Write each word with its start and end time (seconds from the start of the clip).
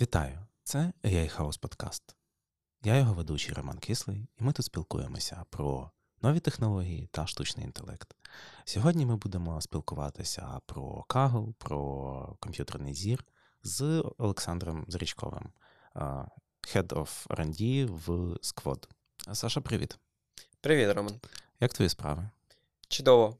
Вітаю! 0.00 0.38
Це 0.62 0.92
AI 1.04 1.36
House 1.36 1.60
Подкаст. 1.60 2.16
Я 2.82 2.96
його 2.96 3.14
ведучий 3.14 3.54
Роман 3.54 3.78
Кислий, 3.78 4.28
і 4.40 4.44
ми 4.44 4.52
тут 4.52 4.66
спілкуємося 4.66 5.44
про 5.50 5.90
нові 6.22 6.40
технології 6.40 7.06
та 7.06 7.26
штучний 7.26 7.66
інтелект. 7.66 8.14
Сьогодні 8.64 9.06
ми 9.06 9.16
будемо 9.16 9.60
спілкуватися 9.60 10.60
про 10.66 11.04
Kaggle, 11.08 11.52
про 11.52 12.36
комп'ютерний 12.40 12.94
зір 12.94 13.24
з 13.62 14.04
Олександром 14.18 14.84
Зарічковим, 14.88 15.52
Head 16.74 16.88
of 16.88 17.26
R&D 17.26 17.86
в 17.86 18.08
Squad. 18.32 18.88
Саша, 19.32 19.60
привіт. 19.60 19.98
Привіт, 20.60 20.96
Роман. 20.96 21.20
Як 21.60 21.72
твої 21.72 21.88
справи? 21.88 22.30
Чудово. 22.88 23.36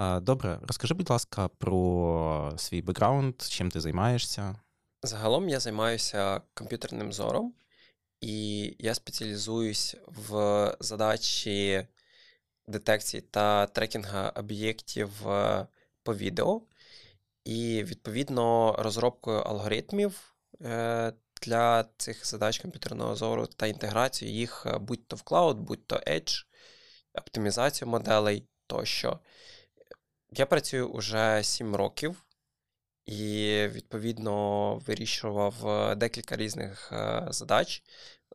Добре, 0.00 0.58
розкажи, 0.62 0.94
будь 0.94 1.10
ласка, 1.10 1.48
про 1.48 2.54
свій 2.56 2.82
бекграунд, 2.82 3.42
чим 3.42 3.70
ти 3.70 3.80
займаєшся? 3.80 4.56
Загалом 5.02 5.48
я 5.48 5.60
займаюся 5.60 6.40
комп'ютерним 6.54 7.12
зором, 7.12 7.54
і 8.20 8.76
я 8.78 8.94
спеціалізуюсь 8.94 9.96
в 10.06 10.76
задачі 10.80 11.86
детекції 12.66 13.20
та 13.20 13.66
трекінга 13.66 14.28
об'єктів 14.28 15.28
е, 15.28 15.66
по 16.02 16.14
відео, 16.14 16.62
і, 17.44 17.84
відповідно, 17.84 18.76
розробкою 18.78 19.38
алгоритмів 19.38 20.34
е, 20.62 21.12
для 21.42 21.84
цих 21.96 22.26
задач 22.26 22.58
комп'ютерного 22.58 23.16
зору 23.16 23.46
та 23.46 23.66
інтеграцію 23.66 24.30
їх 24.30 24.66
е, 24.66 24.78
будь-то 24.78 25.16
в 25.16 25.22
cloud, 25.22 25.58
будь-то 25.58 25.96
Edge, 25.96 26.44
оптимізацію 27.14 27.88
моделей 27.88 28.46
тощо. 28.66 29.20
Я 30.32 30.46
працюю 30.46 30.88
уже 30.88 31.42
7 31.42 31.76
років 31.76 32.24
і, 33.06 33.66
відповідно, 33.68 34.74
вирішував 34.86 35.68
е, 35.68 35.94
декілька 35.94 36.36
різних 36.36 36.92
е, 36.92 37.26
задач. 37.30 37.82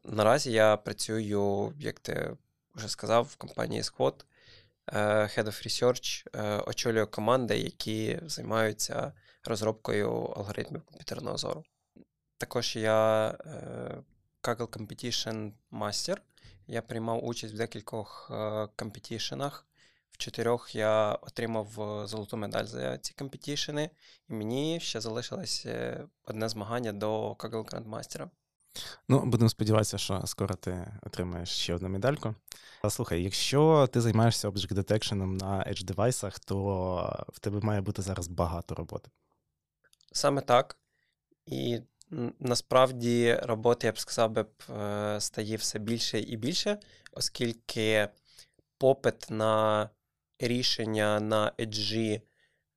Наразі 0.04 0.52
я 0.52 0.78
працюю, 0.78 1.74
як 1.80 2.00
ти 2.00 2.38
вже 2.74 2.90
сказав, 2.90 3.24
в 3.26 3.36
компанії 3.36 3.82
Squad, 3.82 4.26
е, 4.88 5.00
Head 5.04 5.44
of 5.44 5.68
Research, 5.68 6.28
очолюю 6.70 7.08
команди, 7.08 7.58
які 7.58 8.20
займаються 8.24 9.14
розробкою 9.44 10.12
алгоритмів 10.12 10.82
комп'ютерного 10.82 11.38
зору. 11.38 11.64
Також 12.38 12.76
я 12.76 13.30
Kaggle 14.44 14.68
Competition 14.68 15.52
Master. 15.72 16.18
Я 16.68 16.82
приймав 16.82 17.26
участь 17.26 17.54
в 17.54 17.58
декількох 17.58 18.32
компетішенах. 18.76 19.68
В 20.16 20.18
чотирьох 20.18 20.76
я 20.76 21.12
отримав 21.12 21.82
е, 21.82 22.08
золоту 22.08 22.38
медаль 22.38 22.66
за 22.66 22.98
ці 22.98 23.14
компетішени, 23.14 23.90
і 24.30 24.34
мені 24.34 24.80
ще 24.80 25.02
залишилось 25.02 25.64
е, 25.66 26.06
одне 26.26 26.50
змагання 26.50 26.94
до 26.94 27.32
Kaggle 27.34 27.64
Grandmaster. 27.64 28.30
Ну, 29.10 29.26
будемо 29.26 29.50
сподіватися, 29.50 29.98
що 29.98 30.22
скоро 30.26 30.56
ти 30.56 30.92
отримаєш 31.02 31.50
ще 31.50 31.74
одну 31.76 31.90
медальку. 31.90 32.36
Слухай, 32.90 33.24
якщо 33.24 33.90
ти 33.94 34.02
займаєшся 34.02 34.50
Object 34.50 34.74
Detection 34.74 35.16
на 35.16 35.64
Edge 35.64 35.84
девайсах, 35.84 36.40
то 36.40 37.26
в 37.34 37.40
тебе 37.40 37.60
має 37.60 37.82
бути 37.82 38.02
зараз 38.02 38.28
багато 38.28 38.76
роботи. 38.76 39.10
Саме 40.12 40.42
так. 40.42 40.78
І 41.46 41.80
насправді 42.40 43.40
роботи, 43.44 43.88
я 43.88 43.94
б 43.94 44.00
сказав, 44.00 44.32
би, 44.32 44.46
е, 44.70 45.22
стає 45.22 45.56
все 45.56 45.80
більше 45.80 46.20
і 46.20 46.38
більше, 46.38 46.80
оскільки 47.12 48.10
попит 48.78 49.30
на 49.30 49.90
рішення 50.40 51.20
на 51.20 51.52
Edge 51.60 52.22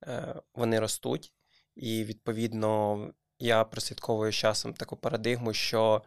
е, 0.07 0.35
вони 0.55 0.79
ростуть, 0.79 1.33
і, 1.75 2.03
відповідно, 2.03 2.99
я 3.39 3.63
прослідковую 3.63 4.31
часом 4.31 4.73
таку 4.73 4.97
парадигму, 4.97 5.53
що 5.53 6.03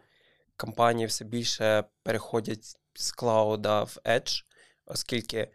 компанії 0.57 1.07
все 1.07 1.25
більше 1.25 1.83
переходять 2.03 2.77
з 2.93 3.11
клауда 3.11 3.83
в 3.83 3.97
Edge, 4.05 4.43
оскільки 4.85 5.51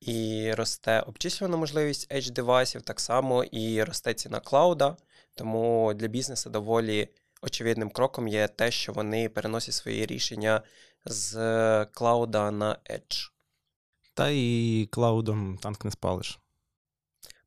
і 0.00 0.52
росте 0.54 1.00
обчислювана 1.00 1.56
можливість 1.56 2.12
Edge 2.12 2.30
девайсів, 2.30 2.82
так 2.82 3.00
само 3.00 3.44
і 3.44 3.82
росте 3.82 4.14
ціна 4.14 4.40
клауда. 4.40 4.96
Тому 5.34 5.94
для 5.94 6.06
бізнесу 6.08 6.50
доволі 6.50 7.08
очевидним 7.42 7.90
кроком 7.90 8.28
є 8.28 8.48
те, 8.48 8.70
що 8.70 8.92
вони 8.92 9.28
переносять 9.28 9.74
свої 9.74 10.06
рішення 10.06 10.62
з 11.04 11.34
клауда 11.84 12.50
на 12.50 12.78
Edge. 12.90 13.33
Та 14.14 14.28
і 14.28 14.88
клаудом 14.92 15.58
танк 15.58 15.84
не 15.84 15.90
спалиш. 15.90 16.38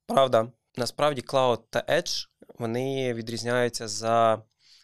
Правда, 0.05 0.51
насправді 0.77 1.21
Cloud 1.21 1.59
та 1.69 1.85
Edge 1.89 2.27
вони 2.59 3.13
відрізняються 3.13 3.87
за 3.87 4.43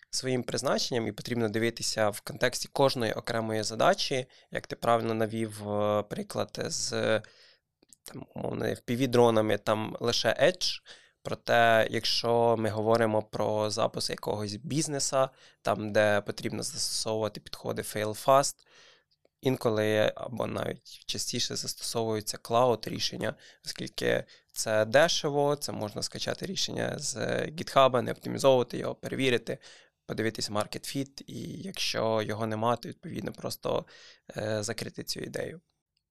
своїм 0.09 0.43
призначенням, 0.43 1.07
і 1.07 1.11
потрібно 1.11 1.49
дивитися 1.49 2.09
в 2.09 2.21
контексті 2.21 2.69
кожної 2.73 3.13
окремої 3.13 3.63
задачі, 3.63 4.25
як 4.51 4.67
ти 4.67 4.75
правильно 4.75 5.13
навів 5.13 5.69
е, 5.69 6.03
приклад 6.03 6.59
з 6.65 6.91
там, 8.03 8.25
умовно, 8.35 8.65
FPV-дронами, 8.65 9.57
там 9.57 9.97
лише 9.99 10.29
Edge. 10.29 10.81
Проте, 11.21 11.87
якщо 11.91 12.55
ми 12.59 12.69
говоримо 12.69 13.21
про 13.21 13.69
запуск 13.69 14.09
якогось 14.09 14.55
бізнеса, 14.55 15.29
там, 15.61 15.91
де 15.91 16.21
потрібно 16.21 16.63
застосовувати 16.63 17.39
підходи 17.39 17.81
fail 17.81 18.25
fast, 18.25 18.55
інколи 19.43 20.11
або 20.15 20.47
навіть 20.47 21.05
частіше 21.05 21.55
застосовуються 21.55 22.37
клауд 22.37 22.87
рішення, 22.87 23.35
оскільки 23.65 24.23
це 24.51 24.85
дешево, 24.85 25.55
це 25.55 25.71
можна 25.71 26.03
скачати 26.03 26.45
рішення 26.45 26.99
з 26.99 27.15
GitHub, 27.47 28.01
не 28.01 28.11
оптимізовувати 28.11 28.77
його, 28.77 28.95
перевірити. 28.95 29.57
Подивитись 30.05 30.51
market 30.51 30.97
fit, 30.97 31.21
і 31.27 31.39
якщо 31.61 32.21
його 32.21 32.47
нема, 32.47 32.75
то 32.75 32.89
відповідно 32.89 33.31
просто 33.31 33.85
е, 34.37 34.63
закрити 34.63 35.03
цю 35.03 35.19
ідею. 35.19 35.61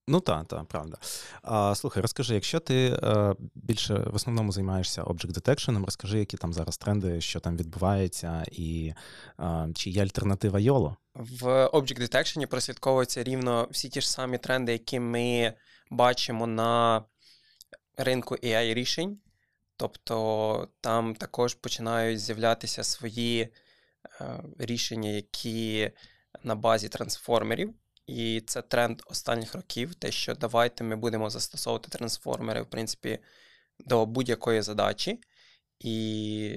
Ну 0.09 0.21
так, 0.21 0.47
так, 0.47 0.65
правда. 0.65 0.97
А, 1.43 1.75
Слухай, 1.75 2.03
розкажи, 2.03 2.35
якщо 2.35 2.61
ти 2.61 2.99
е, 3.03 3.35
більше 3.55 3.95
в 3.95 4.15
основному 4.15 4.53
займаєшся 4.53 5.03
Object 5.03 5.33
Detection, 5.33 5.85
розкажи, 5.85 6.19
які 6.19 6.37
там 6.37 6.53
зараз 6.53 6.77
тренди, 6.77 7.21
що 7.21 7.41
там 7.41 7.57
відбувається, 7.57 8.45
і 8.53 8.93
е, 9.41 9.69
чи 9.75 9.91
є 9.91 10.03
альтернатива 10.03 10.59
YOLO? 10.59 10.97
В 11.15 11.67
Object 11.67 12.01
Detection 12.01 12.47
прослідковуються 12.47 13.23
рівно 13.23 13.69
всі 13.71 13.89
ті 13.89 14.01
ж 14.01 14.11
самі 14.11 14.39
тренди, 14.39 14.73
які 14.73 15.01
ми 15.01 15.55
бачимо 15.91 16.47
на 16.47 17.05
ринку 17.97 18.35
ai 18.35 18.75
рішень. 18.75 19.19
Тобто 19.77 20.69
там 20.81 21.15
також 21.15 21.55
починають 21.55 22.21
з'являтися 22.21 22.85
свої 22.85 23.49
е, 24.21 24.43
рішення, 24.59 25.11
які 25.11 25.91
на 26.43 26.55
базі 26.55 26.89
трансформерів. 26.89 27.75
І 28.07 28.43
це 28.47 28.63
тренд 28.63 29.03
останніх 29.07 29.55
років, 29.55 29.95
те, 29.95 30.11
що 30.13 30.35
давайте 30.35 30.85
ми 30.85 30.97
будемо 30.97 31.31
застосовувати 31.31 31.89
трансформери, 31.89 32.63
в 32.63 32.71
принципі, 32.71 33.19
до 33.79 34.07
будь-якої 34.07 34.63
задачі. 34.63 35.21
І, 35.83 36.49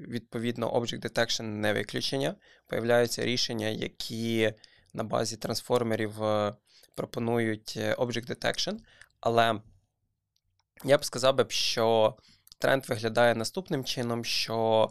відповідно, 0.00 0.72
Object 0.72 1.00
Detection 1.00 1.42
не 1.42 1.72
виключення. 1.72 2.34
Появляються 2.66 3.24
рішення, 3.24 3.68
які 3.68 4.52
на 4.94 5.04
базі 5.04 5.36
трансформерів 5.36 6.24
е, 6.24 6.54
пропонують 6.94 7.74
е, 7.76 7.94
Object 7.94 8.30
Detection. 8.30 8.78
Але 9.20 9.60
я 10.84 10.98
б 10.98 11.04
сказав, 11.04 11.50
що 11.50 12.16
тренд 12.58 12.88
виглядає 12.88 13.34
наступним 13.34 13.84
чином, 13.84 14.24
що 14.24 14.90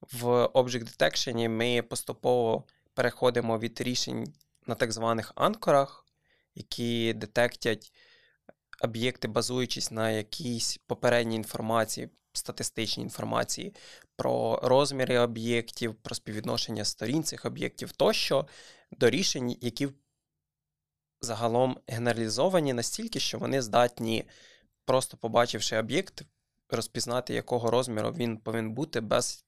в 0.00 0.24
Object 0.46 0.98
Detection 0.98 1.48
ми 1.48 1.82
поступово 1.82 2.64
переходимо 2.94 3.58
від 3.58 3.80
рішень 3.80 4.34
на 4.66 4.74
так 4.74 4.92
званих 4.92 5.32
анкорах, 5.34 6.06
які 6.54 7.12
детектять 7.12 7.92
об'єкти, 8.80 9.28
базуючись 9.28 9.90
на 9.90 10.10
якійсь 10.10 10.76
попередній 10.86 11.36
інформації, 11.36 12.10
статистичній 12.32 13.02
інформації 13.02 13.74
про 14.16 14.60
розміри 14.62 15.18
об'єктів, 15.18 15.94
про 15.94 16.14
співвідношення 16.14 16.84
сторін 16.84 17.24
цих 17.24 17.44
об'єктів 17.44 17.92
тощо, 17.92 18.46
до 18.90 19.10
рішень, 19.10 19.56
які 19.60 19.88
загалом 21.20 21.78
генералізовані 21.86 22.72
настільки, 22.72 23.20
що 23.20 23.38
вони 23.38 23.62
здатні, 23.62 24.24
просто 24.84 25.16
побачивши 25.16 25.78
об'єкт, 25.78 26.22
розпізнати, 26.70 27.34
якого 27.34 27.70
розміру 27.70 28.10
він 28.12 28.36
повинен 28.36 28.72
бути 28.72 29.00
без 29.00 29.44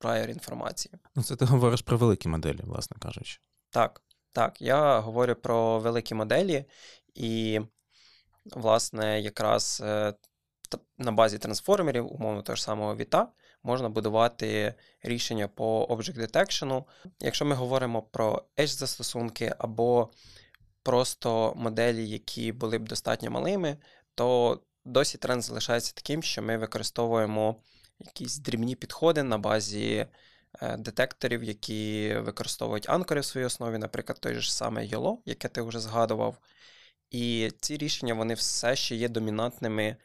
prior 0.00 0.30
інформації. 0.30 0.94
Ну, 1.14 1.22
це 1.22 1.36
ти 1.36 1.44
говориш 1.44 1.82
про 1.82 1.98
великі 1.98 2.28
моделі, 2.28 2.60
власне 2.62 2.96
кажучи. 3.00 3.40
Так. 3.70 4.02
Так, 4.32 4.62
я 4.62 4.98
говорю 4.98 5.34
про 5.34 5.78
великі 5.78 6.14
моделі, 6.14 6.64
і, 7.14 7.60
власне, 8.44 9.20
якраз 9.20 9.82
е, 9.84 10.14
на 10.98 11.12
базі 11.12 11.38
трансформерів, 11.38 12.12
умовно 12.12 12.42
того 12.42 12.56
ж 12.56 12.62
самого 12.62 12.96
Віта, 12.96 13.28
можна 13.62 13.88
будувати 13.88 14.74
рішення 15.02 15.48
по 15.48 15.84
Object 15.84 16.18
Detection. 16.26 16.84
Якщо 17.20 17.44
ми 17.44 17.54
говоримо 17.54 18.02
про 18.02 18.44
Edge 18.56 18.66
застосунки 18.66 19.54
або 19.58 20.10
просто 20.82 21.52
моделі, 21.56 22.08
які 22.08 22.52
були 22.52 22.78
б 22.78 22.88
достатньо 22.88 23.30
малими, 23.30 23.76
то 24.14 24.60
досі 24.84 25.18
тренд 25.18 25.42
залишається 25.42 25.92
таким, 25.94 26.22
що 26.22 26.42
ми 26.42 26.56
використовуємо 26.56 27.56
якісь 27.98 28.38
дрібні 28.38 28.76
підходи 28.76 29.22
на 29.22 29.38
базі 29.38 30.06
е, 30.62 30.76
детекторів, 30.76 31.44
які 31.44 32.14
використовують 32.18 32.88
анкори 32.88 33.20
в 33.20 33.24
своїй 33.24 33.46
основі, 33.46 33.78
наприклад, 33.78 34.20
той 34.20 34.34
же 34.34 34.50
саме 34.50 34.86
YOLO, 34.86 35.16
яке 35.24 35.48
ти 35.48 35.62
вже 35.62 35.80
згадував. 35.80 36.38
І 37.10 37.52
ці 37.60 37.76
рішення 37.76 38.14
вони 38.14 38.34
все 38.34 38.76
ще 38.76 38.96
є 38.96 39.08
домінантними 39.08 39.96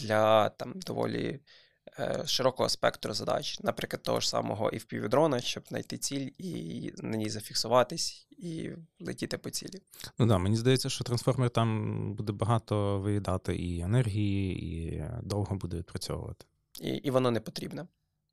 для 0.00 0.48
там 0.48 0.74
доволі 0.86 1.40
е, 1.98 2.22
широкого 2.26 2.68
спектру 2.68 3.14
задач, 3.14 3.60
наприклад, 3.60 4.02
того 4.02 4.20
ж 4.20 4.28
самого 4.28 4.70
FPV-дрона, 4.70 5.40
щоб 5.40 5.64
знайти 5.68 5.98
ціль 5.98 6.28
і 6.38 6.92
на 6.98 7.16
ній 7.16 7.30
зафіксуватись 7.30 8.26
і 8.30 8.70
летіти 9.00 9.38
по 9.38 9.50
цілі. 9.50 9.82
Ну 10.18 10.26
да, 10.26 10.38
мені 10.38 10.56
здається, 10.56 10.88
що 10.88 11.04
трансформер 11.04 11.50
там 11.50 12.14
буде 12.14 12.32
багато 12.32 12.98
виїдати 13.00 13.56
і 13.56 13.80
енергії, 13.80 14.64
і 14.64 15.04
довго 15.22 15.56
буде 15.56 15.76
відпрацьовувати. 15.76 16.46
І, 16.80 16.88
І 16.88 17.10
воно 17.10 17.30
не 17.30 17.40
потрібне. 17.40 17.86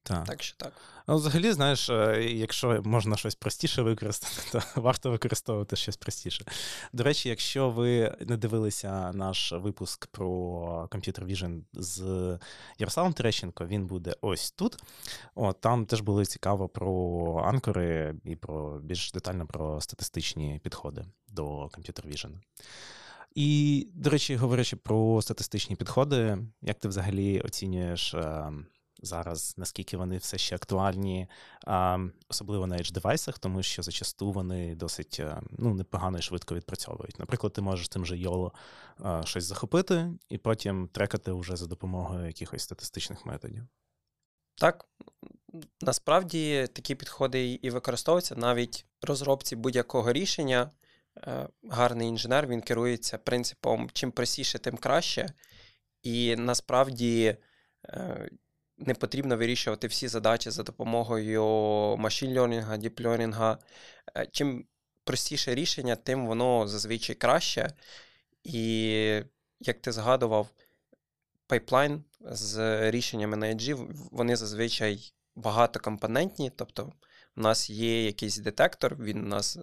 Так. 0.10 0.26
так 0.26 0.44
що 0.44 0.58
так. 0.58 0.74
Ну, 1.08 1.16
взагалі, 1.16 1.52
знаєш, 1.52 1.90
е, 1.90 2.24
якщо 2.24 2.82
можна 2.86 3.18
щось 3.18 3.36
простіше 3.36 3.82
використати, 3.82 4.34
то 4.52 4.62
варто 4.82 5.12
використовувати 5.12 5.76
щось 5.76 5.98
простіше. 5.98 6.46
До 6.94 7.04
речі, 7.04 7.30
якщо 7.30 7.70
ви 7.70 8.18
не 8.20 8.38
дивилися 8.38 9.12
наш 9.14 9.52
випуск 9.52 10.08
про 10.08 10.28
Computer 10.92 11.26
Vision 11.26 11.62
з 11.74 12.04
Ярославом 12.78 13.14
Терещенко, 13.14 13.66
він 13.68 13.88
буде 13.88 14.16
ось 14.22 14.52
тут. 14.52 14.84
О, 15.36 15.54
Там 15.54 15.86
теж 15.86 16.02
було 16.02 16.26
цікаво 16.26 16.70
про 16.70 17.44
анкори 17.46 18.16
і 18.26 18.36
про 18.36 18.80
більш 18.80 19.12
детально 19.12 19.48
про 19.48 19.82
статистичні 19.82 20.60
підходи 20.64 21.06
до 21.28 21.64
Computer 21.64 22.08
Vision. 22.08 22.32
І, 23.36 23.88
до 23.94 24.10
речі, 24.10 24.36
говорячи 24.36 24.76
про 24.76 25.22
статистичні 25.22 25.76
підходи, 25.76 26.38
як 26.62 26.80
ти 26.80 26.88
взагалі 26.88 27.42
оцінюєш 27.42 28.14
ем, 28.14 28.66
зараз, 29.02 29.54
наскільки 29.58 29.98
вони 29.98 30.18
все 30.18 30.38
ще 30.38 30.56
актуальні, 30.56 31.28
особливо 32.30 32.68
на 32.68 32.78
edge 32.78 32.92
девайсах, 32.92 33.40
тому 33.40 33.64
що 33.64 33.84
зачасту 33.84 34.32
вони 34.32 34.76
досить 34.76 35.18
е, 35.20 35.42
ну, 35.52 35.74
непогано 35.74 36.18
і 36.18 36.22
швидко 36.22 36.56
відпрацьовують. 36.56 37.20
Наприклад, 37.20 37.54
ти 37.54 37.62
можеш 37.62 37.88
тим 37.88 38.06
же 38.06 38.16
YOLO 38.16 38.52
щось 39.26 39.44
захопити 39.44 40.12
і 40.30 40.38
потім 40.38 40.88
трекати 40.88 41.32
вже 41.32 41.56
за 41.56 41.68
допомогою 41.68 42.28
якихось 42.28 42.62
статистичних 42.64 43.26
методів. 43.26 43.64
Так, 44.56 44.86
насправді 45.82 46.68
такі 46.74 46.96
підходи 46.96 47.54
і 47.54 47.70
використовуються 47.70 48.36
навіть 48.36 48.86
розробці 49.02 49.56
будь-якого 49.56 50.14
рішення. 50.14 50.72
Е, 51.18 51.48
гарний 51.70 52.08
інженер 52.08 52.48
він 52.48 52.62
керується 52.62 53.18
принципом 53.18 53.90
чим 53.94 54.12
простіше, 54.12 54.60
тим 54.60 54.78
краще. 54.78 55.34
І 56.04 56.36
насправді 56.36 57.38
е, 57.86 58.30
не 58.80 58.94
потрібно 58.94 59.38
вирішувати 59.38 59.88
всі 59.88 60.08
задачі 60.08 60.52
за 60.52 60.64
допомогою 60.64 61.44
машин 61.98 62.34
лернінга, 62.34 62.78
діплернінга. 62.78 63.58
Чим 64.32 64.66
простіше 65.04 65.56
рішення, 65.56 65.96
тим 65.96 66.28
воно 66.28 66.68
зазвичай 66.68 67.16
краще. 67.16 67.74
І, 68.44 68.64
як 69.60 69.82
ти 69.82 69.92
згадував, 69.92 70.50
пайплайн 71.48 72.04
з 72.22 72.82
рішеннями 72.92 73.38
на 73.38 73.48
Edge, 73.48 73.94
вони 74.12 74.36
зазвичай 74.36 75.14
багатокомпонентні. 75.36 76.52
Тобто, 76.56 76.94
у 77.38 77.42
нас 77.42 77.70
є 77.70 78.06
якийсь 78.06 78.38
детектор, 78.38 78.96
він 79.00 79.20
у 79.20 79.28
нас 79.28 79.58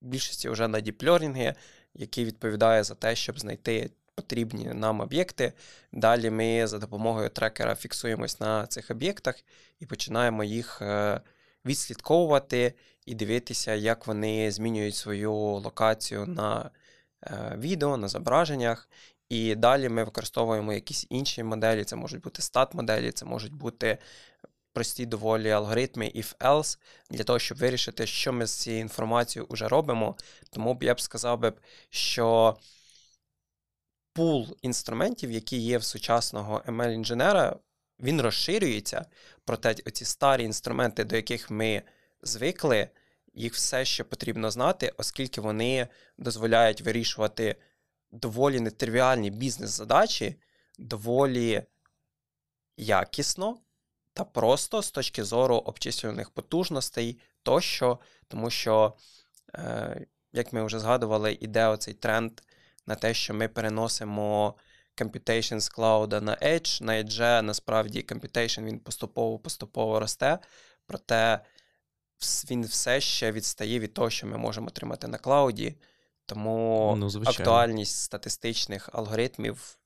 в 0.00 0.06
більшості 0.06 0.48
вже 0.48 0.68
на 0.68 0.80
діплернінгі, 0.80 1.54
який 1.94 2.24
відповідає 2.24 2.84
за 2.84 2.94
те, 2.94 3.16
щоб 3.16 3.40
знайти 3.40 3.90
потрібні 4.14 4.64
нам 4.64 5.00
об'єкти. 5.00 5.52
Далі 5.92 6.30
ми 6.30 6.66
за 6.66 6.78
допомогою 6.78 7.28
трекера 7.28 7.74
фіксуємось 7.74 8.40
на 8.40 8.66
цих 8.66 8.90
об'єктах 8.90 9.36
і 9.80 9.86
починаємо 9.86 10.44
їх 10.44 10.82
е, 10.82 11.20
відслідковувати 11.64 12.74
і 13.06 13.14
дивитися, 13.14 13.74
як 13.74 14.06
вони 14.06 14.50
змінюють 14.50 14.96
свою 14.96 15.32
локацію 15.34 16.26
на 16.26 16.70
е, 17.22 17.56
відео, 17.58 17.96
на 17.96 18.08
зображеннях. 18.08 18.88
І 19.28 19.54
далі 19.54 19.88
ми 19.88 20.04
використовуємо 20.04 20.72
якісь 20.72 21.06
інші 21.10 21.42
моделі, 21.42 21.84
це 21.84 21.96
можуть 21.96 22.22
бути 22.22 22.42
стат-моделі, 22.42 23.12
це 23.12 23.24
можуть 23.24 23.54
бути 23.54 23.98
прості 24.72 25.06
доволі 25.06 25.50
алгоритми 25.50 26.12
if-else, 26.14 26.78
для 27.10 27.24
того, 27.24 27.38
щоб 27.38 27.58
вирішити, 27.58 28.06
що 28.06 28.32
ми 28.32 28.46
з 28.46 28.52
цією 28.52 28.82
інформацією 28.82 29.46
вже 29.50 29.68
робимо. 29.68 30.16
Тому 30.50 30.74
б 30.74 30.82
я 30.82 30.94
б 30.94 31.00
сказав 31.00 31.38
би, 31.38 31.52
що 31.90 32.56
пул 34.14 34.56
інструментів, 34.62 35.30
які 35.30 35.56
є 35.56 35.78
в 35.78 35.84
сучасного 35.84 36.62
ML-інженера, 36.66 37.56
він 38.00 38.20
розширюється, 38.20 39.06
проте 39.44 39.76
оці 39.86 40.04
старі 40.04 40.44
інструменти, 40.44 41.04
до 41.04 41.16
яких 41.16 41.50
ми 41.50 41.82
звикли, 42.22 42.88
їх 43.34 43.54
все 43.54 43.84
ще 43.84 44.04
потрібно 44.04 44.50
знати, 44.50 44.92
оскільки 44.96 45.40
вони 45.40 45.88
дозволяють 46.18 46.80
вирішувати 46.80 47.56
доволі 48.12 48.60
нетривіальні 48.60 49.30
бізнес-задачі, 49.30 50.36
доволі 50.78 51.62
якісно 52.76 53.58
та 54.12 54.24
просто 54.24 54.82
з 54.82 54.90
точки 54.90 55.24
зору 55.24 55.56
обчислюваних 55.56 56.30
потужностей 56.30 57.18
тощо, 57.42 57.98
тому 58.28 58.50
що, 58.50 58.94
е, 59.54 60.06
як 60.32 60.52
ми 60.52 60.64
вже 60.64 60.78
згадували, 60.78 61.38
іде 61.40 61.66
оцей 61.66 61.94
тренд 61.94 62.40
на 62.86 62.94
те, 62.94 63.14
що 63.14 63.34
ми 63.34 63.48
переносимо 63.48 64.54
computation 64.96 65.60
з 65.60 65.68
клауда 65.68 66.20
на 66.20 66.36
Edge. 66.36 66.82
На 66.82 66.92
Edge 66.92 67.42
насправді 67.42 68.04
computation 68.08 68.64
він 68.64 68.78
поступово-поступово 68.78 70.00
росте, 70.00 70.38
проте 70.86 71.40
він 72.50 72.64
все 72.64 73.00
ще 73.00 73.32
відстає 73.32 73.78
від 73.78 73.94
того, 73.94 74.10
що 74.10 74.26
ми 74.26 74.36
можемо 74.36 74.66
отримати 74.66 75.08
на 75.08 75.18
клауді. 75.18 75.74
Тому 76.26 76.94
ну, 76.98 77.10
актуальність 77.24 77.96
статистичних 77.96 78.90
алгоритмів 78.92 79.78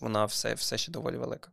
вона 0.00 0.24
все, 0.24 0.54
все 0.54 0.78
ще 0.78 0.92
доволі 0.92 1.16
велика. 1.16 1.50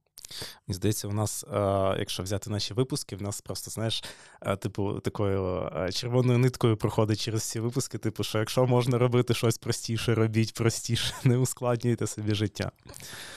Мені 0.68 0.76
здається, 0.76 1.08
у 1.08 1.12
нас, 1.12 1.44
е, 1.44 1.58
якщо 2.00 2.24
взяти 2.24 2.50
наші 2.50 2.74
випуски, 2.74 3.16
в 3.16 3.22
нас 3.22 3.42
просто, 3.42 3.72
знаєш, 3.72 4.04
е, 4.42 4.56
типу, 4.56 5.00
такою 5.00 5.70
е, 5.76 5.92
червоною 5.92 6.38
ниткою 6.40 6.78
проходить 6.78 7.20
через 7.20 7.42
всі 7.42 7.60
випуски, 7.60 7.98
типу, 7.98 8.24
що 8.24 8.40
якщо 8.40 8.66
можна 8.68 8.98
робити 8.98 9.34
щось 9.34 9.58
простіше, 9.58 10.16
робіть 10.16 10.54
простіше, 10.54 11.14
не 11.24 11.38
ускладнюйте 11.38 12.08
собі 12.08 12.36
життя. 12.36 12.72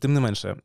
Тим 0.01 0.15
не 0.15 0.21
менше. 0.21 0.57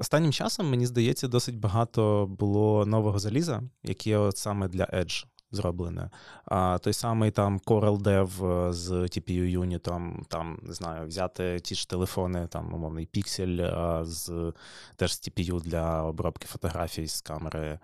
Останнім 0.00 0.32
часом, 0.32 0.70
мені 0.70 0.86
здається, 0.86 1.28
досить 1.28 1.58
багато 1.58 2.26
було 2.26 2.86
нового 2.86 3.18
заліза, 3.18 3.62
яке 3.82 4.16
от 4.16 4.36
саме 4.36 4.68
для 4.68 4.84
Edge 4.84 5.24
зроблене. 5.50 6.10
А 6.44 6.78
той 6.78 6.92
самий 6.92 7.30
там 7.30 7.58
Coral 7.58 7.98
Dev 7.98 8.46
е, 8.68 8.72
з 8.72 8.90
TPU 8.90 9.44
юнітом, 9.44 10.26
там 10.28 10.58
не 10.62 10.74
знаю, 10.74 11.06
взяти 11.06 11.60
ті 11.60 11.74
ж 11.74 11.88
телефони, 11.88 12.46
там 12.46 12.74
умовний 12.74 13.08
Pixel 13.14 14.04
з 14.04 14.52
теж 14.96 15.14
з 15.14 15.28
TPU 15.28 15.60
для 15.60 16.02
обробки 16.02 16.46
фотографій 16.46 17.06
з 17.06 17.20
камери. 17.20 17.78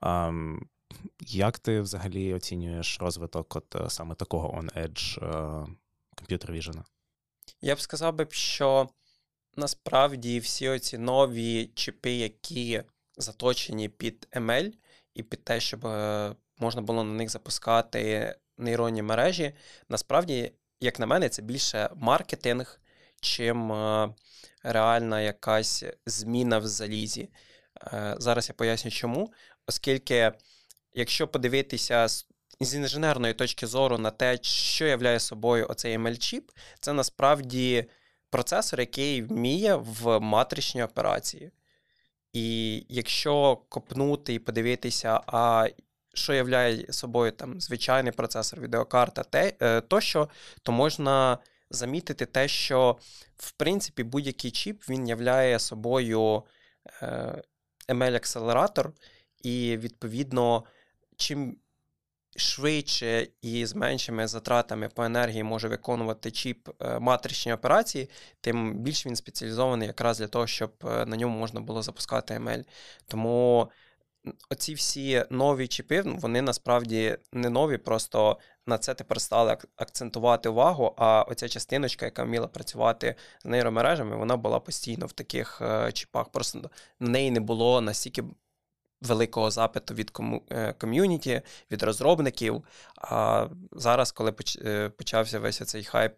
А, 0.00 0.32
як 1.26 1.58
ти 1.58 1.80
взагалі 1.80 2.34
оцінюєш 2.34 2.98
розвиток 3.00 3.56
от 3.56 3.76
е, 3.76 3.90
саме 3.90 4.14
такого 4.14 4.60
on-edge 4.60 5.18
Computer 6.16 6.50
Vision? 6.50 6.82
Я 7.60 7.74
б 7.74 7.80
сказав 7.80 8.14
би, 8.14 8.26
що 8.30 8.88
насправді 9.56 10.38
всі 10.38 10.68
оці 10.68 10.98
нові 10.98 11.66
чіпи, 11.74 12.10
які 12.10 12.82
заточені 13.16 13.88
під 13.88 14.28
ML 14.32 14.72
і 15.14 15.22
під 15.22 15.44
те, 15.44 15.60
щоб 15.60 15.86
е, 15.86 16.34
можна 16.60 16.82
було 16.82 17.04
на 17.04 17.12
них 17.12 17.30
запускати 17.30 18.34
нейронні 18.58 19.02
мережі. 19.02 19.52
Насправді, 19.88 20.52
як 20.80 20.98
на 20.98 21.06
мене, 21.06 21.28
це 21.28 21.42
більше 21.42 21.90
маркетинг, 21.94 22.80
чим 23.20 23.72
е, 23.72 24.14
реальна 24.62 25.20
якась 25.20 25.84
зміна 26.06 26.58
в 26.58 26.66
залізі. 26.66 27.28
Е, 27.92 28.14
зараз 28.18 28.48
я 28.48 28.54
поясню, 28.54 28.90
чому. 28.90 29.32
Оскільки, 29.66 30.32
якщо 30.92 31.28
подивитися 31.28 32.08
з 32.60 32.74
інженерної 32.74 33.34
точки 33.34 33.66
зору 33.66 33.98
на 33.98 34.10
те, 34.10 34.38
що 34.42 34.86
являє 34.86 35.20
собою 35.20 35.66
оцей 35.68 35.98
ML-чіп, 35.98 36.42
це 36.80 36.92
насправді 36.92 37.84
процесор, 38.30 38.80
який 38.80 39.22
вміє 39.22 39.74
в 39.74 40.20
матричній 40.20 40.82
операції. 40.82 41.50
І 42.32 42.86
якщо 42.88 43.56
копнути 43.68 44.34
і 44.34 44.38
подивитися, 44.38 45.20
а 45.26 45.68
що 46.14 46.32
являє 46.32 46.92
собою 46.92 47.32
там 47.32 47.60
звичайний 47.60 48.12
процесор, 48.12 48.60
відеокарта 48.60 49.22
те, 49.22 49.52
е, 49.60 49.80
тощо, 49.80 50.28
то 50.62 50.72
можна 50.72 51.38
замітити 51.70 52.26
те, 52.26 52.48
що 52.48 52.96
в 53.36 53.52
принципі 53.52 54.02
будь-який 54.02 54.50
чіп 54.50 54.88
він 54.88 55.08
являє 55.08 55.58
собою 55.58 56.42
е, 57.02 57.42
ML-акселератор, 57.88 58.90
і 59.42 59.76
відповідно, 59.76 60.64
чим 61.16 61.56
швидше 62.36 63.28
і 63.42 63.66
з 63.66 63.74
меншими 63.74 64.26
затратами 64.26 64.88
по 64.88 65.04
енергії 65.04 65.42
може 65.42 65.68
виконувати 65.68 66.30
чіп 66.30 66.68
е, 66.80 66.98
матричні 66.98 67.52
операції, 67.52 68.10
тим 68.40 68.74
більш 68.74 69.06
він 69.06 69.16
спеціалізований 69.16 69.88
якраз 69.88 70.18
для 70.18 70.28
того, 70.28 70.46
щоб 70.46 70.72
на 70.82 71.16
ньому 71.16 71.38
можна 71.38 71.60
було 71.60 71.82
запускати 71.82 72.34
ML. 72.34 72.64
Тому 73.06 73.70
оці 74.50 74.74
всі 74.74 75.24
нові 75.30 75.68
чіпи, 75.68 76.02
вони 76.02 76.42
насправді 76.42 77.18
не 77.32 77.50
нові, 77.50 77.78
просто 77.78 78.38
на 78.66 78.78
це 78.78 78.94
тепер 78.94 79.20
стали 79.20 79.56
акцентувати 79.76 80.48
увагу. 80.48 80.94
А 80.96 81.22
оця 81.22 81.48
частиночка, 81.48 82.06
яка 82.06 82.24
вміла 82.24 82.46
працювати 82.46 83.14
з 83.42 83.44
нейромережами, 83.44 84.16
вона 84.16 84.36
була 84.36 84.60
постійно 84.60 85.06
в 85.06 85.12
таких 85.12 85.60
е, 85.62 85.92
чіпах. 85.92 86.28
Просто 86.28 86.70
на 87.00 87.08
неї 87.08 87.30
не 87.30 87.40
було 87.40 87.80
настільки. 87.80 88.24
Великого 89.02 89.50
запиту 89.50 89.94
від 89.94 90.12
е, 90.50 90.72
ком'юніті, 90.72 91.42
від 91.70 91.82
розробників. 91.82 92.64
А 92.96 93.46
зараз, 93.72 94.12
коли 94.12 94.34
е, 94.64 94.88
почався 94.88 95.38
весь 95.38 95.66
цей 95.66 95.84
хайп 95.84 96.12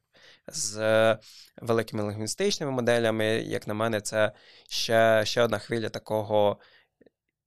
з 0.46 1.18
великими 1.56 2.02
лінгвістичними 2.02 2.72
моделями, 2.72 3.26
як 3.26 3.66
на 3.66 3.74
мене, 3.74 4.00
це 4.00 4.32
ще 4.68 5.22
ще 5.24 5.42
одна 5.42 5.58
хвиля 5.58 5.88
такого 5.88 6.58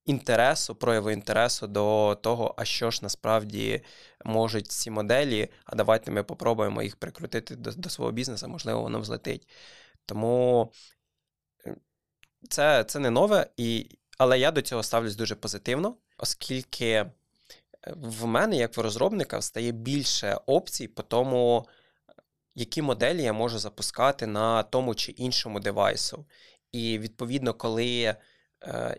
інтересу, 0.06 0.76
прояву 0.76 1.12
інтересу 1.12 1.68
до 1.68 2.18
того, 2.22 2.54
а 2.58 2.66
що 2.66 2.92
ж 2.92 3.00
насправді 3.04 3.82
можуть 4.26 4.68
ці 4.68 4.92
моделі, 4.92 5.50
а 5.66 5.76
давайте 5.76 6.12
ми 6.12 6.24
попробуємо 6.24 6.84
їх 6.84 6.96
прикрутити 6.96 7.56
до, 7.56 7.72
до 7.72 7.90
свого 7.90 8.12
бізнесу, 8.12 8.48
можливо, 8.48 8.82
воно 8.82 9.00
взлетить. 9.00 9.48
Тому 10.06 10.72
е, 11.66 11.76
це 12.50 12.84
це 12.84 13.00
не 13.00 13.10
нове, 13.10 13.48
і, 13.58 13.90
але 14.18 14.40
я 14.40 14.52
до 14.52 14.62
цього 14.62 14.84
ставлюсь 14.84 15.16
дуже 15.16 15.36
позитивно, 15.36 15.98
оскільки 16.18 16.90
е, 16.92 17.12
в 17.96 18.26
мене, 18.26 18.56
як 18.58 18.78
в 18.78 18.82
розробника, 18.82 19.42
стає 19.42 19.72
більше 19.72 20.40
опцій 20.46 20.88
по 20.88 21.04
тому, 21.04 21.68
які 22.56 22.82
моделі 22.82 23.24
я 23.24 23.34
можу 23.34 23.60
запускати 23.60 24.28
на 24.28 24.64
тому 24.64 24.96
чи 24.96 25.12
іншому 25.12 25.60
девайсу. 25.60 26.26
І 26.72 27.00
відповідно, 27.00 27.54
коли 27.54 28.16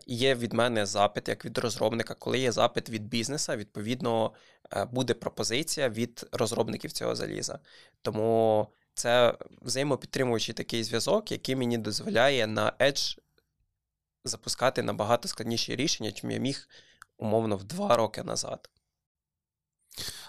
є 0.06 0.34
від 0.34 0.52
мене 0.52 0.86
запит, 0.86 1.28
як 1.28 1.44
від 1.44 1.58
розробника, 1.58 2.14
коли 2.14 2.38
є 2.38 2.52
запит 2.52 2.90
від 2.90 3.08
бізнеса, 3.08 3.56
відповідно 3.56 4.32
е, 4.72 4.84
буде 4.84 5.14
пропозиція 5.14 5.88
від 5.88 6.26
розробників 6.32 6.92
цього 6.92 7.14
заліза. 7.14 7.58
Тому 8.02 8.68
це 8.94 9.38
взаємопідтримуючий 9.62 10.54
такий 10.54 10.84
зв'язок, 10.84 11.32
який 11.32 11.56
мені 11.56 11.78
дозволяє 11.78 12.46
на 12.46 12.72
Edge 12.80 13.18
запускати 14.24 14.82
набагато 14.82 15.28
складніші 15.28 15.76
рішення, 15.76 16.12
чим 16.12 16.30
я 16.30 16.38
міг 16.38 16.68
умовно 17.18 17.56
в 17.56 17.64
два 17.64 17.96
роки 17.96 18.22
назад. 18.22 18.70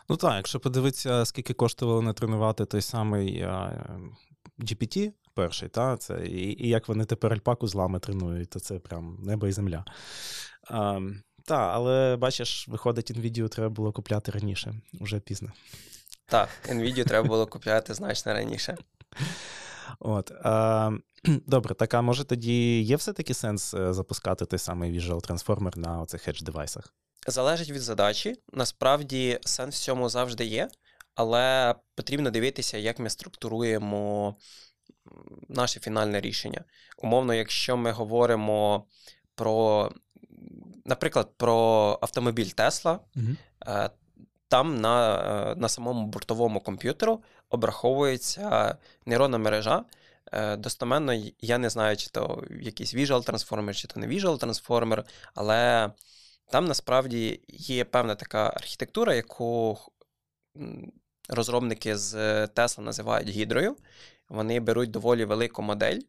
Ну 0.10 0.18
так, 0.18 0.36
якщо 0.36 0.60
подивитися, 0.60 1.26
скільки 1.26 1.54
коштувало 1.54 2.02
натренувати 2.02 2.66
той 2.66 2.82
самий 2.82 3.46
GPT, 4.60 5.12
перший, 5.38 5.70
та, 5.70 5.98
це, 5.98 6.26
і 6.26 6.66
і 6.66 6.70
як 6.70 6.88
вони 6.88 7.06
тепер 7.06 7.34
альпаку 7.34 7.68
з 7.68 7.76
лами 7.76 8.00
тренують, 8.00 8.50
то 8.50 8.60
це 8.60 8.80
прям 8.80 9.18
небо 9.24 9.48
і 9.48 9.52
земля. 9.52 9.86
А, 10.68 11.00
Так, 11.46 11.72
але 11.74 12.18
бачиш, 12.18 12.68
виходить, 12.68 13.12
NVIDIA 13.12 13.50
треба 13.50 13.70
було 13.70 13.92
купляти 13.92 14.32
раніше, 14.32 14.74
вже 14.94 15.20
пізно. 15.20 15.52
Так, 16.26 16.50
NVIDIA 16.70 17.04
треба 17.04 17.28
було 17.28 17.48
купляти 17.48 17.94
значно 17.94 18.34
раніше. 18.34 18.78
От, 20.00 20.32
а, 20.44 20.92
Добре, 21.48 21.76
так 21.76 21.94
а 21.94 22.02
може 22.02 22.24
тоді 22.24 22.82
є 22.82 22.96
все-таки 22.96 23.34
сенс 23.34 23.74
е, 23.74 23.94
запускати 23.94 24.46
той 24.46 24.60
самий 24.60 25.00
Visual 25.00 25.28
Transformer 25.28 25.78
на 25.78 26.02
оцих 26.02 26.28
edge 26.28 26.44
девайсах? 26.44 26.94
Залежить 27.28 27.70
від 27.70 27.82
задачі. 27.82 28.36
Насправді 28.54 29.40
сенс 29.46 29.76
в 29.76 29.84
цьому 29.84 30.10
завжди 30.10 30.46
є, 30.46 30.70
але 31.16 31.76
потрібно 31.96 32.32
дивитися, 32.32 32.78
як 32.78 33.00
ми 33.00 33.10
структуруємо 33.10 34.36
наше 35.50 35.80
фінальне 35.80 36.22
рішення. 36.22 36.64
Умовно, 36.98 37.34
якщо 37.34 37.78
ми 37.78 37.92
говоримо 37.92 38.86
про, 39.36 39.92
наприклад, 40.86 41.30
про 41.38 41.58
автомобіль 42.02 42.50
Тесла, 42.50 43.00
угу. 43.16 43.26
там 44.48 44.82
на 44.82 45.18
е, 45.52 45.56
на 45.56 45.70
самому 45.70 46.08
бортовому 46.08 46.60
комп'ютеру 46.60 47.24
обраховується 47.50 48.78
нейронна 49.06 49.38
мережа. 49.38 49.86
Е, 50.32 50.58
достоменно, 50.58 51.14
я 51.42 51.58
не 51.58 51.70
знаю, 51.70 51.98
чи 51.98 52.10
то 52.10 52.44
якийсь 52.62 52.96
Visual 52.96 53.30
Transformer, 53.30 53.74
чи 53.74 53.88
то 53.88 54.00
не 54.00 54.08
Visual 54.08 54.40
Transformer, 54.40 55.04
але 55.36 55.92
там 56.52 56.66
насправді 56.66 57.42
є 57.48 57.86
певна 57.86 58.16
така 58.16 58.50
архітектура, 58.50 59.16
яку 59.16 59.78
розробники 61.30 61.98
з 61.98 62.48
Тесла 62.48 62.84
називають 62.84 63.30
гідрою 63.30 63.76
вони 64.30 64.60
беруть 64.60 64.92
доволі 64.92 65.26
велику 65.26 65.62
модель, 65.62 66.00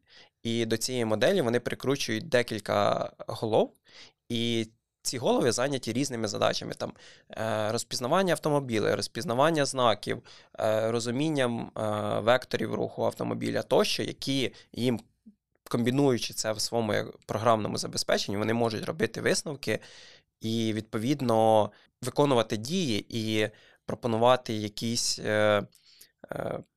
і 0.43 0.65
до 0.65 0.77
цієї 0.77 1.05
моделі 1.05 1.41
вони 1.41 1.59
прикручують 1.59 2.29
декілька 2.29 3.11
голов. 3.27 3.73
І 4.29 4.67
ці 5.01 5.17
голови 5.17 5.51
зайняті 5.51 5.93
різними 5.93 6.27
задачами: 6.27 6.73
там 6.73 6.93
е, 7.31 7.71
розпізнавання 7.71 8.33
автомобіля, 8.33 8.95
розпізнавання 8.95 9.65
знаків, 9.65 10.23
е, 10.59 10.91
розумінням 10.91 11.71
е, 11.77 11.81
векторів 12.19 12.73
руху 12.73 13.05
автомобіля 13.05 13.61
тощо, 13.61 14.03
які 14.03 14.53
їм. 14.73 14.99
Комбінуючи 15.69 16.33
це 16.33 16.51
в 16.51 16.61
своєму 16.61 17.11
програмному 17.25 17.77
забезпеченні, 17.77 18.37
вони 18.37 18.53
можуть 18.53 18.85
робити 18.85 19.21
висновки 19.21 19.79
і, 20.41 20.73
відповідно, 20.73 21.71
виконувати 22.01 22.57
дії 22.57 23.05
і 23.09 23.49
пропонувати 23.85 24.53
якісь 24.53 25.19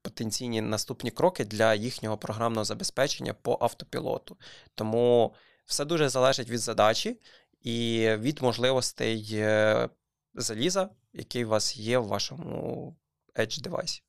потенційні 0.03 0.61
наступні 0.61 1.11
кроки 1.11 1.45
для 1.45 1.75
їхнього 1.75 2.19
програмного 2.19 2.65
забезпечення 2.65 3.35
по 3.35 3.59
автопілоту. 3.61 4.37
Тому 4.75 5.35
все 5.67 5.85
дуже 5.85 6.09
залежить 6.09 6.51
від 6.51 6.61
задачі 6.61 7.21
і 7.61 8.09
від 8.19 8.43
можливостей 8.43 9.29
е, 9.33 9.89
заліза, 10.35 10.91
який 11.13 11.45
у 11.45 11.49
вас 11.49 11.77
є 11.77 11.99
в 11.99 12.07
вашому 12.07 12.97
edge 13.37 13.63
девайсі. 13.63 14.03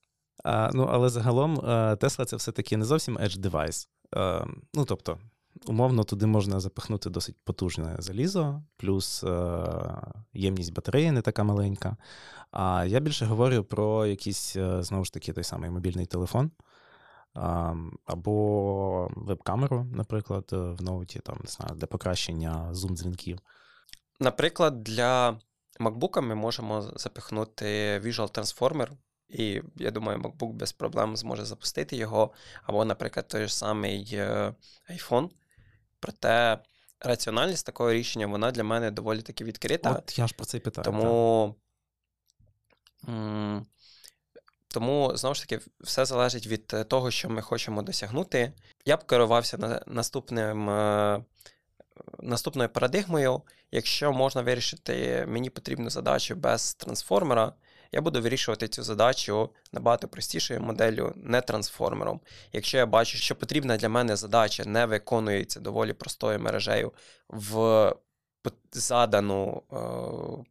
Ну, 0.73 0.89
але 0.91 1.09
загалом 1.09 1.57
Tesla 1.97 2.25
це 2.25 2.35
все-таки 2.35 2.77
не 2.77 2.85
зовсім 2.85 3.17
edge 3.17 3.37
девайс. 3.37 3.89
Ну, 4.73 4.85
тобто, 4.87 5.19
умовно, 5.67 6.03
туди 6.03 6.25
можна 6.25 6.59
запихнути 6.59 7.09
досить 7.09 7.35
потужне 7.43 7.95
залізо, 7.99 8.63
плюс 8.77 9.23
е, 9.23 9.63
ємність 10.33 10.73
батареї 10.73 11.11
не 11.11 11.21
така 11.21 11.43
маленька. 11.43 11.97
А 12.51 12.85
я 12.85 12.99
більше 12.99 13.25
говорю 13.25 13.63
про 13.63 14.05
якийсь, 14.05 14.55
е, 14.55 14.83
знову 14.83 15.05
ж 15.05 15.13
таки, 15.13 15.33
той 15.33 15.43
самий 15.43 15.69
мобільний 15.69 16.05
телефон. 16.05 16.51
Або 18.05 19.09
веб-камеру, 19.15 19.87
наприклад, 19.91 20.49
е, 20.53 20.57
в 20.57 20.81
ноуті, 20.81 21.19
там, 21.19 21.37
не 21.43 21.49
знаю, 21.49 21.75
для 21.75 21.87
покращення 21.87 22.73
зум-дзвінків. 22.73 23.39
Наприклад, 24.19 24.83
для 24.83 25.39
MacBook 25.79 26.21
ми 26.21 26.35
можемо 26.35 26.81
запихнути 26.81 27.65
Visual 27.99 28.39
Transformer, 28.39 28.87
і 29.29 29.61
я 29.75 29.91
думаю, 29.91 30.19
MacBook 30.19 30.53
без 30.53 30.71
проблем 30.71 31.17
зможе 31.17 31.45
запустити 31.45 31.95
його. 31.95 32.31
Або, 32.63 32.85
наприклад, 32.85 33.27
той 33.27 33.47
ж 33.47 33.57
самий 33.57 34.19
iPhone. 34.89 35.29
Проте 36.03 36.57
раціональність 36.99 37.65
такого 37.65 37.91
рішення, 37.93 38.27
вона 38.27 38.51
для 38.51 38.63
мене 38.63 38.91
доволі 38.91 39.21
таки 39.21 39.43
відкрита. 39.43 39.91
От 39.91 40.19
я 40.19 40.27
ж 40.27 40.33
про 40.33 40.45
це 40.45 40.59
питаю. 40.59 40.85
Тому, 40.85 41.55
м- 43.07 43.65
тому, 44.67 45.11
знову 45.17 45.35
ж 45.35 45.41
таки, 45.41 45.59
все 45.79 46.05
залежить 46.05 46.47
від 46.47 46.67
того, 46.87 47.11
що 47.11 47.29
ми 47.29 47.41
хочемо 47.41 47.81
досягнути. 47.81 48.53
Я 48.85 48.97
б 48.97 49.03
керувався 49.05 49.57
на 49.57 49.83
наступним. 49.87 50.69
Е- 50.69 51.23
Наступною 52.19 52.69
парадигмою, 52.69 53.41
якщо 53.71 54.13
можна 54.13 54.41
вирішити 54.41 55.25
мені 55.27 55.49
потрібну 55.49 55.89
задачу 55.89 56.35
без 56.35 56.73
трансформера, 56.75 57.53
я 57.93 58.01
буду 58.01 58.21
вирішувати 58.21 58.67
цю 58.67 58.83
задачу 58.83 59.49
набагато 59.71 60.07
простішою 60.07 60.61
моделлю, 60.61 61.13
не 61.15 61.41
трансформером. 61.41 62.19
Якщо 62.51 62.77
я 62.77 62.85
бачу, 62.85 63.17
що 63.17 63.35
потрібна 63.35 63.77
для 63.77 63.89
мене 63.89 64.15
задача 64.15 64.65
не 64.65 64.85
виконується 64.85 65.59
доволі 65.59 65.93
простою 65.93 66.39
мережею 66.39 66.93
в 67.29 67.93
задану 68.71 69.63
е, 69.71 69.75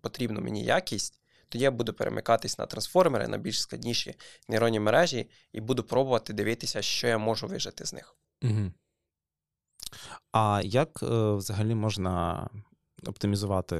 потрібну 0.01 0.41
мені 0.41 0.65
якість, 0.65 1.21
тоді 1.49 1.65
я 1.65 1.71
буду 1.71 1.93
перемикатись 1.93 2.59
на 2.59 2.67
трансформери, 2.67 3.29
на 3.29 3.39
більш 3.39 3.63
складніші 3.63 4.15
нейронні 4.49 4.81
мережі, 4.81 5.31
і 5.53 5.61
буду 5.61 5.83
пробувати 5.83 6.33
дивитися, 6.33 6.83
що 6.83 7.07
я 7.07 7.19
можу 7.19 7.47
вижити 7.47 7.87
з 7.87 7.93
них. 7.93 8.17
Угу. 8.43 8.73
А 10.33 10.61
як 10.65 11.03
е, 11.03 11.33
взагалі 11.33 11.75
можна 11.75 12.49
оптимізувати 13.07 13.77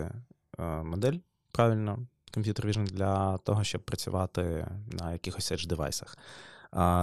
е, 0.59 0.63
модель 0.63 1.19
правильно? 1.53 2.07
Computer 2.37 2.67
Vision 2.67 2.85
для 2.85 3.39
того, 3.39 3.65
щоб 3.65 3.83
працювати 3.85 4.67
на 4.87 5.13
якихось 5.13 5.53
edge 5.53 5.67
девайсах. 5.67 6.19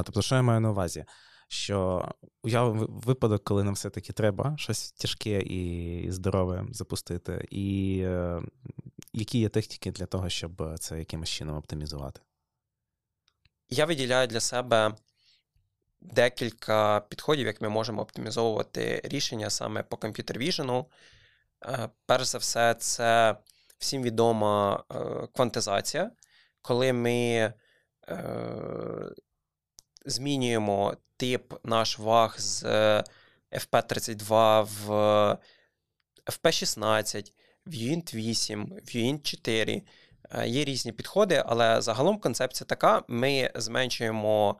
Тобто, 0.06 0.22
що 0.22 0.36
я 0.36 0.42
маю 0.42 0.60
на 0.60 0.70
увазі? 0.70 1.06
що 1.50 2.10
уявимо 2.44 2.86
випадок, 2.90 3.44
коли 3.44 3.64
нам 3.64 3.74
все-таки 3.74 4.14
треба 4.14 4.56
щось 4.58 4.92
тяжке 4.92 5.42
і 5.42 6.12
здорове 6.12 6.66
запустити, 6.72 7.48
і 7.50 8.00
е, 8.06 8.42
які 9.14 9.40
є 9.40 9.50
техніки 9.50 9.92
для 9.92 10.06
того, 10.06 10.30
щоб 10.30 10.76
це 10.80 11.00
якимось 11.00 11.30
чином 11.30 11.58
оптимізувати? 11.58 12.22
Я 13.70 13.86
виділяю 13.86 14.28
для 14.28 14.40
себе 14.40 14.96
декілька 16.02 17.00
підходів, 17.00 17.48
як 17.48 17.62
ми 17.62 17.70
можемо 17.70 18.02
оптимізовувати 18.02 19.02
рішення 19.04 19.50
саме 19.50 19.84
по 19.84 19.98
комп'ютер 19.98 20.38
Vision. 20.38 20.86
Е, 21.66 21.90
перш 22.06 22.28
за 22.28 22.38
все, 22.38 22.74
це 22.74 23.38
всім 23.80 24.04
відома 24.04 24.84
е, 24.92 25.28
квантизація, 25.36 26.12
коли 26.62 26.94
ми 26.94 27.54
е, 28.10 28.24
змінюємо 30.06 30.98
тип 31.18 31.54
наш 31.64 32.00
ваг 32.00 32.36
з 32.40 32.64
FP32 33.52 34.64
в 34.64 34.90
FP16, 36.26 37.32
в 37.66 37.74
UINT 37.74 38.16
8, 38.16 38.66
в 38.66 38.96
UINT 38.96 39.22
4. 39.22 39.82
Є 40.46 40.66
різні 40.66 40.92
підходи, 40.92 41.44
але 41.46 41.82
загалом 41.82 42.20
концепція 42.20 42.66
така: 42.66 43.04
ми 43.08 43.52
зменшуємо 43.56 44.60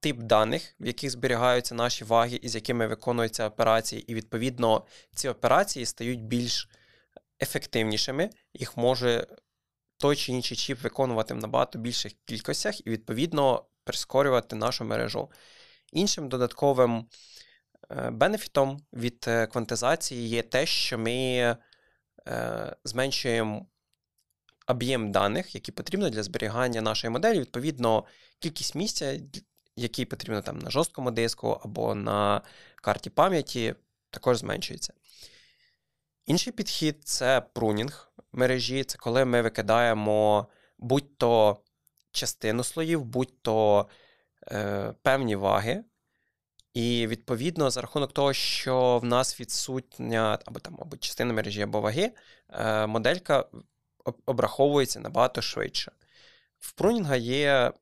тип 0.00 0.16
даних, 0.16 0.74
в 0.80 0.86
яких 0.86 1.10
зберігаються 1.10 1.74
наші 1.74 2.04
ваги 2.04 2.36
і 2.42 2.48
з 2.48 2.54
якими 2.54 2.86
виконуються 2.86 3.46
операції, 3.46 4.02
і 4.12 4.14
відповідно 4.14 4.84
ці 5.14 5.28
операції 5.28 5.86
стають 5.86 6.24
більш 6.24 6.68
ефективнішими, 7.42 8.30
їх 8.54 8.76
може 8.76 9.26
той 9.96 10.16
чи 10.16 10.32
інший 10.32 10.56
чіп 10.56 10.82
виконувати 10.82 11.34
в 11.34 11.36
набагато 11.36 11.78
більших 11.78 12.12
кількостях 12.24 12.86
і, 12.86 12.90
відповідно, 12.90 13.64
прискорювати 13.84 14.56
нашу 14.56 14.84
мережу. 14.84 15.30
Іншим 15.92 16.28
додатковим 16.28 17.06
е, 17.90 18.10
бенефітом 18.10 18.80
від 18.92 19.24
е, 19.28 19.46
квантизації 19.46 20.28
є 20.28 20.42
те, 20.42 20.66
що 20.66 20.98
ми 20.98 21.12
е, 22.28 22.76
зменшуємо 22.84 23.66
об'єм 24.66 25.12
даних, 25.12 25.54
які 25.54 25.72
потрібно 25.72 26.10
для 26.10 26.22
зберігання 26.22 26.80
нашої 26.80 27.10
моделі, 27.10 27.40
відповідно, 27.40 28.04
кількість 28.38 28.74
місця, 28.74 29.20
який 29.76 30.04
потрібно 30.04 30.42
там 30.42 30.58
на 30.58 30.70
жорсткому 30.70 31.10
диску 31.10 31.60
або 31.64 31.94
на 31.94 32.42
карті 32.76 33.10
пам'яті, 33.10 33.74
також 34.10 34.38
зменшується. 34.38 34.92
Інший 36.26 36.52
підхід 36.52 37.04
це 37.04 37.40
прунінг 37.40 38.12
мережі, 38.32 38.84
це 38.84 38.98
коли 38.98 39.24
ми 39.24 39.42
викидаємо 39.42 40.46
будь-то 40.78 41.58
частину 42.12 42.64
слоїв, 42.64 43.04
будь-то 43.04 43.88
е, 44.52 44.94
певні 45.02 45.36
ваги. 45.36 45.84
І, 46.74 47.06
відповідно, 47.06 47.70
за 47.70 47.80
рахунок 47.80 48.12
того, 48.12 48.32
що 48.32 48.98
в 48.98 49.04
нас 49.04 49.40
відсутня 49.40 50.38
або 50.44 50.60
там, 50.60 50.78
або 50.80 50.96
частина 50.96 51.32
мережі, 51.32 51.62
або 51.62 51.80
ваги, 51.80 52.12
е, 52.50 52.86
моделька 52.86 53.44
обраховується 54.26 55.00
набагато 55.00 55.42
швидше. 55.42 55.92
В 56.58 56.72
прунінга 56.72 57.16
є 57.16 57.72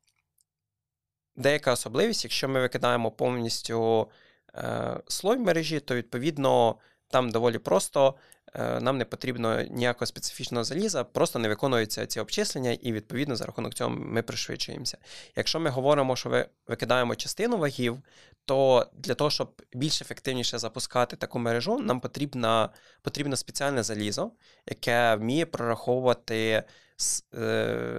деяка 1.37 1.73
особливість, 1.73 2.25
якщо 2.25 2.49
ми 2.49 2.61
викидаємо 2.61 3.11
повністю 3.11 4.11
е, 4.55 5.01
слой 5.09 5.39
мережі, 5.39 5.81
то 5.81 5.95
відповідно 5.95 6.77
там 7.11 7.31
доволі 7.31 7.59
просто. 7.59 8.14
Е, 8.55 8.81
нам 8.81 8.99
не 8.99 9.05
потрібно 9.05 9.62
ніякого 9.62 10.07
специфічного 10.07 10.64
заліза, 10.64 11.05
просто 11.05 11.38
не 11.38 11.49
виконуються 11.49 12.07
ці 12.07 12.21
обчислення, 12.21 12.71
і 12.71 12.93
відповідно 12.93 13.37
за 13.37 13.45
рахунок 13.45 13.75
цього 13.75 13.90
ми 13.90 14.23
пришвидшуємося. 14.23 14.99
Якщо 15.37 15.61
ми 15.61 15.71
говоримо, 15.71 16.17
що 16.17 16.29
ви 16.29 16.49
викидаємо 16.67 17.14
частину 17.14 17.59
вагів, 17.59 18.02
то 18.45 18.87
для 18.95 19.14
того, 19.14 19.31
щоб 19.31 19.62
більш 19.73 20.02
ефективніше 20.02 20.59
запускати 20.59 21.17
таку 21.17 21.38
мережу, 21.38 21.79
нам 21.79 22.00
потрібно, 22.00 22.71
потрібно 23.02 23.37
спеціальне 23.37 23.83
залізо, 23.83 24.31
яке 24.67 25.14
вміє 25.14 25.47
прораховувати 25.47 26.64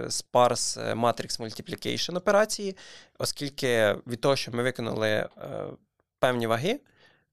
sparse 0.08 0.94
matrix 0.94 1.40
multiplication 1.40 2.16
операції, 2.16 2.76
оскільки 3.18 3.96
від 4.06 4.20
того, 4.20 4.36
що 4.36 4.52
ми 4.52 4.62
виконали 4.62 5.08
е, 5.08 5.28
певні 6.18 6.46
ваги, 6.46 6.80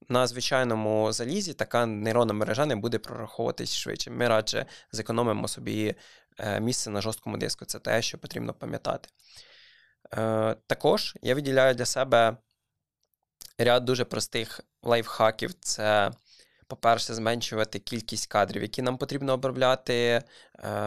на 0.09 0.27
звичайному 0.27 1.11
залізі 1.11 1.53
така 1.53 1.85
нейронна 1.85 2.33
мережа 2.33 2.65
не 2.65 2.75
буде 2.75 2.99
прораховуватись 2.99 3.75
швидше. 3.75 4.11
Ми 4.11 4.27
радше 4.27 4.65
зекономимо 4.91 5.47
собі 5.47 5.95
е, 6.37 6.59
місце 6.59 6.89
на 6.89 7.01
жорсткому 7.01 7.37
диску. 7.37 7.65
Це 7.65 7.79
те, 7.79 8.01
що 8.01 8.17
потрібно 8.17 8.53
пам'ятати. 8.53 9.09
Також 10.67 11.17
я 11.21 11.35
виділяю 11.35 11.75
для 11.75 11.85
себе 11.85 12.37
ряд 13.57 13.85
дуже 13.85 14.05
простих 14.05 14.61
лайфхаків. 14.83 15.53
Це 15.53 16.11
по-перше, 16.69 17.13
зменшувати 17.13 17.79
кількість 17.79 18.27
кадрів, 18.27 18.61
які 18.61 18.81
нам 18.81 18.97
потрібно 18.97 19.33
обробляти 19.33 19.93
е, 19.93 20.21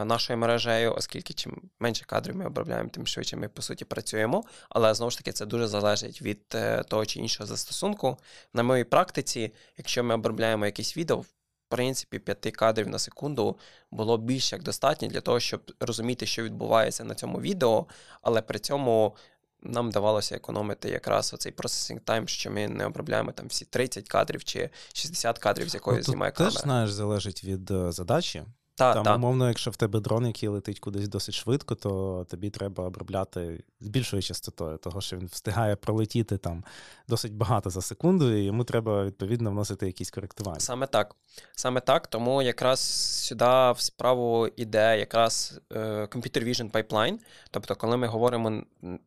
нашою 0.05 0.39
мережею, 0.39 0.95
оскільки 0.95 1.35
чим 1.35 1.71
менше 1.81 2.05
кадрів 2.05 2.37
ми 2.37 2.47
обробляємо, 2.47 2.89
тим 2.89 3.07
швидше 3.07 3.37
ми, 3.37 3.49
по 3.49 3.63
суті, 3.63 3.85
працюємо. 3.85 4.45
Але 4.69 4.95
знову 4.95 5.11
ж 5.11 5.19
таки, 5.19 5.33
це 5.33 5.47
дуже 5.47 5.67
залежить 5.67 6.23
від 6.23 6.43
е, 6.55 6.83
того 6.83 7.07
чи 7.07 7.21
іншого 7.21 7.47
застосунку. 7.47 8.17
На 8.55 8.63
моїй 8.63 8.85
практиці, 8.85 9.53
якщо 9.77 10.05
ми 10.05 10.15
обробляємо 10.15 10.67
якесь 10.67 10.97
відео, 10.97 11.17
в 11.17 11.27
принципі, 11.69 12.19
5 12.19 12.57
кадрів 12.57 12.89
на 12.89 12.99
секунду 12.99 13.59
було 13.91 14.19
більш 14.19 14.53
як 14.53 14.63
достатньо 14.63 15.09
для 15.09 15.21
того, 15.21 15.41
щоб 15.41 15.73
розуміти, 15.81 16.27
що 16.27 16.43
відбувається 16.43 17.05
на 17.05 17.15
цьому 17.15 17.41
відео, 17.41 17.87
але 18.23 18.43
при 18.43 18.59
цьому 18.59 19.17
нам 19.63 19.91
давалося 19.91 20.37
економити 20.37 20.89
якраз 20.89 21.35
оцей 21.35 21.53
процесінг 21.53 22.01
тайм, 22.01 22.29
що 22.29 22.51
ми 22.51 22.69
не 22.69 22.87
обробляємо 22.87 23.33
там 23.33 23.47
всі 23.47 23.65
30 23.65 24.09
кадрів 24.09 24.45
чи 24.45 24.71
60 24.93 25.39
кадрів, 25.39 25.69
з 25.69 25.75
якої 25.75 25.97
ну, 25.97 26.03
знімає 26.03 26.33
камера. 26.33 26.55
Теж 26.55 26.63
знаєш, 26.63 26.91
залежить 26.91 27.45
від 27.45 27.71
е, 27.71 27.93
задачі. 27.93 28.43
Та, 28.75 28.95
Там, 28.95 29.05
та. 29.05 29.15
умовно, 29.17 29.49
якщо 29.49 29.71
в 29.71 29.77
тебе 29.77 30.01
дрон, 30.01 30.27
який 30.27 30.49
летить 30.49 30.81
кудись 30.81 31.09
досить 31.09 31.35
швидко, 31.35 31.75
то 31.75 32.27
тобі 32.31 32.51
треба 32.51 32.85
обробляти 32.85 33.65
з 33.81 33.89
більшою 33.89 34.23
частотою, 34.23 34.77
того 34.79 35.01
що 35.01 35.17
він 35.17 35.27
встигає 35.27 35.77
пролетіти 35.77 36.39
там 36.39 36.65
досить 37.09 37.35
багато 37.35 37.71
за 37.71 37.83
секунду, 37.83 38.37
і 38.37 38.43
йому 38.43 38.65
треба 38.65 39.05
відповідно 39.05 39.51
вносити 39.51 39.87
якісь 39.87 40.11
коректування. 40.11 40.61
Саме 40.61 40.87
так. 40.87 41.17
Саме 41.53 41.81
так. 41.81 42.07
Тому 42.07 42.43
якраз 42.43 42.81
сюди 43.27 43.45
в 43.45 43.77
справу 43.79 44.49
іде 44.57 44.99
якраз 44.99 45.61
е, 45.73 45.79
Computer 46.05 46.49
Vision 46.49 46.71
Pipeline. 46.71 47.19
Тобто, 47.51 47.75
коли 47.75 47.97
ми 47.97 48.07
говоримо, 48.07 48.63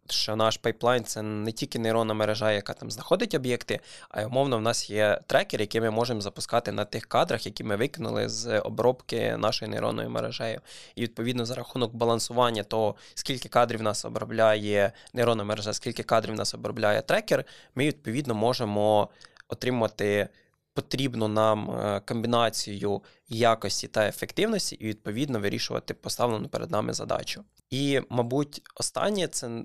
що 0.10 0.36
наш 0.36 0.58
пайплайн 0.58 1.04
це 1.04 1.22
не 1.22 1.52
тільки 1.52 1.80
нейронна 1.80 2.14
мережа, 2.14 2.52
яка 2.52 2.74
там 2.74 2.92
знаходить 2.92 3.36
об'єкти, 3.36 3.80
а 4.10 4.22
й 4.22 4.26
умовно 4.26 4.58
в 4.58 4.62
нас 4.62 4.90
є 4.90 5.20
трекер, 5.28 5.62
який 5.62 5.82
ми 5.82 5.92
можемо 5.92 6.22
запускати 6.22 6.72
на 6.72 6.86
тих 6.86 7.06
кадрах, 7.06 7.46
які 7.46 7.64
ми 7.64 7.76
викинули 7.76 8.30
з 8.30 8.60
обробки 8.60 9.38
нашої 9.38 9.65
нашою 9.66 9.72
нейронною 9.72 10.10
мережею. 10.10 10.62
І 10.96 11.02
відповідно 11.02 11.46
за 11.46 11.56
рахунок 11.56 11.94
балансування 11.94 12.64
того, 12.64 12.96
скільки 13.16 13.50
кадрів 13.50 13.82
нас 13.82 14.06
обробляє 14.06 14.92
нейронна 15.14 15.44
мережа, 15.44 15.74
скільки 15.74 16.04
кадрів 16.04 16.36
нас 16.36 16.54
обробляє 16.54 17.02
трекер, 17.02 17.46
ми 17.76 17.86
відповідно 17.88 18.36
можемо 18.36 19.10
отримати. 19.50 20.30
Потрібну 20.76 21.28
нам 21.28 21.72
е, 21.72 22.02
комбінацію 22.06 23.02
якості 23.30 23.88
та 23.88 24.08
ефективності, 24.08 24.76
і, 24.76 24.86
відповідно, 24.86 25.40
вирішувати 25.40 25.94
поставлену 25.94 26.50
перед 26.50 26.72
нами 26.72 26.94
задачу. 26.94 27.44
І, 27.70 28.02
мабуть, 28.10 28.62
останнє 28.76 29.28
це 29.28 29.64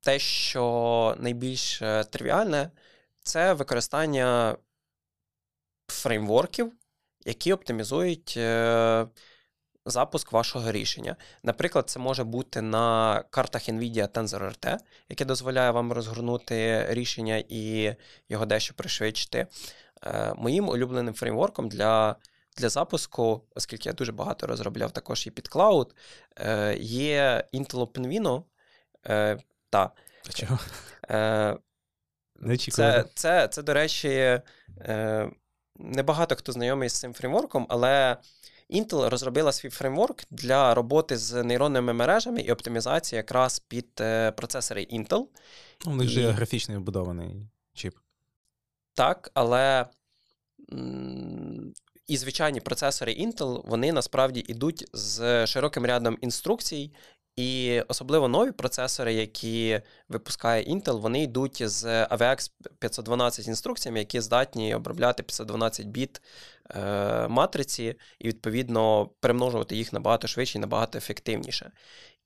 те, 0.00 0.18
що 0.18 1.16
найбільш 1.18 1.82
е, 1.82 2.04
тривіальне, 2.04 2.70
це 3.22 3.52
використання 3.52 4.56
фреймворків, 5.88 6.72
які 7.24 7.52
оптимізують 7.52 8.34
е, 8.36 9.06
запуск 9.86 10.32
вашого 10.32 10.72
рішення. 10.72 11.16
Наприклад, 11.42 11.90
це 11.90 11.98
може 11.98 12.24
бути 12.24 12.60
на 12.60 13.22
картах 13.30 13.68
NVIDIA 13.68 14.08
TensorRT, 14.08 14.78
яке 15.08 15.24
дозволяє 15.24 15.70
вам 15.70 15.92
розгорнути 15.92 16.86
рішення 16.88 17.44
і 17.48 17.94
його 18.28 18.46
дещо 18.46 18.74
пришвидшити. 18.74 19.46
Е, 20.06 20.34
моїм 20.36 20.68
улюбленим 20.68 21.14
фреймворком 21.14 21.68
для 21.68 22.16
для 22.56 22.68
запуску, 22.68 23.42
оскільки 23.54 23.88
я 23.88 23.92
дуже 23.92 24.12
багато 24.12 24.46
розробляв 24.46 24.90
також 24.90 25.26
і 25.26 25.30
під 25.30 25.48
клауд, 25.48 25.94
е, 26.36 26.76
є 26.80 27.44
Intel 27.54 27.86
OpenVINO. 27.86 28.42
Е, 29.06 29.38
та. 29.70 29.90
Чого? 30.34 30.58
Це, 32.72 33.04
це, 33.14 33.48
це, 33.48 33.62
до 33.62 33.74
речі, 33.74 34.40
небагато 35.76 36.36
хто 36.36 36.52
знайомий 36.52 36.88
з 36.88 37.00
цим 37.00 37.14
фреймворком, 37.14 37.66
але 37.68 38.16
Intel 38.72 39.08
розробила 39.08 39.52
свій 39.52 39.70
фреймворк 39.70 40.24
для 40.30 40.74
роботи 40.74 41.16
з 41.16 41.42
нейронними 41.42 41.92
мережами 41.92 42.40
і 42.40 42.52
оптимізації 42.52 43.16
якраз 43.16 43.58
під 43.58 43.88
е, 44.00 44.32
процесори 44.32 44.86
Intel. 44.92 45.24
У 45.86 45.94
них 45.94 46.08
же 46.08 46.30
графічний 46.30 46.78
вбудований 46.78 47.48
чіп. 47.74 47.94
Так, 48.94 49.30
але 49.34 49.86
і 52.06 52.16
звичайні 52.16 52.60
процесори 52.60 53.12
Intel 53.12 53.68
вони 53.68 53.92
насправді 53.92 54.44
йдуть 54.48 54.84
з 54.92 55.46
широким 55.46 55.86
рядом 55.86 56.18
інструкцій 56.20 56.92
І 57.40 57.82
особливо 57.88 58.28
нові 58.28 58.52
процесори, 58.52 59.14
які 59.14 59.80
випускає 60.08 60.64
Intel, 60.64 61.00
вони 61.00 61.22
йдуть 61.22 61.68
з 61.68 61.84
AVX 62.06 62.50
512 62.78 63.48
інструкціями, 63.48 63.98
які 63.98 64.20
здатні 64.20 64.74
обробляти 64.74 65.22
512 65.22 65.86
біт 65.86 66.22
е, 66.70 67.28
матриці, 67.28 67.94
і, 68.18 68.28
відповідно, 68.28 69.10
примножувати 69.20 69.76
їх 69.76 69.92
набагато 69.92 70.28
швидше 70.28 70.58
і 70.58 70.60
набагато 70.60 70.98
ефективніше. 70.98 71.72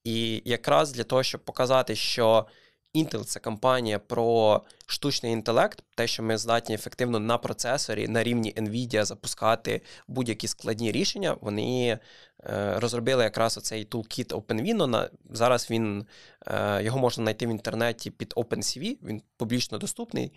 І 0.04 0.42
якраз 0.44 0.92
для 0.92 1.04
того, 1.04 1.22
щоб 1.22 1.44
показати, 1.44 1.96
що 1.96 2.46
Intel 2.94 3.24
це 3.24 3.40
компанія 3.40 3.98
про 3.98 4.62
штучний 4.86 5.32
інтелект, 5.32 5.82
те, 5.94 6.06
що 6.06 6.22
ми 6.22 6.38
здатні 6.38 6.74
ефективно 6.74 7.20
на 7.20 7.38
процесорі 7.38 8.08
на 8.08 8.22
рівні 8.22 8.54
NVIDIA 8.56 9.04
запускати 9.04 9.80
будь-які 10.08 10.48
складні 10.48 10.92
рішення. 10.92 11.36
Вони 11.40 11.88
е, 11.88 12.74
розробили 12.78 13.24
якраз 13.24 13.58
оцей 13.58 13.86
toolkit 13.86 14.28
OpenVINO. 14.28 15.08
Зараз 15.30 15.70
він 15.70 16.06
е, 16.46 16.82
його 16.82 16.98
можна 16.98 17.24
знайти 17.24 17.46
в 17.46 17.50
інтернеті 17.50 18.10
під 18.10 18.32
OpenCV, 18.32 18.98
він 19.02 19.22
публічно 19.36 19.78
доступний. 19.78 20.32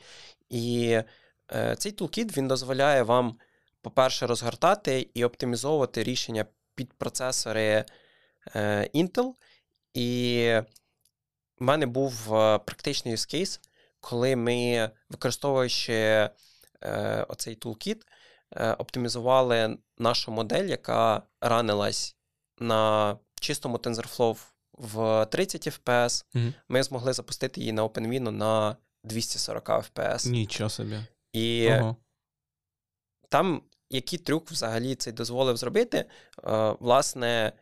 І 0.49 0.99
е, 1.53 1.75
цей 1.75 1.91
toolkit 1.91 2.37
він 2.37 2.47
дозволяє 2.47 3.03
вам, 3.03 3.37
по-перше, 3.81 4.27
розгортати 4.27 5.09
і 5.13 5.25
оптимізовувати 5.25 6.03
рішення 6.03 6.45
під 6.75 6.93
процесори 6.93 7.85
е, 8.55 8.89
Intel. 8.95 9.33
І 9.93 10.51
у 11.59 11.63
мене 11.63 11.85
був 11.85 12.35
е, 12.35 12.59
практичний 12.59 13.15
use 13.15 13.35
case, 13.35 13.59
коли 13.99 14.35
ми, 14.35 14.89
використовуючи 15.09 15.93
е, 15.93 16.31
оцей 17.29 17.57
toolkit, 17.57 18.01
е, 18.55 18.71
оптимізували 18.71 19.77
нашу 19.97 20.31
модель, 20.31 20.65
яка 20.65 21.21
ранилась 21.41 22.15
на 22.59 23.17
чистому 23.39 23.77
TensorFlow 23.77 24.37
в 24.73 25.25
30 25.25 25.67
FPS. 25.67 26.25
Мгм. 26.33 26.53
Ми 26.69 26.83
змогли 26.83 27.13
запустити 27.13 27.61
її 27.61 27.73
на 27.73 27.85
OpenVINO 27.85 28.31
на 28.31 28.77
240 29.03 29.69
FPS. 29.69 30.29
Нічого 30.29 30.69
собі. 30.69 30.99
І 31.33 31.69
Ого. 31.71 31.95
там 33.29 33.61
який 33.89 34.19
трюк 34.19 34.51
взагалі 34.51 34.95
це 34.95 35.11
дозволив 35.11 35.57
зробити? 35.57 36.05
Власне, 36.79 37.53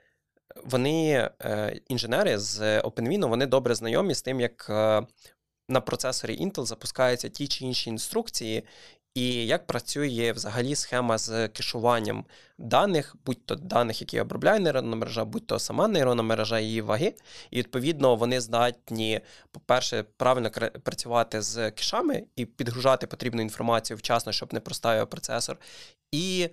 вони, 0.63 1.29
е, 1.41 1.79
інженери 1.87 2.39
з 2.39 2.81
OpenVINO, 2.81 3.27
вони 3.27 3.45
добре 3.45 3.75
знайомі 3.75 4.15
з 4.15 4.21
тим, 4.21 4.39
як 4.39 4.67
е, 4.69 5.01
на 5.69 5.81
процесорі 5.81 6.37
Intel 6.45 6.65
запускаються 6.65 7.29
ті 7.29 7.47
чи 7.47 7.65
інші 7.65 7.89
інструкції, 7.89 8.63
і 9.15 9.45
як 9.45 9.67
працює 9.67 10.31
взагалі 10.35 10.75
схема 10.75 11.17
з 11.17 11.47
кешуванням 11.47 12.25
даних, 12.57 13.15
будь-то 13.25 13.55
даних, 13.55 14.01
які 14.01 14.19
обробляє 14.19 14.59
нейронна 14.59 14.95
мережа, 14.95 15.25
будь-то 15.25 15.59
сама 15.59 15.87
нейронна 15.87 16.23
мережа 16.23 16.59
її 16.59 16.81
ваги. 16.81 17.13
І 17.51 17.57
відповідно 17.57 18.15
вони 18.15 18.41
здатні, 18.41 19.21
по-перше, 19.51 20.03
правильно 20.17 20.49
працювати 20.83 21.41
з 21.41 21.71
кешами 21.71 22.23
і 22.35 22.45
підгружати 22.45 23.07
потрібну 23.07 23.41
інформацію 23.41 23.97
вчасно, 23.97 24.31
щоб 24.31 24.53
не 24.53 24.59
проставив 24.59 25.09
процесор, 25.09 25.57
і 26.11 26.49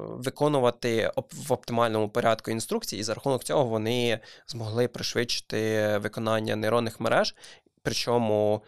виконувати 0.00 1.12
в 1.32 1.52
оптимальному 1.52 2.08
порядку 2.08 2.50
інструкції. 2.50 3.00
І 3.00 3.02
за 3.02 3.14
рахунок 3.14 3.44
цього 3.44 3.64
вони 3.64 4.20
змогли 4.46 4.88
пришвидшити 4.88 5.98
виконання 5.98 6.56
нейронних 6.56 7.00
мереж. 7.00 7.34
Причому 7.82 8.62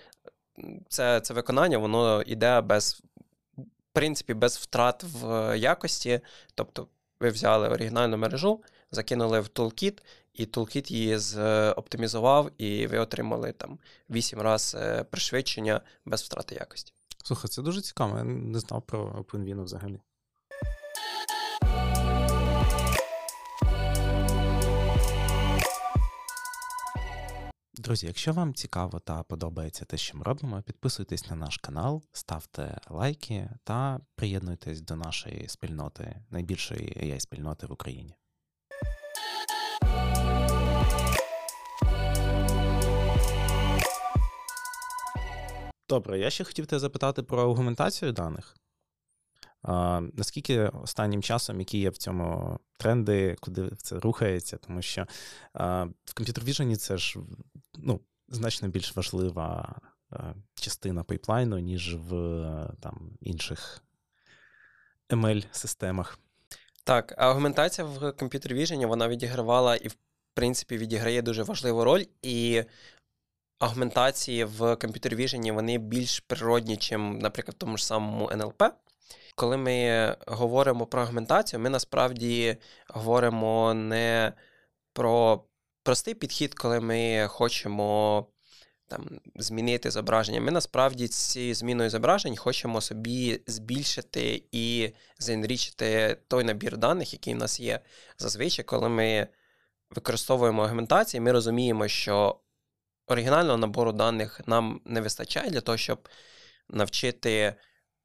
це, 0.88 1.20
це 1.20 1.34
виконання 1.34 1.78
воно 1.78 2.22
йде 2.22 2.60
без, 2.60 3.02
в 3.56 3.62
принципі, 3.92 4.34
без 4.34 4.56
втрат 4.56 5.04
в 5.04 5.58
якості. 5.58 6.20
Тобто, 6.54 6.88
ви 7.20 7.30
взяли 7.30 7.68
оригінальну 7.68 8.16
мережу, 8.16 8.62
закинули 8.90 9.40
в 9.40 9.46
toolkit, 9.46 9.98
і 10.34 10.46
toolkit 10.46 10.92
її 10.92 11.16
оптимізував, 11.72 12.50
і 12.58 12.86
ви 12.86 12.98
отримали 12.98 13.52
там 13.52 13.78
8 14.10 14.40
разів 14.40 14.80
пришвидшення 15.10 15.80
без 16.04 16.22
втрати 16.22 16.54
якості. 16.54 16.92
Слухай, 17.24 17.48
це 17.48 17.62
дуже 17.62 17.80
цікаво. 17.80 18.18
Я 18.18 18.24
не 18.24 18.58
знав 18.58 18.82
про 18.82 19.04
OpenVINO 19.04 19.64
взагалі. 19.64 20.00
Друзі, 27.74 28.06
якщо 28.06 28.32
вам 28.32 28.54
цікаво 28.54 28.98
та 28.98 29.22
подобається 29.22 29.84
те, 29.84 29.96
що 29.96 30.18
ми 30.18 30.24
робимо, 30.24 30.62
підписуйтесь 30.62 31.30
на 31.30 31.36
наш 31.36 31.56
канал, 31.56 32.02
ставте 32.12 32.78
лайки 32.90 33.50
та 33.64 34.00
приєднуйтесь 34.14 34.80
до 34.80 34.96
нашої 34.96 35.48
спільноти, 35.48 36.16
найбільшої 36.30 36.80
AI-спільноти 36.80 37.66
в 37.66 37.72
Україні. 37.72 38.14
Добре, 45.88 46.18
я 46.18 46.30
ще 46.30 46.44
хотів 46.44 46.66
тебе 46.66 46.80
запитати 46.80 47.22
про 47.22 47.50
аргументацію 47.50 48.12
даних. 48.12 48.56
Наскільки 50.12 50.60
останнім 50.60 51.22
часом, 51.22 51.58
які 51.60 51.78
є 51.78 51.90
в 51.90 51.96
цьому 51.96 52.58
тренди, 52.78 53.36
куди 53.40 53.70
це 53.76 53.98
рухається, 53.98 54.56
тому 54.56 54.82
що 54.82 55.06
в 56.04 56.14
комп'ютер 56.14 56.44
Vision 56.44 56.76
це 56.76 56.98
ж 56.98 57.18
ну, 57.78 58.00
значно 58.28 58.68
більш 58.68 58.96
важлива 58.96 59.74
частина 60.54 61.04
пайплайну, 61.04 61.58
ніж 61.58 61.96
в 61.96 62.12
там, 62.80 63.10
інших 63.20 63.82
ML-системах. 65.10 66.18
Так, 66.84 67.14
аргументація 67.16 67.86
в 67.86 68.02
Computer 68.02 68.52
Vision 68.52 68.86
вона 68.86 69.08
відігравала 69.08 69.76
і, 69.76 69.88
в 69.88 69.96
принципі, 70.34 70.78
відіграє 70.78 71.22
дуже 71.22 71.42
важливу 71.42 71.84
роль. 71.84 72.04
І 72.22 72.64
аргументації 73.58 74.44
в 74.44 74.62
Computer 74.62 75.16
Vision 75.16 75.54
вони 75.54 75.78
більш 75.78 76.20
природні, 76.20 76.72
ніж, 76.72 76.90
наприклад, 77.22 77.54
в 77.54 77.58
тому 77.58 77.76
ж 77.76 77.86
самому 77.86 78.26
NLP. 78.26 78.70
Коли 79.34 79.56
ми 79.56 80.16
говоримо 80.26 80.86
про 80.86 81.02
аргументацію, 81.02 81.60
ми 81.60 81.70
насправді 81.70 82.56
говоримо 82.88 83.74
не 83.74 84.32
про 84.92 85.44
простий 85.82 86.14
підхід, 86.14 86.54
коли 86.54 86.80
ми 86.80 87.26
хочемо 87.28 88.26
там, 88.92 89.20
змінити 89.36 89.90
зображення. 89.90 90.40
Ми 90.40 90.50
насправді 90.50 91.08
цією 91.08 91.54
зміною 91.54 91.90
зображень 91.90 92.36
хочемо 92.36 92.80
собі 92.80 93.40
збільшити 93.46 94.42
і 94.52 94.92
заінрічити 95.18 96.16
той 96.28 96.44
набір 96.44 96.76
даних, 96.76 97.12
який 97.12 97.34
в 97.34 97.36
нас 97.36 97.60
є. 97.60 97.80
Зазвичай, 98.18 98.64
коли 98.64 98.88
ми 98.88 99.26
використовуємо 99.90 100.62
аргументації, 100.62 101.20
ми 101.20 101.32
розуміємо, 101.32 101.88
що 101.88 102.40
оригінального 103.06 103.58
набору 103.58 103.92
даних 103.92 104.40
нам 104.46 104.80
не 104.84 105.00
вистачає 105.00 105.50
для 105.50 105.60
того, 105.60 105.78
щоб 105.78 106.08
навчити 106.68 107.54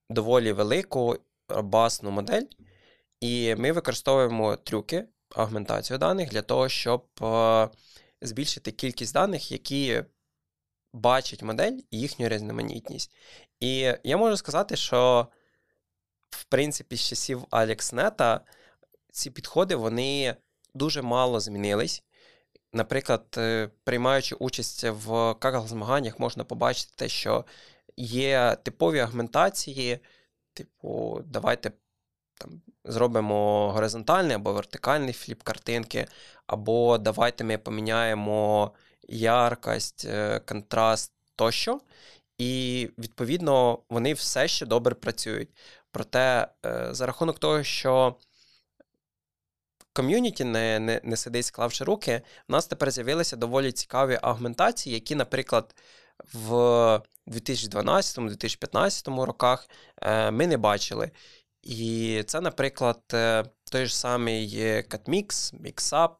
доволі 0.09 0.51
велику 0.51 1.17
робасну 1.49 2.11
модель. 2.11 2.43
І 3.19 3.55
ми 3.55 3.71
використовуємо 3.71 4.55
трюки, 4.55 5.05
агментацію 5.35 5.97
даних 5.97 6.29
для 6.29 6.41
того, 6.41 6.69
щоб 6.69 7.05
е, 7.21 7.69
збільшити 8.21 8.71
кількість 8.71 9.13
даних, 9.13 9.51
які 9.51 10.03
бачить 10.93 11.43
модель 11.43 11.77
і 11.91 11.99
їхню 11.99 12.27
різноманітність. 12.27 13.11
І 13.59 13.93
я 14.03 14.17
можу 14.17 14.37
сказати, 14.37 14.75
що, 14.75 15.27
в 16.29 16.43
принципі, 16.43 16.95
з 16.95 17.07
часів 17.07 17.43
AlexNet 17.43 18.39
ці 19.11 19.31
підходи 19.31 19.75
вони 19.75 20.35
дуже 20.73 21.01
мало 21.01 21.39
змінились. 21.39 22.03
Наприклад, 22.73 23.25
е, 23.37 23.69
приймаючи 23.83 24.35
участь 24.35 24.83
в 24.83 25.11
Kaggle 25.11 25.67
змаганнях, 25.67 26.19
можна 26.19 26.43
побачити 26.43 26.93
те, 26.95 27.09
що 27.09 27.45
є 27.97 28.57
типові 28.63 28.99
агментації, 28.99 29.99
типу, 30.53 31.21
давайте 31.25 31.71
там, 32.39 32.61
зробимо 32.85 33.71
горизонтальний 33.71 34.35
або 34.35 34.53
вертикальний 34.53 35.13
фліп 35.13 35.43
картинки, 35.43 36.07
або 36.47 36.97
давайте 36.97 37.43
ми 37.43 37.57
поміняємо 37.57 38.71
яркость, 39.07 40.05
е, 40.05 40.39
контраст 40.39 41.13
тощо. 41.35 41.79
І, 42.37 42.89
відповідно, 42.97 43.79
вони 43.89 44.13
все 44.13 44.47
ще 44.47 44.65
добре 44.65 44.95
працюють. 44.95 45.49
Проте, 45.91 46.47
е, 46.65 46.87
за 46.91 47.05
рахунок 47.05 47.39
того, 47.39 47.63
що 47.63 48.15
ком'юніті 49.93 50.43
не, 50.43 50.79
не, 50.79 51.01
не 51.03 51.17
сидить, 51.17 51.45
склавши 51.45 51.83
руки, 51.83 52.21
в 52.47 52.51
нас 52.51 52.67
тепер 52.67 52.91
з'явилися 52.91 53.35
доволі 53.35 53.71
цікаві 53.71 54.19
агментації, 54.21 54.93
які, 54.93 55.15
наприклад, 55.15 55.75
в 56.33 57.01
2012-2015 57.27 59.25
роках 59.25 59.69
е, 60.01 60.31
ми 60.31 60.47
не 60.47 60.57
бачили. 60.57 61.11
І 61.63 62.23
це, 62.27 62.41
наприклад, 62.41 63.01
е, 63.13 63.43
той 63.71 63.85
ж 63.85 63.97
самий 63.97 64.47
CatMix, 64.89 65.53
MixUp, 65.61 66.11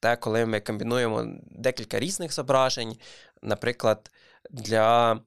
те, 0.00 0.16
коли 0.16 0.46
ми 0.46 0.60
комбінуємо 0.60 1.26
декілька 1.50 2.00
різних 2.00 2.32
зображень. 2.32 2.96
Наприклад, 3.42 4.10
для 4.50 5.20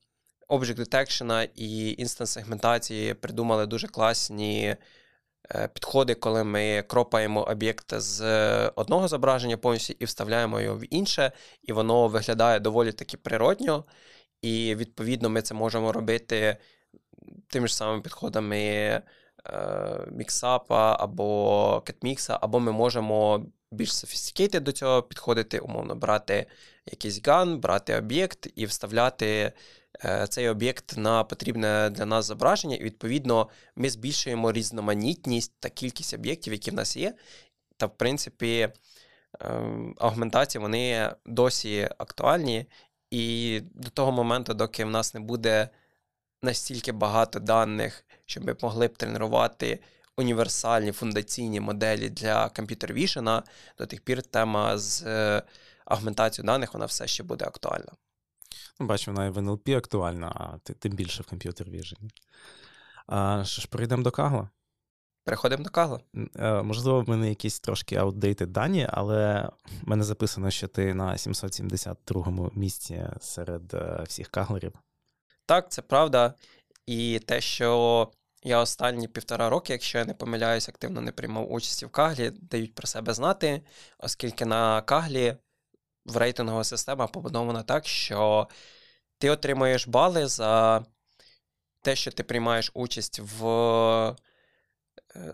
Object 0.50 0.80
Detection 0.80 1.50
і 1.56 1.96
інстанс 1.98 2.32
сегментації 2.32 3.14
придумали 3.14 3.66
дуже 3.66 3.88
класні 3.88 4.76
е, 5.56 5.68
підходи, 5.68 6.16
коли 6.16 6.44
ми 6.44 6.84
кропаємо 6.88 7.44
об'єкт 7.44 7.94
з 7.94 8.22
одного 8.68 9.08
зображення 9.08 9.58
повністю 9.58 9.94
і 10.00 10.06
вставляємо 10.06 10.62
його 10.62 10.78
в 10.78 10.94
інше, 10.94 11.32
і 11.64 11.74
воно 11.74 12.08
виглядає 12.08 12.60
доволі 12.60 12.92
таки 12.92 13.18
природньо. 13.18 13.86
І 14.42 14.76
відповідно 14.76 15.30
ми 15.30 15.42
це 15.42 15.54
можемо 15.54 15.92
робити 15.92 16.58
тими 17.48 17.68
ж 17.68 17.76
самими 17.76 18.02
підходами 18.02 18.58
е, 18.58 19.02
міксапа 20.12 20.98
або 21.00 21.82
кетмікса, 21.86 22.38
або 22.42 22.60
ми 22.60 22.72
можемо 22.72 23.46
більш 23.72 23.96
софістикейти 23.96 24.60
до 24.60 24.72
цього 24.72 25.04
підходити, 25.04 25.60
умовно, 25.60 25.96
брати 25.96 26.46
якийсь 26.86 27.22
ган, 27.28 27.60
брати 27.60 27.96
об'єкт 27.96 28.48
і 28.56 28.66
вставляти 28.66 29.52
е, 30.06 30.28
цей 30.30 30.50
об'єкт 30.50 30.98
на 30.98 31.24
потрібне 31.24 31.90
для 31.90 32.06
нас 32.06 32.26
зображення. 32.26 32.76
І 32.76 32.84
відповідно 32.84 33.50
ми 33.76 33.90
збільшуємо 33.90 34.52
різноманітність 34.52 35.54
та 35.60 35.70
кількість 35.70 36.14
об'єктів, 36.14 36.54
які 36.54 36.72
в 36.72 36.74
нас 36.74 36.98
є. 36.98 37.14
Та, 37.78 37.86
в 37.86 37.98
принципі, 37.98 38.70
ем, 39.40 39.96
аугментації 39.98 40.62
вони 40.62 41.12
досі 41.26 41.90
актуальні. 41.98 42.66
І 43.12 43.62
до 43.74 43.90
того 43.90 44.12
моменту, 44.12 44.54
доки 44.54 44.86
в 44.86 44.90
нас 44.90 45.14
не 45.14 45.20
буде 45.20 45.70
настільки 46.42 46.92
багато 46.92 47.40
даних, 47.40 48.06
щоб 48.26 48.46
ми 48.46 48.56
могли 48.62 48.88
б 48.88 48.98
тренувати 48.98 49.80
універсальні 50.18 50.92
фундаційні 50.92 51.60
моделі 51.60 52.10
для 52.10 52.50
комп'ютер 52.50 52.94
вішена, 52.94 53.44
до 53.78 53.86
тих 53.86 54.02
пір 54.02 54.22
тема 54.24 54.78
з 54.78 55.04
е, 55.06 55.44
агментацією 55.86 56.46
даних 56.46 56.74
вона 56.74 56.86
все 56.86 57.08
ще 57.08 57.24
буде 57.24 57.46
актуальна. 57.46 57.92
Ну, 58.80 58.86
Бачу, 58.86 59.12
вона 59.12 59.26
і 59.26 59.30
в 59.30 59.38
НЛП 59.38 59.70
актуальна, 59.70 60.28
а 60.28 60.58
тим 60.74 60.94
більше 60.94 61.24
в 61.24 61.26
комп'ютер. 61.26 61.68
А 63.08 63.44
що 63.46 63.62
ж, 63.62 63.68
перейдемо 63.68 64.04
до 64.04 64.12
Кагла? 64.12 64.50
Переходимо 65.28 65.64
до 65.64 65.70
Кагла. 65.70 66.00
Е, 66.36 66.62
можливо, 66.64 67.02
в 67.02 67.10
мене 67.10 67.30
якісь 67.30 67.60
трошки 67.60 67.96
аутдейтед 67.96 68.54
дані, 68.54 68.88
але 68.92 69.50
в 69.84 69.90
мене 69.90 70.04
записано, 70.04 70.52
що 70.52 70.68
ти 70.68 70.94
на 70.94 71.14
772-му 71.14 72.52
місці 72.56 73.06
серед 73.22 73.74
е, 73.74 74.04
всіх 74.08 74.30
каглерів. 74.30 74.74
Так, 75.46 75.72
це 75.72 75.82
правда. 75.82 76.34
І 76.86 77.20
те, 77.20 77.42
що 77.42 78.12
я 78.44 78.60
останні 78.60 79.08
півтора 79.08 79.50
роки, 79.50 79.74
якщо 79.74 79.98
я 79.98 80.06
не 80.06 80.14
помиляюсь, 80.14 80.70
активно 80.70 81.02
не 81.02 81.12
приймав 81.12 81.52
участі 81.52 81.86
в 81.86 81.90
Каглі, 81.90 82.32
дають 82.42 82.76
про 82.76 82.88
себе 82.88 83.14
знати, 83.14 83.62
оскільки 84.00 84.46
на 84.46 84.82
Каглі 84.82 85.38
в 86.06 86.18
рейтингова 86.18 86.64
система 86.64 87.08
побудована 87.08 87.64
так, 87.64 87.88
що 87.88 88.48
ти 89.18 89.30
отримуєш 89.30 89.88
бали 89.88 90.28
за 90.28 90.86
те, 91.82 91.96
що 91.96 92.12
ти 92.12 92.24
приймаєш 92.24 92.72
участь 92.74 93.20
в 93.20 94.16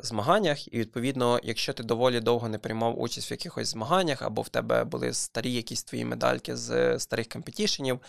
змаганнях, 0.04 0.74
і, 0.74 0.80
відповідно, 0.80 1.40
якщо 1.44 1.74
ти 1.74 1.84
доволі 1.84 2.20
довго 2.20 2.50
не 2.50 2.58
приймав 2.58 3.02
участь 3.02 3.32
в 3.32 3.34
якихось 3.34 3.68
змаганнях, 3.68 4.22
або 4.22 4.42
в 4.42 4.50
тебе 4.50 4.84
були 4.84 5.14
старі 5.14 5.54
якісь 5.54 5.84
твої 5.84 6.06
медальки 6.06 6.56
з 6.56 7.00
старих 7.00 7.28
компетішенів, 7.30 8.00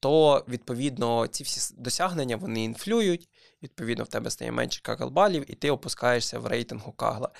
то 0.00 0.44
відповідно 0.48 1.26
ці 1.26 1.44
всі 1.44 1.74
досягнення 1.78 2.36
вони 2.36 2.64
інфлюють, 2.64 3.28
відповідно, 3.62 4.04
в 4.04 4.08
тебе 4.08 4.30
стає 4.30 4.52
менше 4.52 4.80
кагл-балів, 4.84 5.44
і 5.48 5.54
ти 5.54 5.70
опускаєшся 5.70 6.38
в 6.38 6.46
рейтингу 6.46 6.92
кагла. 6.92 7.30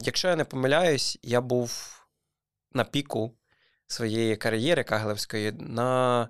Якщо 0.00 0.28
я 0.28 0.36
не 0.36 0.44
помиляюсь, 0.44 1.18
я 1.22 1.40
був 1.40 2.00
на 2.72 2.84
піку 2.84 3.34
своєї 3.86 4.36
кар'єри 4.36 4.84
каглевської 4.84 5.52
на 5.52 6.28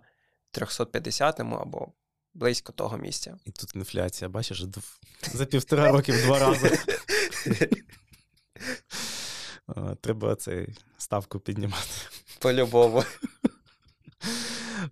350-му 0.52 1.56
або 1.56 1.92
близько 2.34 2.72
того 2.72 2.96
місця. 2.96 3.38
І 3.44 3.50
тут 3.50 3.74
інфляція, 3.74 4.28
бачиш, 4.28 4.64
за 5.32 5.46
півтора 5.46 5.92
роки 5.92 6.12
в 6.12 6.22
два 6.22 6.38
рази. 6.38 6.78
Треба 10.00 10.36
цей 10.36 10.68
ставку 10.98 11.40
піднімати. 11.40 11.88
По-любому. 12.38 13.04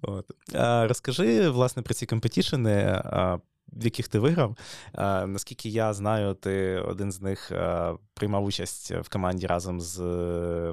От. 0.02 0.30
А, 0.54 0.86
Розкажи, 0.88 1.50
власне, 1.50 1.82
про 1.82 1.94
ці 1.94 2.06
компетішени, 2.06 3.02
в 3.72 3.84
яких 3.84 4.08
ти 4.08 4.18
виграв. 4.18 4.56
А, 4.92 5.26
Наскільки 5.26 5.68
я 5.68 5.94
знаю, 5.94 6.34
ти 6.34 6.78
один 6.78 7.12
з 7.12 7.20
них 7.20 7.52
приймав 8.14 8.44
участь 8.44 8.90
в 8.90 9.08
команді 9.08 9.46
разом 9.46 9.80
з 9.80 9.98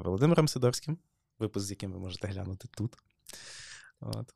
Володимиром 0.04 0.48
Сидорським, 0.48 0.98
випуск, 1.38 1.66
з 1.66 1.70
яким 1.70 1.92
ви 1.92 1.98
можете 1.98 2.28
глянути 2.28 2.68
тут. 2.76 2.96
От. 4.00 4.34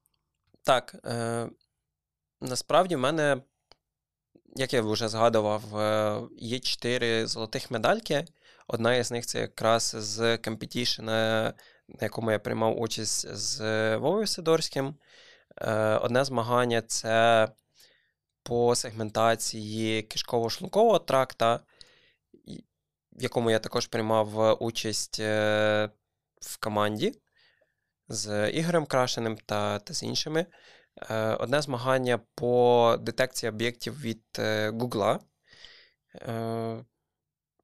Так. 0.62 0.96
Е, 1.04 1.48
Насправді, 2.44 2.96
в 2.96 2.98
мене, 2.98 3.42
як 4.56 4.74
я 4.74 4.82
вже 4.82 5.08
згадував, 5.08 5.78
е, 5.78 6.20
є 6.38 6.58
чотири 6.58 7.26
золотих 7.26 7.70
медальки. 7.70 8.24
Одна 8.66 8.94
із 8.94 9.10
них 9.10 9.26
це 9.26 9.40
якраз 9.40 9.96
з 9.98 10.38
компетішена 10.38 11.52
на 11.88 11.98
якому 12.00 12.30
я 12.30 12.38
приймав 12.38 12.80
участь 12.80 13.34
з 13.34 13.60
Вовою 13.96 14.26
Сидорським. 14.26 14.94
Е, 15.60 15.74
одне 15.96 16.24
змагання 16.24 16.82
це 16.82 17.48
по 18.42 18.74
сегментації 18.74 20.02
кишково-шлункового 20.02 21.04
тракта, 21.04 21.60
в 23.12 23.22
якому 23.22 23.50
я 23.50 23.58
також 23.58 23.86
приймав 23.86 24.62
участь 24.62 25.20
е, 25.20 25.90
в 26.40 26.56
команді 26.56 27.12
з 28.08 28.50
Ігорем 28.50 28.86
Крашеним 28.86 29.36
та, 29.46 29.78
та 29.78 29.94
з 29.94 30.02
іншими. 30.02 30.46
Е, 31.10 31.34
одне 31.34 31.62
змагання 31.62 32.20
по 32.34 32.96
детекції 33.00 33.50
об'єктів 33.50 34.00
від 34.00 34.22
Гугла, 34.80 35.20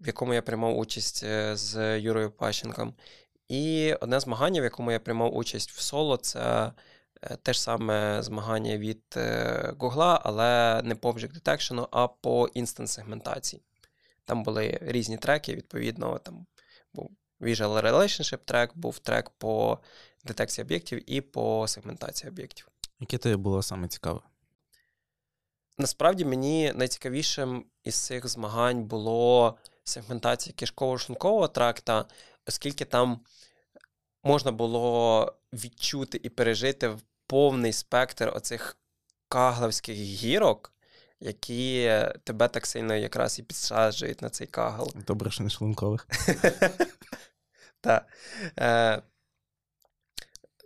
в 0.00 0.06
якому 0.06 0.34
я 0.34 0.42
приймав 0.42 0.78
участь 0.78 1.24
з 1.54 1.98
Юрою 1.98 2.30
Пащенком. 2.30 2.94
І 3.50 3.94
одне 4.00 4.20
змагання, 4.20 4.60
в 4.60 4.64
якому 4.64 4.92
я 4.92 5.00
приймав 5.00 5.36
участь 5.36 5.70
в 5.70 5.80
соло, 5.80 6.16
це 6.16 6.72
е, 7.22 7.36
те 7.42 7.52
ж 7.52 7.62
саме 7.62 8.22
змагання 8.22 8.78
від 8.78 9.02
е, 9.16 9.74
але 9.98 10.82
не 10.84 10.94
по 10.94 11.10
Object 11.10 11.42
Detection, 11.42 11.88
а 11.90 12.08
по 12.08 12.48
інстанс 12.54 12.92
сегментації. 12.92 13.62
Там 14.24 14.42
були 14.42 14.78
різні 14.82 15.16
треки, 15.16 15.54
відповідно, 15.54 16.18
там 16.18 16.46
був 16.94 17.10
Visual 17.40 17.82
Relationship 17.82 18.38
трек, 18.44 18.70
був 18.74 18.98
трек 18.98 19.30
по 19.30 19.78
детекції 20.24 20.64
об'єктів 20.64 21.10
і 21.10 21.20
по 21.20 21.68
сегментації 21.68 22.30
об'єктів. 22.30 22.68
Яке 23.00 23.18
тобі 23.18 23.36
було 23.36 23.62
саме 23.62 23.88
цікаве? 23.88 24.20
Насправді 25.78 26.24
мені 26.24 26.72
найцікавішим 26.74 27.64
із 27.84 27.94
цих 27.94 28.28
змагань 28.28 28.84
було 28.84 29.58
сегментація 29.84 30.54
кишково-шлункового 30.56 31.48
тракта, 31.48 32.04
оскільки 32.46 32.84
там 32.84 33.20
можна 34.24 34.52
було 34.52 35.34
відчути 35.52 36.20
і 36.22 36.28
пережити 36.28 36.98
повний 37.26 37.72
спектр 37.72 38.32
оцих 38.34 38.76
кагловських 39.28 39.96
гірок, 39.96 40.72
які 41.20 41.92
тебе 42.24 42.48
так 42.48 42.66
сильно 42.66 42.94
якраз 42.94 43.38
і 43.38 43.42
підсаджують 43.42 44.22
на 44.22 44.30
цей 44.30 44.46
кагл. 44.46 44.92
Добре, 45.06 45.30
що 45.30 45.44
не 45.44 45.50
шлункових. 45.50 46.06
Так. 47.82 48.06
Е, 48.58 49.02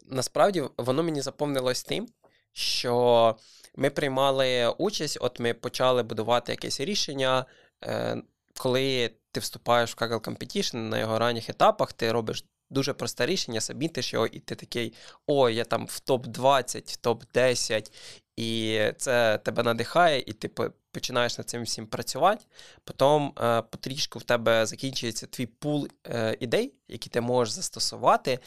насправді 0.07 0.64
воно 0.77 1.03
мені 1.03 1.20
заповнилось 1.20 1.85
тим, 1.85 2.09
що 2.54 3.36
ми 3.76 3.90
приймали 3.90 4.68
участь, 4.78 5.18
от 5.20 5.40
ми 5.40 5.54
почали 5.54 6.02
будувати 6.02 6.52
якесь 6.52 6.80
рішення. 6.80 7.46
Е, 7.84 8.22
коли 8.58 9.10
ти 9.32 9.40
вступаєш 9.40 9.92
в 9.92 9.96
Kaggle 9.96 10.20
Competition 10.20 10.76
на 10.76 10.98
його 10.98 11.18
ранніх 11.18 11.50
етапах, 11.50 11.92
ти 11.92 12.12
робиш 12.12 12.44
дуже 12.70 12.92
просте 12.92 13.26
рішення, 13.26 13.60
сабмітиш 13.60 14.12
його, 14.12 14.26
і 14.26 14.38
ти 14.38 14.54
такий: 14.54 14.94
ой, 15.26 15.54
я 15.54 15.64
там 15.64 15.86
в 15.86 16.00
топ-20, 16.06 16.92
в 16.92 17.06
топ-10, 17.06 17.92
і 18.36 18.80
це 18.96 19.38
тебе 19.38 19.62
надихає, 19.62 20.24
і 20.26 20.32
ти 20.32 20.50
починаєш 20.92 21.38
над 21.38 21.48
цим 21.48 21.62
всім 21.62 21.86
працювати. 21.86 22.44
Потім 22.84 23.32
е, 23.38 23.62
потрішку 23.62 24.18
в 24.18 24.22
тебе 24.22 24.66
закінчується 24.66 25.26
твій 25.26 25.46
пул 25.46 25.88
е, 26.06 26.36
ідей, 26.40 26.74
які 26.88 27.10
ти 27.10 27.20
можеш 27.20 27.54
застосувати. 27.54 28.38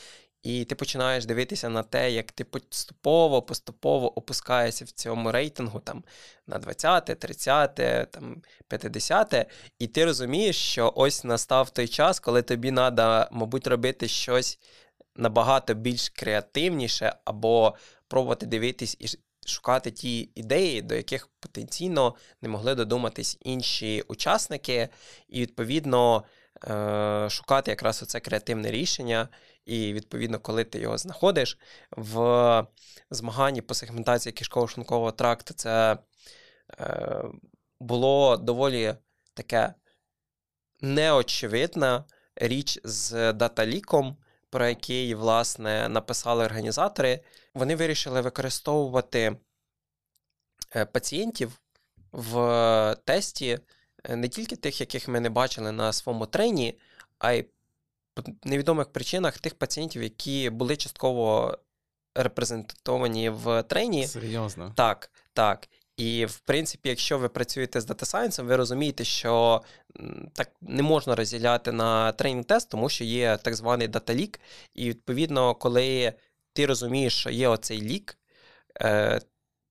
І 0.43 0.65
ти 0.65 0.75
починаєш 0.75 1.25
дивитися 1.25 1.69
на 1.69 1.83
те, 1.83 2.11
як 2.11 2.31
ти 2.31 2.43
поступово 2.43 3.41
поступово 3.41 4.17
опускаєшся 4.17 4.85
в 4.85 4.91
цьому 4.91 5.31
рейтингу 5.31 5.79
там 5.79 6.03
на 6.47 6.59
20-те, 6.59 7.15
30, 7.15 7.75
там 8.11 8.41
50-те, 8.69 9.45
і 9.79 9.87
ти 9.87 10.05
розумієш, 10.05 10.55
що 10.55 10.93
ось 10.95 11.23
настав 11.23 11.69
той 11.69 11.87
час, 11.87 12.19
коли 12.19 12.41
тобі 12.41 12.71
треба, 12.71 13.29
мабуть, 13.31 13.67
робити 13.67 14.07
щось 14.07 14.59
набагато 15.15 15.73
більш 15.73 16.09
креативніше, 16.09 17.15
або 17.25 17.75
пробувати 18.07 18.45
дивитись 18.45 18.97
і 18.99 19.07
шукати 19.47 19.91
ті 19.91 20.29
ідеї, 20.35 20.81
до 20.81 20.95
яких 20.95 21.29
потенційно 21.39 22.15
не 22.41 22.49
могли 22.49 22.75
додуматись 22.75 23.37
інші 23.41 24.03
учасники, 24.07 24.89
і 25.27 25.41
відповідно. 25.41 26.23
Е, 26.63 27.27
шукати 27.29 27.71
якраз 27.71 28.03
оце 28.03 28.19
креативне 28.19 28.71
рішення, 28.71 29.29
і, 29.67 29.93
відповідно, 29.93 30.39
коли 30.39 30.63
ти 30.63 30.79
його 30.79 30.97
знаходиш 30.97 31.57
в 31.91 32.67
змаганні 33.09 33.61
по 33.61 33.73
сегментації 33.73 34.33
кишково-шлункового 34.33 35.11
тракту, 35.11 35.53
це 35.53 35.97
е, 36.79 37.23
було 37.79 38.37
доволі 38.37 38.95
таке 39.33 39.73
неочевидна 40.81 42.05
річ 42.35 42.79
з 42.83 43.33
даталіком, 43.33 44.17
про 44.49 44.67
який, 44.67 45.15
власне, 45.15 45.89
написали 45.89 46.45
організатори. 46.45 47.19
Вони 47.53 47.75
вирішили 47.75 48.21
використовувати 48.21 49.37
е, 50.75 50.85
пацієнтів 50.85 51.59
в 52.11 52.95
тесті 53.05 53.59
е, 54.03 54.15
не 54.15 54.29
тільки 54.29 54.55
тих, 54.55 54.81
яких 54.81 55.07
ми 55.07 55.19
не 55.19 55.29
бачили 55.29 55.71
на 55.71 55.93
своєму 55.93 56.25
трені, 56.25 56.79
а 57.19 57.31
й 57.31 57.45
невідомих 58.43 58.87
причинах 58.87 59.39
тих 59.39 59.55
пацієнтів, 59.55 60.03
які 60.03 60.49
були 60.49 60.77
частково 60.77 61.57
репрезентовані 62.15 63.29
в 63.29 63.63
трені. 63.63 64.07
Серйозно. 64.07 64.73
Так, 64.75 65.11
так. 65.33 65.69
І, 65.97 66.25
в 66.25 66.39
принципі, 66.39 66.89
якщо 66.89 67.17
ви 67.17 67.29
працюєте 67.29 67.81
з 67.81 67.85
дата 67.85 68.05
сайенсом, 68.05 68.47
ви 68.47 68.55
розумієте, 68.55 69.03
що 69.03 69.61
так 70.33 70.51
не 70.61 70.83
можна 70.83 71.15
розділяти 71.15 71.71
на 71.71 72.11
тренінг 72.11 72.45
тест, 72.45 72.69
тому 72.69 72.89
що 72.89 73.03
є 73.03 73.37
так 73.37 73.55
званий 73.55 73.87
дата-лік. 73.87 74.39
І, 74.73 74.89
відповідно, 74.89 75.55
коли 75.55 76.13
ти 76.53 76.65
розумієш, 76.65 77.19
що 77.19 77.29
є 77.29 77.47
оцей 77.47 77.81
лік, 77.81 78.17
е, 78.81 79.21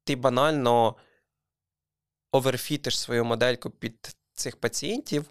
ти 0.05 0.17
банально 0.17 0.97
оверфітиш 2.33 2.99
свою 2.99 3.25
модельку 3.25 3.71
під 3.71 4.17
цих 4.35 4.57
пацієнтів. 4.57 5.25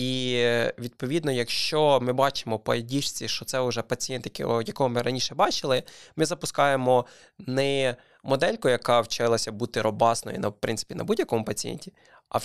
І, 0.00 0.44
відповідно, 0.78 1.32
якщо 1.32 1.98
ми 2.02 2.12
бачимо 2.12 2.58
по 2.58 2.74
ID, 2.74 3.26
що 3.26 3.44
це 3.44 3.60
вже 3.60 3.82
пацієнт, 3.82 4.40
якого 4.66 4.88
ми 4.88 5.02
раніше 5.02 5.34
бачили, 5.34 5.82
ми 6.16 6.24
запускаємо 6.24 7.06
не 7.38 7.96
модельку, 8.24 8.68
яка 8.68 9.00
вчилася 9.00 9.52
бути 9.52 9.82
робасною 9.82 10.38
на 10.38 10.48
в 10.48 10.60
принципі, 10.60 10.94
на 10.94 11.04
будь-якому 11.04 11.44
пацієнті, 11.44 11.92
а 12.28 12.38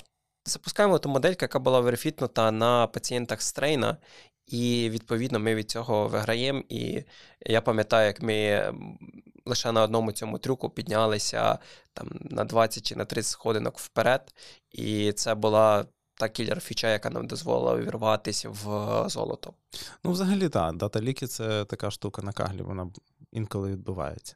запускаємо 0.44 0.98
ту 0.98 1.08
модельку, 1.08 1.38
яка 1.42 1.58
була 1.58 1.80
верифітнута 1.80 2.50
на 2.50 2.86
пацієнтах 2.86 3.42
з 3.42 3.52
трейна, 3.52 3.96
і 4.46 4.90
відповідно 4.90 5.38
ми 5.38 5.54
від 5.54 5.70
цього 5.70 6.08
виграємо. 6.08 6.62
І 6.68 7.04
я 7.40 7.60
пам'ятаю, 7.60 8.06
як 8.06 8.22
ми 8.22 8.72
лише 9.46 9.72
на 9.72 9.82
одному 9.82 10.12
цьому 10.12 10.38
трюку 10.38 10.70
піднялися 10.70 11.58
там 11.92 12.08
на 12.20 12.44
20 12.44 12.86
чи 12.86 12.96
на 12.96 13.04
30 13.04 13.30
сходинок 13.30 13.78
вперед, 13.78 14.34
і 14.70 15.12
це 15.12 15.34
була. 15.34 15.86
Та 16.18 16.28
кілер 16.28 16.60
фіча, 16.60 16.92
яка 16.92 17.10
нам 17.10 17.26
дозволила 17.26 17.74
увірватися 17.74 18.48
в 18.48 18.64
золото. 19.08 19.54
Ну, 20.04 20.12
взагалі, 20.12 20.48
так, 20.48 20.76
дата-ліки 20.76 21.26
це 21.26 21.64
така 21.64 21.90
штука 21.90 22.22
на 22.22 22.32
каглі, 22.32 22.62
вона 22.62 22.90
інколи 23.32 23.70
відбувається. 23.70 24.34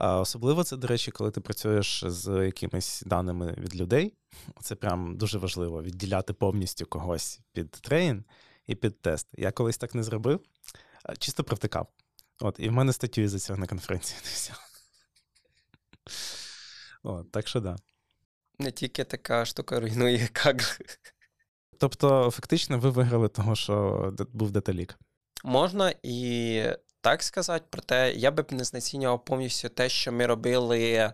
Особливо 0.00 0.64
це, 0.64 0.76
до 0.76 0.86
речі, 0.86 1.10
коли 1.10 1.30
ти 1.30 1.40
працюєш 1.40 2.04
з 2.06 2.44
якимись 2.46 3.02
даними 3.06 3.54
від 3.58 3.76
людей. 3.76 4.14
Це 4.60 4.74
прям 4.74 5.16
дуже 5.16 5.38
важливо 5.38 5.82
відділяти 5.82 6.32
повністю 6.32 6.86
когось 6.86 7.40
під 7.52 7.70
трейн 7.70 8.24
і 8.66 8.74
під 8.74 9.00
тест. 9.00 9.28
Я 9.32 9.52
колись 9.52 9.78
так 9.78 9.94
не 9.94 10.02
зробив, 10.02 10.40
чисто 11.18 11.44
провтикав. 11.44 11.86
От, 12.40 12.56
І 12.58 12.68
в 12.68 12.72
мене 12.72 12.92
статтю 12.92 13.28
за 13.28 13.38
цього 13.38 13.58
на 13.58 13.66
конференції 13.66 14.20
не 14.24 14.30
взяв. 14.30 14.60
От, 17.02 17.32
Так 17.32 17.48
що 17.48 17.60
да. 17.60 17.76
Не 18.58 18.70
тільки 18.70 19.04
така 19.04 19.44
штука 19.44 19.80
руйнує 19.80 20.28
кагл. 20.32 20.60
Тобто, 21.78 22.30
фактично, 22.30 22.78
ви 22.78 22.90
виграли 22.90 23.28
того, 23.28 23.54
що 23.54 24.12
був 24.32 24.50
деталік. 24.50 24.98
Можна 25.44 25.94
і 26.02 26.62
так 27.00 27.22
сказати, 27.22 27.64
проте 27.70 28.12
я 28.12 28.30
би 28.30 28.44
не 28.50 28.64
знецінював 28.64 29.24
повністю 29.24 29.68
те, 29.68 29.88
що 29.88 30.12
ми 30.12 30.26
робили 30.26 31.12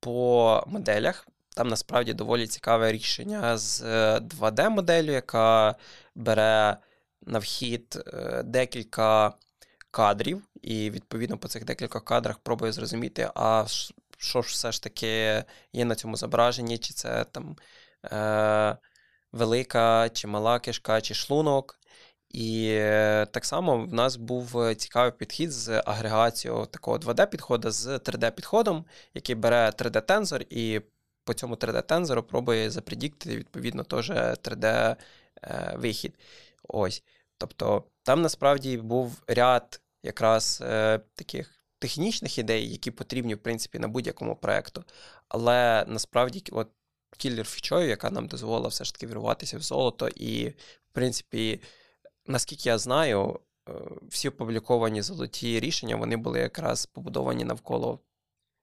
по 0.00 0.64
моделях. 0.66 1.28
Там 1.56 1.68
насправді 1.68 2.14
доволі 2.14 2.46
цікаве 2.46 2.92
рішення 2.92 3.58
з 3.58 3.82
2D-моделлю, 4.20 5.10
яка 5.10 5.74
бере 6.14 6.76
на 7.22 7.38
вхід 7.38 7.98
е, 8.06 8.42
декілька 8.42 9.32
кадрів, 9.90 10.42
і 10.62 10.90
відповідно 10.90 11.38
по 11.38 11.48
цих 11.48 11.64
декілька 11.64 12.00
кадрах 12.00 12.38
пробує 12.38 12.72
зрозуміти, 12.72 13.30
а 13.34 13.64
що 14.18 14.42
ж 14.42 14.48
все 14.48 14.72
ж 14.72 14.82
таки 14.82 15.44
є 15.72 15.84
на 15.84 15.94
цьому 15.94 16.16
зображенні, 16.16 16.78
чи 16.78 16.94
це 16.94 17.24
там 17.24 17.56
е, 18.04 18.76
велика, 19.32 20.08
чи 20.08 20.26
мала 20.26 20.58
кишка, 20.58 21.00
чи 21.00 21.14
шлунок. 21.14 21.78
І 22.28 22.68
е, 22.70 23.26
так 23.32 23.44
само 23.44 23.84
в 23.84 23.94
нас 23.94 24.16
був 24.16 24.74
цікавий 24.74 25.12
підхід 25.12 25.52
з 25.52 25.82
агрегацією 25.86 26.66
такого 26.66 26.98
2D-підходу 26.98 27.70
з 27.70 27.86
3D-підходом, 27.86 28.84
який 29.14 29.34
бере 29.34 29.70
3D-тензор 29.70 30.46
і 30.50 30.80
по 31.24 31.34
цьому 31.34 31.54
3D-тензору 31.54 32.22
пробує 32.22 32.70
запредіктити, 32.70 33.36
відповідно, 33.36 33.84
теж 33.84 34.10
3D-вихід. 34.10 36.14
Е, 36.14 36.18
Ось. 36.68 37.02
Тобто 37.38 37.84
там 38.02 38.22
насправді 38.22 38.76
був 38.76 39.22
ряд 39.26 39.80
якраз 40.02 40.62
е, 40.66 41.00
таких 41.14 41.55
технічних 41.78 42.38
ідей, 42.38 42.70
які 42.70 42.90
потрібні, 42.90 43.34
в 43.34 43.38
принципі, 43.38 43.78
на 43.78 43.88
будь-якому 43.88 44.36
проєкту. 44.36 44.84
Але 45.28 45.84
насправді, 45.88 46.42
от 46.52 46.68
кілер 47.18 47.46
фічою, 47.46 47.88
яка 47.88 48.10
нам 48.10 48.26
дозволила 48.26 48.68
все 48.68 48.84
ж 48.84 48.94
таки 48.94 49.06
вірватися 49.06 49.58
в 49.58 49.62
золото, 49.62 50.08
і, 50.08 50.48
в 50.48 50.92
принципі, 50.92 51.60
наскільки 52.26 52.68
я 52.68 52.78
знаю, 52.78 53.40
е, 53.68 53.72
всі 54.08 54.28
опубліковані 54.28 55.02
золоті 55.02 55.60
рішення 55.60 55.96
вони 55.96 56.16
були 56.16 56.40
якраз 56.40 56.86
побудовані 56.86 57.44
навколо 57.44 58.00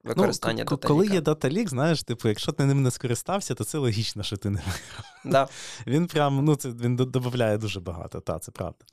використання 0.04 0.66
ну, 0.72 0.78
Коли 0.78 1.08
є 1.08 1.22
даталік, 1.22 1.70
знаєш, 1.70 2.04
типу, 2.04 2.28
якщо 2.28 2.52
ти 2.52 2.66
ним 2.66 2.84
не 2.84 2.92
скористався, 2.92 3.56
то 3.56 3.64
це 3.64 3.78
логічно, 3.78 4.24
що 4.24 4.38
ти 4.38 4.50
не 4.50 4.60
виграв. 4.60 5.04
Да. 5.26 5.48
Він 5.88 6.08
прям 6.08 6.46
ну, 6.46 6.56
це 6.56 6.70
він 6.70 6.96
додає 6.96 7.58
дуже 7.58 7.80
багато, 7.80 8.20
та, 8.20 8.40
це 8.40 8.52
правда. 8.52 8.86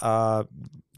А, 0.00 0.44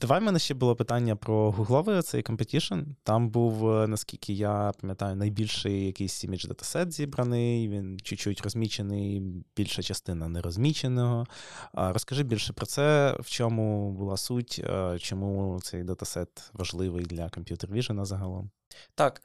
Давай 0.00 0.20
в 0.20 0.22
мене 0.22 0.38
ще 0.38 0.54
було 0.54 0.76
питання 0.76 1.16
про 1.16 1.50
гугловий 1.50 2.02
цей 2.02 2.22
competition. 2.22 2.84
Там 3.02 3.30
був, 3.30 3.70
е, 3.70 3.86
наскільки 3.86 4.32
я 4.32 4.72
пам'ятаю, 4.80 5.16
найбільший 5.16 5.86
якийсь 5.86 6.24
імідж 6.24 6.44
датасет 6.44 6.92
зібраний, 6.92 7.68
він 7.68 8.00
чуть-чуть 8.02 8.40
розмічений, 8.40 9.22
більша 9.56 9.82
частина 9.82 10.28
не 10.28 10.40
розміченого. 10.40 11.26
А, 11.72 11.92
Розкажи 11.92 12.22
більше 12.22 12.52
про 12.52 12.66
це, 12.66 13.16
в 13.20 13.30
чому 13.30 13.92
була 13.92 14.16
суть, 14.16 14.60
е, 14.64 14.98
чому 14.98 15.60
цей 15.62 15.82
датасет 15.82 16.50
важливий 16.52 17.04
для 17.04 17.28
комп'ютер 17.28 17.70
Vision 17.70 18.04
загалом. 18.04 18.50
Так, 18.94 19.22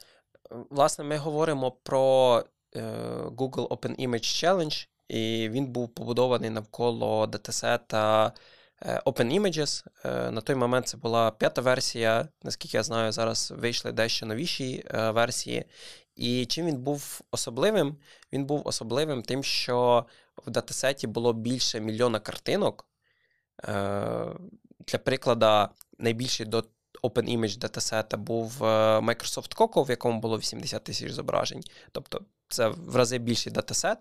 власне, 0.70 1.06
ми 1.06 1.18
говоримо 1.18 1.72
про 1.72 2.44
е, 2.76 2.82
Google 3.26 3.68
Open 3.68 4.08
Image 4.08 4.46
Challenge, 4.46 4.88
і 5.08 5.50
він 5.50 5.66
був 5.66 5.90
побудований 5.90 6.50
навколо 6.50 7.28
датасета. 7.28 8.34
Е, 8.88 9.02
Open 9.06 9.40
Images. 9.40 9.86
Е, 10.06 10.32
на 10.32 10.42
той 10.42 10.56
момент 10.56 10.88
це 10.88 10.98
була 10.98 11.32
п'ята 11.32 11.62
версія, 11.62 12.28
наскільки 12.44 12.78
я 12.78 12.84
знаю, 12.84 13.12
зараз 13.12 13.54
вийшли 13.58 13.92
дещо 13.92 14.26
новіші 14.26 14.84
е, 14.94 15.12
версії. 15.12 15.66
І 16.16 16.46
чим 16.46 16.66
він 16.66 16.78
був 16.78 17.22
особливим? 17.32 17.98
Він 18.34 18.46
був 18.46 18.62
особливим 18.68 19.24
тим, 19.24 19.44
що 19.44 20.06
в 20.46 20.50
датасеті 20.50 21.08
було 21.08 21.34
більше 21.34 21.80
мільйона 21.80 22.20
картинок. 22.20 22.88
Для 24.88 24.98
прикладу, 25.04 25.74
найбільший 26.00 26.46
до 26.46 26.64
Open 27.04 27.38
Image 27.38 27.58
датасета 27.58 28.18
був 28.18 28.62
Microsoft 28.62 29.58
Coco, 29.58 29.86
в 29.86 29.90
якому 29.90 30.20
було 30.20 30.38
80 30.38 30.84
тисяч 30.84 31.12
зображень. 31.12 31.62
Тобто 31.92 32.22
це 32.50 32.68
в 32.68 32.96
рази 32.96 33.18
більший 33.18 33.54
датасет, 33.54 33.98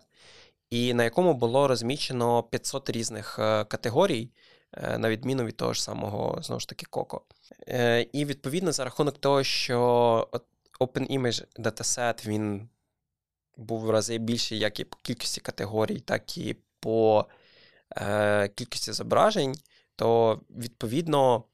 і 0.71 0.95
на 0.95 1.05
якому 1.05 1.35
було 1.35 1.69
розмічено 1.69 2.43
500 2.43 2.91
різних 2.91 3.35
категорій. 3.69 4.31
Е, 4.77 4.99
на 4.99 5.11
відміну 5.11 5.45
від 5.45 5.57
того 5.57 5.73
ж 5.73 5.83
самого, 5.83 6.43
знову 6.43 6.61
ж 6.61 6.69
таки, 6.69 6.87
Coco. 6.91 7.21
Е, 7.69 8.07
і 8.13 8.25
відповідно 8.25 8.73
за 8.73 8.85
рахунок 8.85 9.19
того, 9.19 9.43
що 9.43 10.29
Open 10.81 11.19
Image 11.19 11.45
Dataset 11.59 12.27
він 12.27 12.69
був 13.57 13.81
в 13.81 13.91
рази 13.91 14.19
більший 14.19 14.59
як 14.59 14.81
і 14.81 14.85
по 14.85 14.97
кількості 15.03 15.41
категорій, 15.41 16.01
так 16.01 16.39
і 16.39 16.57
по 16.81 17.27
е, 17.97 18.49
кількості 18.49 18.93
зображень, 18.93 19.55
то 19.97 20.41
відповідно 20.51 21.45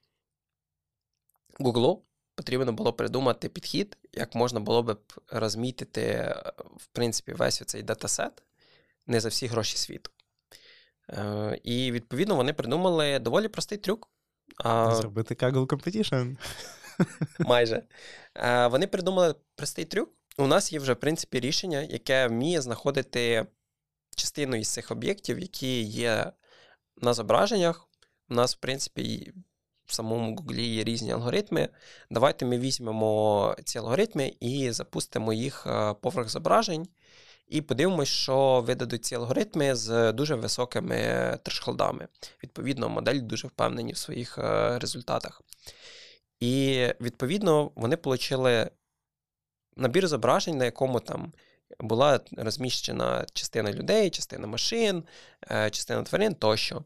Google 1.60 1.98
потрібно 2.34 2.72
було 2.72 2.92
придумати 2.92 3.48
підхід, 3.48 3.98
як 4.12 4.34
можна 4.34 4.60
було 4.60 4.82
б 4.82 4.98
розмітити, 5.28 6.34
в 6.76 6.86
принципі, 6.86 7.32
весь 7.32 7.62
цей 7.66 7.82
датасет 7.82 8.42
не 9.06 9.20
за 9.20 9.28
всі 9.28 9.46
гроші 9.46 9.76
світу. 9.76 10.10
Е, 11.12 11.60
і 11.64 11.92
відповідно 11.92 12.36
вони 12.36 12.52
придумали 12.52 13.18
доволі 13.18 13.48
простий 13.48 13.78
трюк. 13.78 14.10
Зробити 14.94 15.34
Kaggle 15.34 15.66
Competition. 15.66 16.36
Майже. 17.38 17.82
Е, 18.36 18.66
вони 18.66 18.86
придумали 18.86 19.34
простий 19.56 19.84
трюк. 19.84 20.10
У 20.38 20.46
нас 20.46 20.72
є 20.72 20.78
вже, 20.78 20.92
в 20.92 21.00
принципі, 21.00 21.40
рішення, 21.40 21.80
яке 21.80 22.26
вміє 22.26 22.60
знаходити 22.60 23.46
частину 24.16 24.56
із 24.56 24.68
цих 24.68 24.90
об'єктів, 24.90 25.38
які 25.38 25.82
є 25.82 26.32
на 26.96 27.14
зображеннях. 27.14 27.88
У 28.28 28.34
нас, 28.34 28.56
в 28.56 28.58
принципі, 28.58 29.32
в 29.86 29.94
самому 29.94 30.36
Гуглі 30.36 30.66
є 30.66 30.84
різні 30.84 31.12
алгоритми. 31.12 31.68
Давайте 32.10 32.46
ми 32.46 32.58
візьмемо 32.58 33.56
ці 33.64 33.78
алгоритми 33.78 34.32
і 34.40 34.70
запустимо 34.70 35.32
їх 35.32 35.66
е, 35.66 35.94
поверх 35.94 36.28
зображень. 36.28 36.88
І 37.50 37.60
подивимось, 37.60 38.08
що 38.08 38.64
видадуть 38.66 39.04
ці 39.04 39.14
алгоритми 39.14 39.74
з 39.74 40.12
дуже 40.12 40.34
високими 40.34 41.38
трешхолдами. 41.42 42.08
Відповідно, 42.42 42.88
модель 42.88 43.20
дуже 43.20 43.48
впевнені 43.48 43.92
в 43.92 43.96
своїх 43.96 44.38
е, 44.38 44.78
результатах. 44.78 45.42
І 46.40 46.86
відповідно 47.00 47.70
вони 47.74 47.96
отримали 48.04 48.70
набір 49.76 50.08
зображень, 50.08 50.58
на 50.58 50.64
якому 50.64 51.00
там 51.00 51.32
була 51.80 52.20
розміщена 52.36 53.26
частина 53.32 53.72
людей, 53.72 54.10
частина 54.10 54.46
машин, 54.46 55.04
е, 55.50 55.70
частина 55.70 56.02
тварин 56.02 56.34
тощо. 56.34 56.84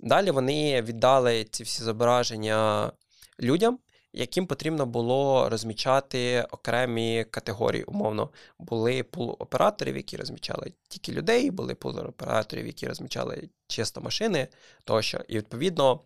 Далі 0.00 0.30
вони 0.30 0.82
віддали 0.82 1.44
ці 1.44 1.62
всі 1.62 1.82
зображення 1.82 2.92
людям, 3.40 3.78
яким 4.12 4.46
потрібно 4.46 4.86
було 4.86 5.48
розмічати 5.48 6.46
окремі 6.50 7.24
категорії. 7.30 7.84
Умовно, 7.84 8.30
були 8.58 9.02
пул 9.02 9.36
операторів, 9.38 9.96
які 9.96 10.16
розмічали 10.16 10.72
тільки 10.88 11.12
людей, 11.12 11.50
були 11.50 11.74
пул 11.74 11.98
операторів, 11.98 12.66
які 12.66 12.86
розмічали 12.86 13.48
чисто 13.66 14.00
машини 14.00 14.48
тощо. 14.84 15.20
І 15.28 15.36
відповідно 15.36 16.00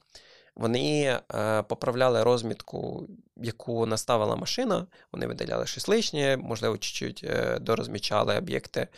вони 0.56 1.20
е, 1.34 1.62
поправляли 1.62 2.22
розмітку, 2.22 3.08
яку 3.36 3.86
наставила 3.86 4.36
машина. 4.36 4.86
Вони 5.12 5.26
видаляли 5.26 5.66
щось 5.66 5.88
лишнє, 5.88 6.36
можливо, 6.36 6.78
чуть-чуть 6.78 7.24
е, 7.24 7.58
дорозмічали 7.58 8.38
об'єкти, 8.38 8.88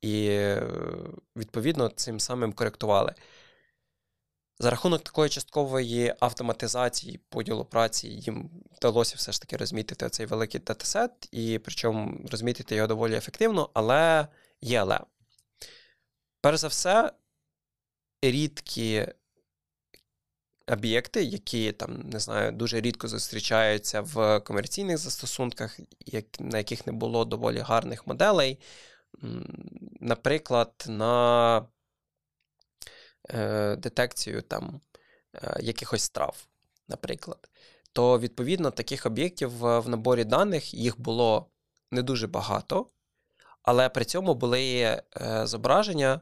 і 0.00 0.26
е, 0.28 0.62
відповідно 1.36 1.88
цим 1.88 2.20
самим 2.20 2.52
коректували. 2.52 3.14
За 4.60 4.70
рахунок 4.70 5.02
такої 5.02 5.30
часткової 5.30 6.14
автоматизації 6.20 7.20
поділу 7.28 7.64
праці 7.64 8.08
їм 8.08 8.50
вдалося 8.76 9.14
все 9.16 9.32
ж 9.32 9.40
таки 9.40 9.56
розмітити 9.56 10.08
цей 10.08 10.26
великий 10.26 10.60
датасет, 10.60 11.28
і 11.32 11.58
причому 11.58 12.28
розмітити 12.30 12.74
його 12.74 12.88
доволі 12.88 13.14
ефективно, 13.14 13.70
але 13.74 14.28
є 14.60 14.80
але. 14.80 15.00
Перш 16.40 16.58
за 16.58 16.68
все, 16.68 17.12
рідкі 18.22 19.06
об'єкти, 20.66 21.24
які 21.24 21.72
там, 21.72 22.00
не 22.00 22.20
знаю, 22.20 22.52
дуже 22.52 22.80
рідко 22.80 23.08
зустрічаються 23.08 24.00
в 24.00 24.40
комерційних 24.40 24.98
застосунках, 24.98 25.80
на 26.40 26.58
яких 26.58 26.86
не 26.86 26.92
було 26.92 27.24
доволі 27.24 27.58
гарних 27.58 28.06
моделей. 28.06 28.58
Наприклад, 30.00 30.84
на 30.88 31.66
е, 33.30 33.76
детекцію 33.76 34.42
там 34.42 34.80
е, 35.34 35.56
якихось 35.60 36.02
страв, 36.02 36.46
наприклад, 36.88 37.48
то 37.92 38.18
відповідно 38.18 38.70
таких 38.70 39.06
об'єктів 39.06 39.50
в, 39.50 39.88
наборі 39.88 40.24
даних 40.24 40.74
їх 40.74 41.00
було 41.00 41.46
не 41.90 42.02
дуже 42.02 42.26
багато, 42.26 42.86
але 43.62 43.88
при 43.88 44.04
цьому 44.04 44.34
були 44.34 44.80
е, 44.80 45.02
зображення, 45.44 46.20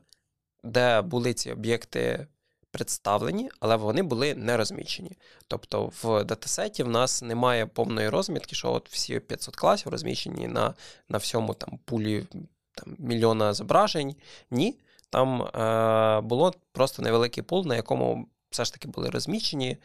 де 0.64 1.02
були 1.02 1.34
ці 1.34 1.52
об'єкти 1.52 2.26
представлені, 2.70 3.50
але 3.60 3.76
вони 3.76 4.02
були 4.02 4.34
не 4.34 4.56
розміщені. 4.56 5.18
Тобто 5.48 5.92
в 6.02 6.24
датасеті 6.24 6.82
в 6.82 6.88
нас 6.88 7.22
немає 7.22 7.66
повної 7.66 8.08
розмітки, 8.08 8.56
що 8.56 8.72
от 8.72 8.88
всі 8.90 9.20
500 9.20 9.56
класів 9.56 9.92
розміщені 9.92 10.48
на 10.48 10.74
на 11.08 11.18
всьому 11.18 11.54
там 11.54 11.78
пулі 11.84 12.26
там, 12.74 12.96
мільйона 12.98 13.54
зображень. 13.54 14.16
Ні. 14.50 14.78
Там 15.10 15.42
е, 15.42 16.20
було 16.20 16.54
просто 16.72 17.02
невеликий 17.02 17.42
пул, 17.42 17.66
на 17.66 17.76
якому 17.76 18.28
все 18.50 18.64
ж 18.64 18.72
таки 18.72 18.88
були 18.88 19.10
розміщені. 19.10 19.76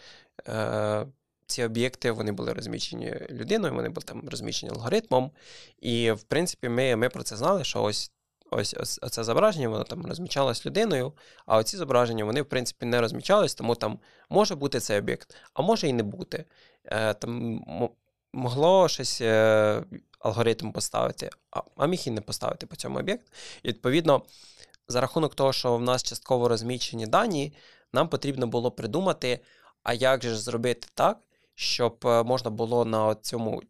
Е, 0.48 1.06
ці 1.48 1.64
об'єкти 1.64 2.12
вони 2.12 2.32
були 2.32 2.54
розміщені 2.54 3.16
людиною, 3.30 3.74
вони 3.74 3.90
були 3.90 4.06
там 4.06 4.30
розміщені 4.30 4.72
алгоритмом. 4.72 5.32
І, 5.80 6.12
в 6.12 6.24
принципі, 6.24 6.70
ми 6.70 6.96
ми 6.96 7.10
про 7.10 7.24
це 7.24 7.38
знали, 7.38 7.64
що 7.64 7.84
ось 7.84 8.12
ось 8.52 8.76
ось 8.80 9.00
це 9.12 9.24
зображення, 9.24 9.70
воно 9.70 9.84
там 9.84 10.06
розмічалось 10.06 10.66
людиною, 10.66 11.14
а 11.46 11.58
оці 11.58 11.78
зображення 11.78 12.26
вони, 12.26 12.42
в 12.42 12.46
принципі, 12.46 12.86
не 12.86 13.02
розмічались, 13.02 13.56
тому 13.56 13.76
там 13.76 14.00
може 14.30 14.56
бути 14.56 14.80
цей 14.80 15.00
об'єкт, 15.00 15.36
а 15.54 15.62
може 15.62 15.88
і 15.88 15.94
не 15.94 16.04
бути. 16.04 16.46
Е, 16.86 17.14
Там 17.14 17.64
могло 18.34 18.88
щось 18.90 19.22
е, 19.22 19.84
алгоритм 20.20 20.72
поставити, 20.72 21.30
а, 21.52 21.62
а 21.78 21.88
міг 21.88 22.04
і 22.06 22.12
не 22.12 22.22
поставити 22.22 22.66
по 22.66 22.76
цьому 22.76 23.00
об'єкт. 23.00 23.28
І 23.64 23.68
відповідно, 23.68 24.22
за 24.92 25.02
рахунок 25.02 25.36
того, 25.36 25.54
що 25.54 25.78
в 25.78 25.82
нас 25.82 26.04
частково 26.04 26.48
розмічені 26.48 27.08
дані, 27.08 27.54
нам 27.94 28.10
потрібно 28.10 28.48
було 28.48 28.72
придумати, 28.72 29.40
а 29.84 29.94
як 29.94 30.24
же 30.24 30.38
зробити 30.38 30.88
так, 30.94 31.20
щоб 31.56 31.98
е, 32.06 32.24
можна 32.24 32.50
було 32.50 32.86
на 32.86 33.16
цьому. 33.16 33.62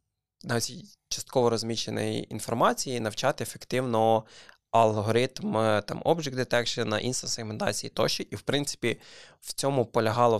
На 0.43 0.61
цій 0.61 0.85
частково 1.09 1.49
розміщеній 1.49 2.27
інформації 2.29 2.99
навчати 2.99 3.43
ефективно 3.43 4.25
алгоритм 4.71 5.57
е, 5.57 5.81
там 5.81 6.01
Object 6.01 6.35
Detection, 6.35 6.99
інстанс 6.99 7.33
сегментації 7.33 7.89
тощо. 7.89 8.23
І, 8.23 8.35
в 8.35 8.41
принципі, 8.41 8.99
в 9.41 9.53
цьому 9.53 9.85
полягало 9.85 10.37
е, 10.37 10.39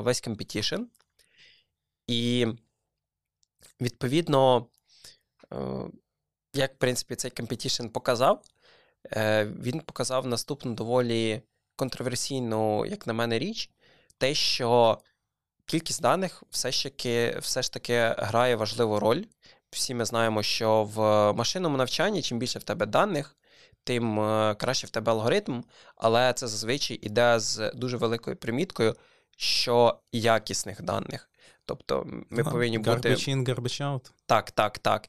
весь 0.00 0.22
competition. 0.22 0.84
І, 2.06 2.46
відповідно, 3.80 4.66
як 6.54 6.74
в 6.74 6.78
принципі, 6.78 7.16
цей 7.16 7.30
competition 7.30 7.88
показав, 7.88 8.42
він 9.60 9.80
показав 9.80 10.26
наступну 10.26 10.74
доволі 10.74 11.42
контроверсійну, 11.76 12.86
як 12.86 13.06
на 13.06 13.12
мене, 13.12 13.38
річ, 13.38 13.70
те, 14.18 14.34
що 14.34 14.98
кількість 15.66 16.02
даних 16.02 16.42
все 16.50 16.72
ж 16.72 16.82
таки, 16.82 17.36
все 17.40 17.62
ж 17.62 17.72
таки 17.72 18.14
грає 18.18 18.56
важливу 18.56 19.00
роль 19.00 19.24
всі 19.72 19.94
ми 19.94 20.04
знаємо, 20.04 20.42
що 20.42 20.84
в 20.84 20.98
машинному 21.32 21.76
навчанні, 21.76 22.22
чим 22.22 22.38
більше 22.38 22.58
в 22.58 22.62
тебе 22.62 22.86
даних, 22.86 23.36
тим 23.84 24.20
е, 24.20 24.54
краще 24.54 24.86
в 24.86 24.90
тебе 24.90 25.12
алгоритм, 25.12 25.62
але 25.96 26.32
це 26.32 26.48
зазвичай 26.48 26.98
іде 27.02 27.40
з 27.40 27.72
дуже 27.74 27.96
великою 27.96 28.36
приміткою, 28.36 28.94
що 29.36 29.98
якісних 30.12 30.82
даних. 30.82 31.28
Тобто 31.66 32.04
ми 32.06 32.42
ага, 32.42 32.50
повинні 32.50 32.78
бути. 32.78 33.14
in, 33.14 33.48
garbage 33.48 33.82
out. 33.82 34.10
Так, 34.26 34.50
так, 34.50 34.78
так. 34.78 35.08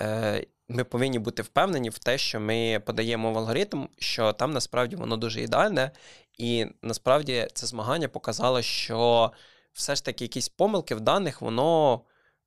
Е, 0.00 0.46
Ми 0.68 0.84
повинні 0.84 1.18
бути 1.18 1.42
впевнені 1.42 1.90
в 1.90 1.98
те, 1.98 2.18
що 2.18 2.40
ми 2.40 2.82
подаємо 2.86 3.32
в 3.32 3.38
алгоритм, 3.38 3.86
що 3.98 4.32
там 4.32 4.52
насправді 4.52 4.96
воно 4.96 5.16
дуже 5.16 5.42
ідеальне, 5.42 5.90
і 6.38 6.66
насправді 6.82 7.48
це 7.54 7.66
змагання 7.66 8.08
показало, 8.08 8.62
що 8.62 9.32
все 9.72 9.94
ж 9.94 10.04
таки 10.04 10.24
якісь 10.24 10.48
помилки 10.48 10.94
в 10.94 11.00
даних, 11.00 11.42
воно. 11.42 12.00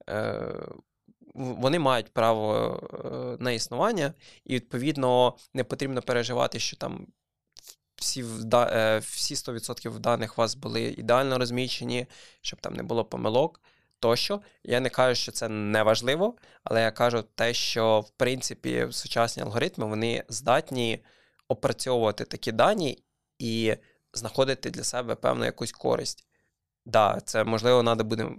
Е, 0.10 0.54
вони 1.36 1.80
мають 1.80 2.14
право 2.14 2.80
е, 3.06 3.44
на 3.44 3.52
існування, 3.52 4.14
і, 4.46 4.56
відповідно, 4.56 5.38
не 5.54 5.64
потрібно 5.64 6.02
переживати, 6.02 6.60
що 6.60 6.78
там 6.78 7.08
всі 7.96 8.26
е, 8.54 8.98
всі 8.98 9.36
100% 9.36 10.00
даних 10.00 10.38
у 10.38 10.42
вас 10.42 10.56
були 10.56 10.82
ідеально 10.84 11.38
розміщені, 11.38 12.08
щоб 12.42 12.62
там 12.62 12.74
не 12.74 12.84
було 12.84 13.06
помилок. 13.06 13.62
Тощо, 14.00 14.42
я 14.64 14.80
не 14.80 14.90
кажу, 14.90 15.16
що 15.16 15.32
це 15.32 15.50
не 15.50 15.84
важливо, 15.84 16.36
але 16.64 16.82
я 16.82 16.92
кажу 16.92 17.24
те, 17.36 17.54
що 17.54 18.00
в 18.00 18.10
принципі 18.10 18.88
сучасні 18.92 19.44
алгоритми 19.44 19.86
вони 19.86 20.24
здатні 20.30 21.06
опрацьовувати 21.48 22.26
такі 22.26 22.52
дані 22.52 23.04
і 23.40 23.76
знаходити 24.14 24.70
для 24.70 24.84
себе 24.84 25.16
певну 25.16 25.46
якусь 25.46 25.72
користь. 25.72 26.28
Да, 26.86 27.22
це 27.26 27.44
можливо, 27.44 27.84
треба 27.84 28.04
буде 28.04 28.30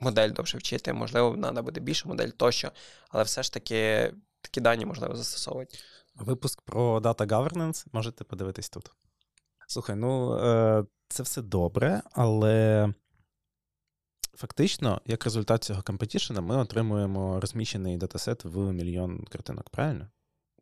модель 0.00 0.30
довше 0.30 0.58
вчити, 0.58 0.92
можливо, 0.92 1.36
треба 1.36 1.62
буде 1.62 1.80
більше 1.80 2.08
модель 2.08 2.28
тощо, 2.28 2.72
але 3.08 3.22
все 3.22 3.42
ж 3.42 3.52
таки 3.52 4.12
такі 4.40 4.60
дані 4.60 4.86
можливо 4.86 5.16
застосовувати. 5.16 5.78
Випуск 6.14 6.62
про 6.62 6.98
Data 6.98 7.26
Governance 7.26 7.86
можете 7.92 8.24
подивитись 8.24 8.70
тут. 8.70 8.90
Слухай, 9.68 9.96
ну 9.96 10.38
е, 10.38 10.84
це 11.08 11.22
все 11.22 11.42
добре, 11.42 12.02
але 12.12 12.88
фактично, 14.36 15.00
як 15.06 15.24
результат 15.24 15.64
цього 15.64 15.82
компетішена, 15.82 16.40
ми 16.40 16.56
отримуємо 16.56 17.40
розміщений 17.40 17.96
датасет 17.96 18.44
в 18.44 18.72
мільйон 18.72 19.24
картинок, 19.30 19.70
правильно? 19.70 20.08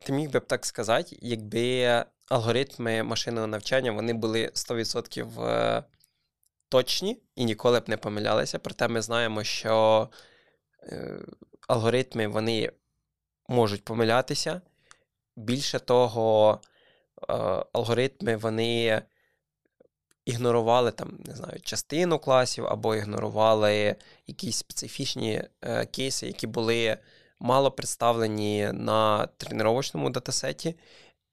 Ти 0.01 0.13
міг 0.13 0.31
би 0.31 0.39
б 0.39 0.45
так 0.47 0.65
сказати, 0.65 1.17
якби 1.21 2.03
алгоритми 2.29 3.03
машинного 3.03 3.47
навчання 3.47 3.91
вони 3.91 4.13
були 4.13 4.51
100% 4.53 5.83
точні 6.69 7.21
і 7.35 7.45
ніколи 7.45 7.79
б 7.79 7.89
не 7.89 7.97
помилялися. 7.97 8.59
Проте 8.59 8.87
ми 8.87 9.01
знаємо, 9.01 9.43
що 9.43 10.09
е, 10.83 11.19
алгоритми 11.67 12.27
вони 12.27 12.71
можуть 13.47 13.85
помилятися. 13.85 14.61
Більше 15.35 15.79
того, 15.79 16.59
е, 17.29 17.33
алгоритми 17.73 18.35
вони 18.35 19.01
ігнорували 20.25 20.91
там, 20.91 21.19
не 21.25 21.35
знаю, 21.35 21.59
частину 21.61 22.19
класів 22.19 22.65
або 22.65 22.95
ігнорували 22.95 23.95
якісь 24.27 24.57
специфічні 24.57 25.43
е, 25.61 25.85
кейси, 25.85 26.27
які 26.27 26.47
були 26.47 26.97
мало 27.39 27.71
представлені 27.71 28.69
на 28.73 29.27
тренувачному 29.37 30.09
датасеті. 30.09 30.75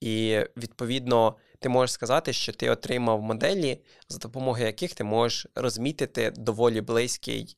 І 0.01 0.39
відповідно 0.57 1.35
ти 1.59 1.69
можеш 1.69 1.91
сказати, 1.91 2.33
що 2.33 2.53
ти 2.53 2.69
отримав 2.69 3.21
моделі, 3.21 3.79
за 4.09 4.17
допомогою 4.17 4.65
яких 4.65 4.93
ти 4.93 5.03
можеш 5.03 5.47
розмітити 5.55 6.31
доволі 6.31 6.81
близький 6.81 7.57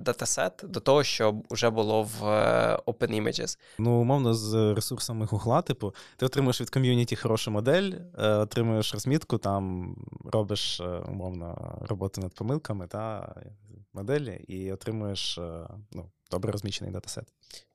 датасет 0.00 0.60
до 0.64 0.80
того, 0.80 1.04
що 1.04 1.42
вже 1.50 1.70
було 1.70 2.02
в 2.02 2.24
е, 2.24 2.78
OpenImages. 2.86 3.58
Ну, 3.78 4.00
умовно, 4.00 4.34
з 4.34 4.74
ресурсами 4.74 5.26
Гугла, 5.26 5.62
типу, 5.62 5.94
ти 6.16 6.26
отримуєш 6.26 6.60
від 6.60 6.70
ком'юніті 6.70 7.16
хорошу 7.16 7.50
модель, 7.50 7.92
е, 8.18 8.28
отримуєш 8.28 8.94
розмітку, 8.94 9.38
там 9.38 9.94
робиш 10.24 10.80
умовно 11.08 11.78
роботу 11.80 12.20
над 12.20 12.34
помилками 12.34 12.86
та 12.86 13.34
моделі, 13.92 14.44
і 14.48 14.72
отримуєш 14.72 15.38
ну, 15.92 16.10
добре 16.30 16.52
розмічений 16.52 16.92
датасет. 16.92 17.24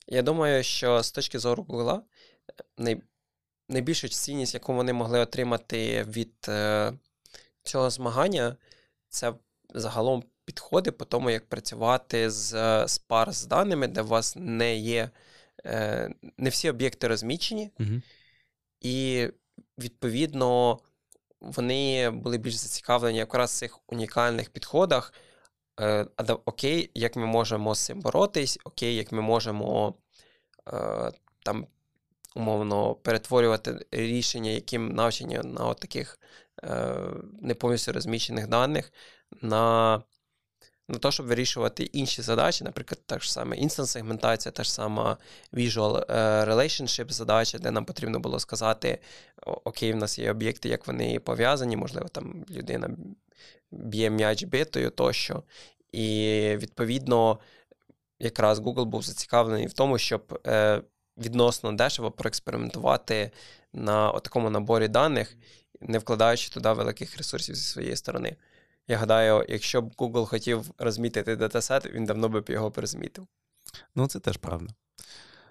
Я 0.08 0.22
думаю, 0.22 0.64
що 0.64 1.04
з 1.04 1.12
точки 1.12 1.40
зору 1.40 1.66
Гугла 1.70 2.02
най... 2.78 3.02
найбільша 3.70 4.08
цінність, 4.08 4.54
яку 4.54 4.74
вони 4.74 4.94
могли 4.94 5.20
отримати 5.20 6.04
від 6.04 6.50
цього 7.64 7.90
змагання, 7.90 8.56
це 9.10 9.34
загалом 9.74 10.24
підходи 10.48 10.91
по 10.91 11.06
тому, 11.06 11.30
як 11.30 11.50
працювати 11.50 12.30
з 12.30 12.52
з 12.88 12.98
пар 12.98 13.32
з 13.32 13.45
даними, 13.45 13.88
де 13.88 14.02
у 14.02 14.08
вас 14.08 14.36
не 14.36 14.78
є 14.78 15.10
е, 15.66 16.10
не 16.38 16.50
всі 16.50 16.70
об'єкти 16.70 17.08
розмічені, 17.08 17.72
угу. 17.80 18.02
і 18.82 19.28
відповідно 19.78 20.80
вони 21.41 22.10
були 22.10 22.38
більш 22.38 22.56
зацікавлені 22.56 23.18
якраз 23.18 23.52
в 23.52 23.58
цих 23.58 23.80
унікальних 23.88 24.50
підходах. 24.50 25.14
Е, 25.80 26.08
окей, 26.45 26.91
як 26.93 27.16
ми 27.16 27.26
можемо 27.26 27.76
з 27.76 27.86
цим 27.86 28.02
боротись, 28.02 28.60
окей, 28.64 28.95
як 28.95 29.12
ми 29.12 29.22
можемо 29.22 29.93
е, 30.74 31.12
там 31.43 31.68
умовно 32.36 32.95
перетворювати 32.95 33.86
рішення, 33.91 34.52
яким 34.52 34.91
навчені 34.91 35.39
на 35.43 35.66
от 35.66 35.80
таких 35.80 36.20
е, 36.64 36.95
не 37.41 37.56
повністю 37.56 37.91
розміщених 37.91 38.48
даних, 38.48 38.93
на 39.41 40.02
на 40.88 40.98
те, 40.98 41.12
щоб 41.12 41.26
вирішувати 41.26 41.84
інші 41.84 42.22
задачі, 42.22 42.64
наприклад, 42.64 43.00
та 43.06 43.20
ж 43.20 43.34
саме 43.34 43.56
інстанс-сегментація, 43.56 44.52
та 44.52 44.64
ж 44.64 44.74
сама 44.74 45.18
Visual 45.54 46.06
е, 46.10 46.46
Relationship 46.46 47.12
задача, 47.12 47.58
де 47.58 47.72
нам 47.72 47.86
потрібно 47.86 48.20
було 48.20 48.40
сказати, 48.40 49.00
окей, 49.46 49.94
в 49.94 49.96
нас 49.96 50.20
є 50.20 50.32
об'єкти, 50.32 50.70
як 50.70 50.88
вони 50.88 51.20
пов'язані, 51.20 51.78
можливо, 51.78 52.08
там 52.08 52.46
людина 52.50 52.90
б'є 53.72 54.10
м'яч 54.10 54.44
битою 54.44 54.90
тощо. 54.90 55.44
І 55.92 56.42
відповідно, 56.58 57.40
якраз 58.20 58.60
Google 58.60 58.86
був 58.86 59.04
зацікавлений 59.04 59.68
в 59.68 59.74
тому, 59.74 59.98
щоб 59.98 60.42
е, 60.48 60.82
відносно 61.18 61.72
дешево 61.72 62.12
проекспериментувати 62.12 63.32
на 63.74 64.20
такому 64.20 64.50
наборі 64.50 64.88
даних, 64.88 65.38
не 65.82 65.98
вкладаючи 66.00 66.50
туди 66.50 66.72
великих 66.72 67.18
ресурсів 67.18 67.56
зі 67.56 67.64
своєї 67.64 67.96
сторони. 67.96 68.36
Я 68.88 68.98
гадаю, 68.98 69.46
якщо 69.50 69.82
б 69.82 69.94
Google 69.98 70.26
хотів 70.26 70.72
розмітити 70.78 71.36
датасет, 71.36 71.86
він 71.86 72.06
давно 72.06 72.30
би 72.30 72.42
б 72.42 72.50
його 72.50 72.72
перезмітив. 72.72 73.28
Ну, 73.96 74.08
це 74.08 74.20
теж 74.20 74.38
правда. 74.38 74.74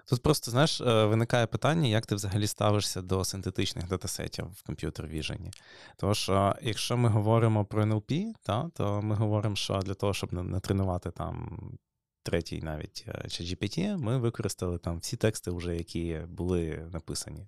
Тут 0.09 0.21
просто, 0.21 0.51
знаєш, 0.51 0.81
е, 0.81 1.05
виникає 1.05 1.47
питання, 1.47 1.87
як 1.87 2.05
ти 2.05 2.15
взагалі 2.15 2.47
ставишся 2.47 3.01
до 3.01 3.25
синтетичних 3.25 3.87
датасетів 3.87 4.45
в 4.45 4.63
комп'ютер 4.63 5.07
віжені. 5.07 5.51
Тому 5.97 6.13
що, 6.13 6.55
якщо 6.61 6.97
ми 6.97 7.09
говоримо 7.09 7.65
про 7.65 7.83
NLP, 7.83 8.33
та, 8.43 8.69
то 8.73 9.01
ми 9.01 9.15
говоримо, 9.15 9.55
що 9.55 9.79
для 9.79 9.93
того, 9.93 10.13
щоб 10.13 10.33
натренувати 10.33 11.11
там 11.11 11.59
третій 12.23 12.61
навіть 12.61 13.05
е, 13.07 13.29
чи 13.29 13.43
GPT, 13.43 13.97
ми 13.97 14.17
використали 14.17 14.77
там 14.77 14.97
всі 14.99 15.17
тексти, 15.17 15.51
вже, 15.51 15.75
які 15.75 16.21
були 16.27 16.89
написані. 16.91 17.47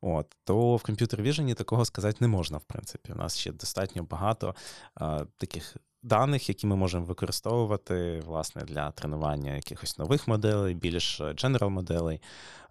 От, 0.00 0.36
То 0.44 0.76
в 0.76 0.82
комп'ютер 0.82 1.22
віжені 1.22 1.54
такого 1.54 1.84
сказати 1.84 2.16
не 2.20 2.28
можна, 2.28 2.58
в 2.58 2.64
принципі. 2.64 3.12
У 3.12 3.16
нас 3.16 3.38
ще 3.38 3.52
достатньо 3.52 4.02
багато 4.02 4.54
а, 4.94 5.24
таких 5.38 5.76
даних, 6.02 6.48
які 6.48 6.66
ми 6.66 6.76
можемо 6.76 7.04
використовувати 7.04 8.22
власне, 8.26 8.62
для 8.62 8.90
тренування 8.90 9.54
якихось 9.54 9.98
нових 9.98 10.28
моделей, 10.28 10.74
більш 10.74 11.20
general 11.20 11.68
моделей. 11.68 12.20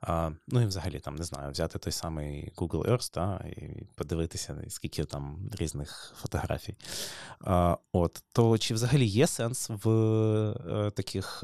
А, 0.01 0.31
Ну 0.47 0.61
і 0.61 0.65
взагалі 0.65 0.99
там 0.99 1.15
не 1.15 1.23
знаю, 1.23 1.51
взяти 1.51 1.79
той 1.79 1.93
самий 1.93 2.51
Google 2.55 2.91
Earth 2.91 3.13
та, 3.13 3.45
і 3.47 3.83
подивитися, 3.95 4.63
скільки 4.67 5.05
там 5.05 5.49
різних 5.59 6.13
фотографій. 6.21 6.75
А, 7.41 7.77
От, 7.91 8.23
То 8.33 8.57
чи 8.57 8.73
взагалі 8.73 9.05
є 9.05 9.27
сенс 9.27 9.69
в 9.69 9.89
е, 9.89 10.91
таких. 10.91 11.43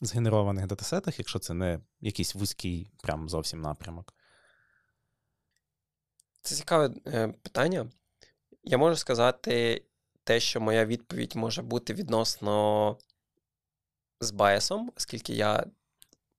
Згенерованих 0.00 0.66
датасетах, 0.66 1.18
якщо 1.18 1.38
це 1.38 1.54
не 1.54 1.80
якийсь 2.00 2.34
вузький, 2.34 2.90
прям 3.02 3.28
зовсім 3.28 3.60
напрямок? 3.60 4.14
Це 6.42 6.54
цікаве 6.54 6.94
е, 7.06 7.28
питання. 7.28 7.90
Я 8.64 8.78
можу 8.78 8.96
сказати 8.96 9.84
те, 10.24 10.40
що 10.40 10.60
моя 10.60 10.84
відповідь 10.84 11.36
може 11.36 11.62
бути 11.62 11.94
відносно 11.94 12.98
з 14.20 14.30
байсом, 14.30 14.92
оскільки 14.96 15.34
я 15.34 15.66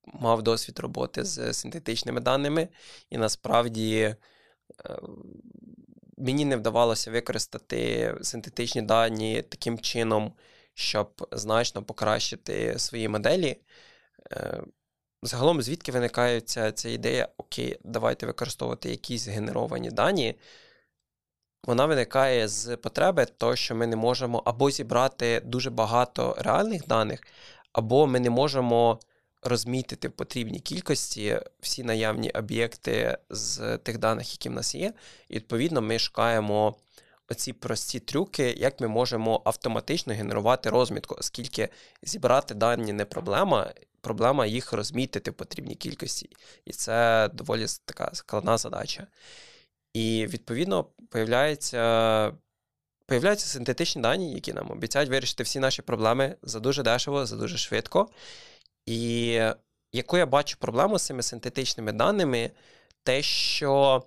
мав 0.06 0.43
досвід 0.43 0.80
роботи 0.80 1.24
з 1.24 1.53
синтетичними 1.53 2.22
даними, 2.22 2.68
і 3.10 3.18
насправді 3.18 4.01
е, 4.01 4.16
мені 6.18 6.45
не 6.45 6.58
вдавалося 6.58 7.12
використати 7.12 8.16
синтетичні 8.22 8.82
дані 8.82 9.41
таким 9.41 9.80
чином, 9.80 10.34
щоб 10.76 11.28
значно 11.32 11.84
покращити 11.84 12.80
свої 12.80 13.07
моделі. 13.07 13.57
Е, 14.32 14.63
загалом, 15.21 15.61
звідки 15.61 15.91
виникає 15.91 16.41
ця, 16.41 16.71
ця 16.71 16.89
ідея, 16.89 17.28
окей, 17.38 17.78
давайте 17.84 18.26
використовувати 18.26 18.89
якісь 18.89 19.28
генеровані 19.28 19.91
дані. 19.91 20.36
Вона 21.63 21.86
виникає 21.86 22.47
з 22.47 22.78
потреби, 22.78 23.26
того, 23.26 23.55
що 23.55 23.76
ми 23.76 23.88
не 23.88 23.95
можемо 23.95 24.41
або 24.45 24.71
зібрати 24.71 25.41
дуже 25.45 25.69
багато 25.69 26.36
реальних 26.39 26.88
даних, 26.88 27.21
або 27.73 28.07
ми 28.07 28.19
не 28.19 28.30
можемо 28.30 28.99
розмітити 29.41 30.07
в 30.07 30.11
потрібній 30.11 30.59
кількості 30.59 31.39
всі 31.59 31.84
наявні 31.84 32.32
об'єкти 32.32 33.17
з 33.30 33.78
тих 33.78 33.97
даних, 33.97 34.32
які 34.32 34.49
в 34.49 34.51
нас 34.51 34.76
є. 34.76 34.93
І 35.30 35.36
відповідно 35.36 35.82
ми 35.82 35.99
шукаємо 35.99 36.76
оці 37.30 37.53
прості 37.53 37.99
трюки, 37.99 38.55
як 38.57 38.82
ми 38.82 38.88
можемо 38.88 39.41
автоматично 39.45 40.13
генерувати 40.13 40.69
розмітку, 40.69 41.15
оскільки 41.19 41.69
зібрати 42.03 42.53
дані 42.53 42.93
не 42.93 43.05
проблема, 43.05 43.73
проблема 44.01 44.45
їх 44.45 44.73
розмітити 44.73 45.32
в 45.32 45.34
потрібній 45.34 45.76
кількості. 45.76 46.30
І 46.65 46.71
це 46.71 47.30
доволі 47.34 47.65
така 47.86 48.09
складна 48.13 48.57
задача. 48.57 49.07
І 49.93 50.28
відповідно 50.28 50.86
появляється. 51.09 52.34
Появляються 53.07 53.47
синтетичні 53.47 54.01
дані, 54.01 54.34
які 54.34 54.53
нам 54.53 54.71
обіцяють 54.71 55.09
вирішити 55.09 55.43
всі 55.43 55.59
наші 55.59 55.82
проблеми 55.82 56.36
за 56.41 56.59
дуже 56.59 56.84
дешево, 56.84 57.26
за 57.26 57.36
дуже 57.36 57.57
швидко. 57.57 58.09
І 58.86 59.39
яку 59.93 60.17
я 60.17 60.26
бачу 60.26 60.57
проблему 60.59 60.99
з 60.99 61.05
цими 61.05 61.23
синтетичними 61.23 61.91
даними, 61.91 62.51
те, 63.03 63.21
що 63.21 64.03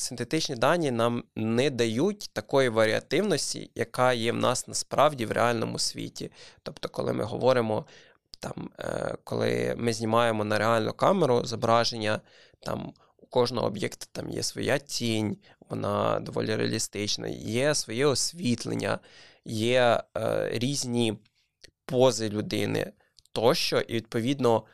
синтетичні 0.00 0.54
дані 0.54 0.90
нам 0.90 1.24
не 1.36 1.70
дають 1.70 2.30
такої 2.32 2.68
варіативності, 2.68 3.70
яка 3.74 4.12
є 4.12 4.32
в 4.32 4.36
нас 4.36 4.68
насправді 4.68 5.26
в 5.26 5.32
реальному 5.32 5.78
світі. 5.78 6.32
Тобто, 6.62 6.88
коли 6.88 7.12
ми 7.12 7.24
говоримо, 7.24 7.86
там, 8.40 8.70
е, 8.78 9.14
коли 9.24 9.74
ми 9.78 9.92
знімаємо 9.92 10.44
на 10.44 10.58
реальну 10.58 10.92
камеру 10.92 11.44
зображення, 11.44 12.20
там 12.60 12.92
у 13.18 13.26
кожного 13.26 13.66
об'єкта 13.66 14.06
там 14.12 14.30
є 14.30 14.42
своя 14.42 14.78
тінь, 14.78 15.36
вона 15.70 16.20
доволі 16.20 16.56
реалістична, 16.56 17.28
є 17.28 17.74
своє 17.74 18.06
освітлення, 18.06 18.98
є 19.44 20.02
е, 20.16 20.48
різні 20.52 21.18
пози 21.84 22.28
людини 22.28 22.92
тощо, 23.32 23.80
і 23.80 23.94
відповідно 23.94 24.64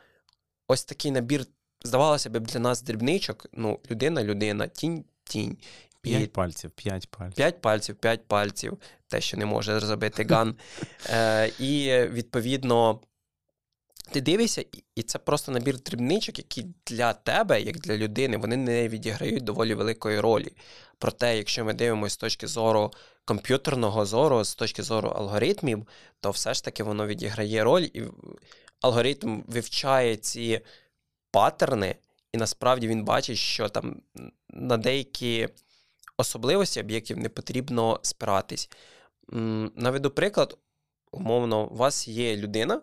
ось 0.67 0.85
такий 0.85 1.11
набір. 1.11 1.45
Здавалося 1.83 2.29
б, 2.29 2.39
для 2.39 2.59
нас 2.59 2.81
дрібничок, 2.81 3.47
ну, 3.53 3.79
людина, 3.91 4.23
людина, 4.23 4.67
тінь, 4.67 5.05
тінь. 5.27 5.57
П'ять 6.01 6.33
пальців, 6.33 6.71
п'ять 6.71 7.07
пальців. 7.09 7.35
П'ять 7.35 7.61
пальців, 7.61 7.95
п'ять 7.95 8.27
пальців, 8.27 8.77
те, 9.07 9.21
що 9.21 9.37
не 9.37 9.45
може 9.45 9.79
зробити 9.79 10.23
ган. 10.29 10.55
Е, 11.09 11.51
І 11.59 12.01
відповідно. 12.11 12.99
Ти 14.11 14.21
дивишся, 14.21 14.65
і 14.95 15.03
це 15.03 15.19
просто 15.19 15.51
набір 15.51 15.79
дрібничок, 15.79 16.37
які 16.37 16.65
для 16.85 17.13
тебе, 17.13 17.61
як 17.61 17.77
для 17.79 17.97
людини, 17.97 18.37
вони 18.37 18.57
не 18.57 18.87
відіграють 18.87 19.43
доволі 19.43 19.73
великої 19.73 20.19
ролі. 20.19 20.51
Проте, 20.97 21.37
якщо 21.37 21.65
ми 21.65 21.73
дивимося 21.73 22.13
з 22.13 22.17
точки 22.17 22.47
зору 22.47 22.91
комп'ютерного 23.25 24.05
зору, 24.05 24.43
з 24.43 24.55
точки 24.55 24.83
зору 24.83 25.09
алгоритмів, 25.09 25.87
то 26.19 26.31
все 26.31 26.53
ж 26.53 26.63
таки 26.63 26.83
воно 26.83 27.07
відіграє 27.07 27.63
роль, 27.63 27.87
і 27.93 28.03
алгоритм 28.81 29.43
вивчає 29.47 30.15
ці 30.15 30.61
паттерни, 31.31 31.95
насправді 32.37 32.87
він 32.87 33.03
бачить, 33.03 33.37
що 33.37 33.69
там 33.69 34.01
на 34.49 34.77
деякі 34.77 35.49
особливості 36.17 36.79
об'єктів 36.79 37.17
не 37.17 37.29
потрібно 37.29 37.99
спиратись. 38.03 38.69
Наведу 39.75 40.11
приклад, 40.11 40.57
умовно, 41.11 41.67
у 41.67 41.75
вас 41.75 42.07
є 42.07 42.37
людина, 42.37 42.81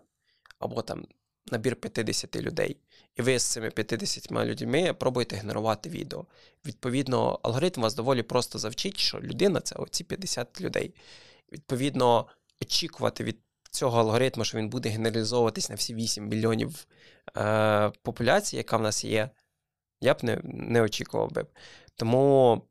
або 0.59 0.81
там 0.81 1.05
набір 1.51 1.75
50 1.75 2.35
людей, 2.35 2.77
і 3.15 3.21
ви 3.21 3.39
з 3.39 3.43
цими 3.43 3.69
50 3.69 4.31
людьми 4.31 4.93
пробуєте 4.93 5.35
генерувати 5.35 5.89
відео. 5.89 6.25
Відповідно, 6.65 7.39
алгоритм 7.43 7.81
вас 7.81 7.95
доволі 7.95 8.23
просто 8.23 8.59
завчить, 8.59 8.97
що 8.97 9.19
людина 9.19 9.61
це 9.61 9.75
оці 9.75 10.03
50 10.03 10.61
людей. 10.61 10.93
Відповідно, 11.51 12.27
очікувати 12.61 13.23
від 13.23 13.37
цього 13.71 13.99
алгоритму, 13.99 14.45
що 14.45 14.57
він 14.57 14.69
буде 14.69 14.89
генералізовуватись 14.89 15.69
на 15.69 15.75
всі 15.75 15.93
8 15.93 16.27
мільйонів 16.27 16.87
е, 17.37 17.91
популяції, 18.01 18.57
яка 18.57 18.77
в 18.77 18.81
нас 18.81 19.05
є, 19.05 19.29
я 20.01 20.13
б 20.13 20.23
не 20.23 20.41
не 20.43 20.81
очікував 20.81 21.31
би. 21.31 21.45
Тому 21.95 22.61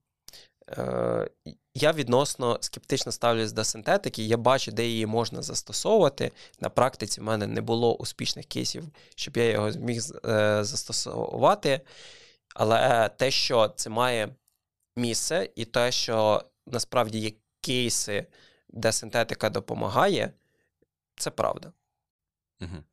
е, 0.70 1.28
я 1.74 1.92
відносно 1.92 2.58
скептично 2.60 3.12
ставлюсь 3.12 3.52
до 3.52 3.64
синтетики. 3.64 4.22
Я 4.22 4.36
бачу, 4.36 4.72
де 4.72 4.86
її 4.86 5.06
можна 5.06 5.42
застосовувати. 5.42 6.32
На 6.60 6.68
практиці 6.68 7.20
в 7.20 7.24
мене 7.24 7.46
не 7.46 7.60
було 7.60 7.96
успішних 7.96 8.46
кейсів, 8.46 8.84
щоб 9.16 9.36
я 9.36 9.50
його 9.50 9.72
зміг 9.72 10.02
е, 10.24 10.64
застосувати. 10.64 11.80
Але 12.54 13.08
те, 13.08 13.30
що 13.30 13.68
це 13.68 13.90
має 13.90 14.34
місце, 14.96 15.48
і 15.56 15.64
те, 15.64 15.92
що 15.92 16.44
насправді 16.66 17.18
є 17.18 17.32
кейси, 17.60 18.26
де 18.68 18.92
синтетика 18.92 19.50
допомагає, 19.50 20.32
це 21.16 21.30
правда. 21.30 21.72
Угу. 22.60 22.84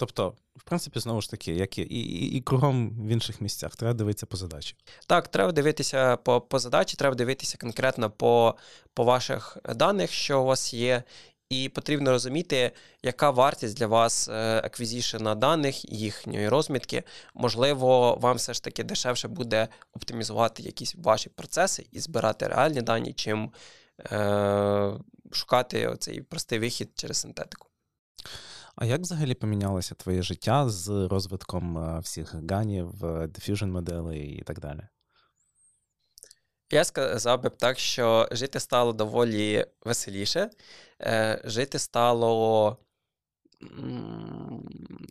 Тобто, 0.00 0.34
в 0.56 0.62
принципі, 0.62 1.00
знову 1.00 1.20
ж 1.20 1.30
таки, 1.30 1.52
як 1.52 1.78
і, 1.78 1.82
і 1.82 2.36
і, 2.36 2.40
кругом 2.40 2.90
в 2.90 3.08
інших 3.08 3.40
місцях, 3.40 3.76
треба 3.76 3.94
дивитися 3.94 4.26
по 4.26 4.36
задачі. 4.36 4.76
Так, 5.06 5.28
треба 5.28 5.52
дивитися 5.52 6.16
по 6.16 6.40
по 6.40 6.58
задачі, 6.58 6.96
треба 6.96 7.14
дивитися 7.14 7.58
конкретно 7.58 8.10
по, 8.10 8.54
по 8.94 9.04
ваших 9.04 9.58
даних, 9.74 10.12
що 10.12 10.42
у 10.42 10.44
вас 10.44 10.74
є. 10.74 11.02
І 11.50 11.68
потрібно 11.68 12.10
розуміти, 12.10 12.72
яка 13.02 13.30
вартість 13.30 13.76
для 13.76 13.86
вас 13.86 14.28
еквізішена 14.64 15.34
даних, 15.34 15.92
їхньої 15.92 16.48
розмітки. 16.48 17.02
Можливо, 17.34 18.14
вам 18.20 18.36
все 18.36 18.54
ж 18.54 18.64
таки 18.64 18.84
дешевше 18.84 19.28
буде 19.28 19.68
оптимізувати 19.92 20.62
якісь 20.62 20.94
ваші 20.94 21.28
процеси 21.28 21.86
і 21.92 22.00
збирати 22.00 22.46
реальні 22.46 22.82
дані, 22.82 23.12
чим 23.12 23.52
е, 24.12 24.92
шукати 25.32 25.96
цей 25.98 26.22
простий 26.22 26.58
вихід 26.58 26.90
через 26.94 27.16
синтетику. 27.16 27.66
А 28.80 28.86
як 28.86 29.00
взагалі 29.00 29.34
помінялося 29.34 29.94
твоє 29.94 30.22
життя 30.22 30.68
з 30.68 30.88
розвитком 30.88 31.78
е, 31.78 32.00
всіх 32.00 32.34
ганів, 32.50 32.88
diffusion 33.02 33.66
моделей 33.66 34.28
і 34.28 34.42
так 34.42 34.60
далі? 34.60 34.80
Я 36.70 36.84
сказав 36.84 37.42
би 37.42 37.50
так, 37.50 37.78
що 37.78 38.28
жити 38.30 38.60
стало 38.60 38.92
доволі 38.92 39.66
веселіше, 39.84 40.50
е, 41.00 41.42
жити 41.44 41.78
стало 41.78 42.76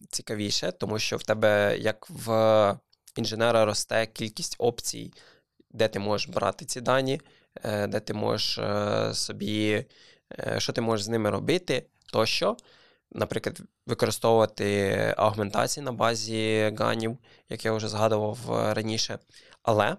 цікавіше, 0.10 0.72
тому 0.72 1.00
що 1.00 1.18
в 1.18 1.24
тебе, 1.24 1.78
як 1.80 2.10
в 2.10 2.78
інженера, 3.16 3.66
росте 3.66 4.06
кількість 4.06 4.56
опцій, 4.60 5.14
де 5.72 5.88
ти 5.88 6.00
можеш 6.00 6.30
брати 6.30 6.66
ці 6.66 6.82
дані, 6.82 7.22
е, 7.64 7.88
де 7.88 8.00
ти 8.00 8.14
можеш 8.14 8.60
собі, 9.18 9.86
що 10.58 10.74
ти 10.74 10.82
можеш 10.82 11.06
з 11.06 11.10
ними 11.10 11.30
робити 11.30 11.86
тощо 12.14 12.58
наприклад, 13.12 13.62
використовувати 13.86 14.94
агментації 15.18 15.84
на 15.84 15.92
базі 15.92 16.74
ганів, 16.78 17.18
як 17.50 17.66
я 17.66 17.74
вже 17.74 17.88
згадував 17.88 18.52
е, 18.52 18.74
раніше. 18.74 19.20
Але 19.64 19.98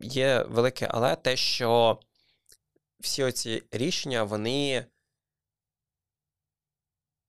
є 0.00 0.42
велике 0.48 0.88
але 0.90 1.16
те, 1.16 1.36
що 1.36 1.98
всі 3.00 3.22
оці 3.22 3.62
рішення, 3.70 4.22
вони. 4.22 4.86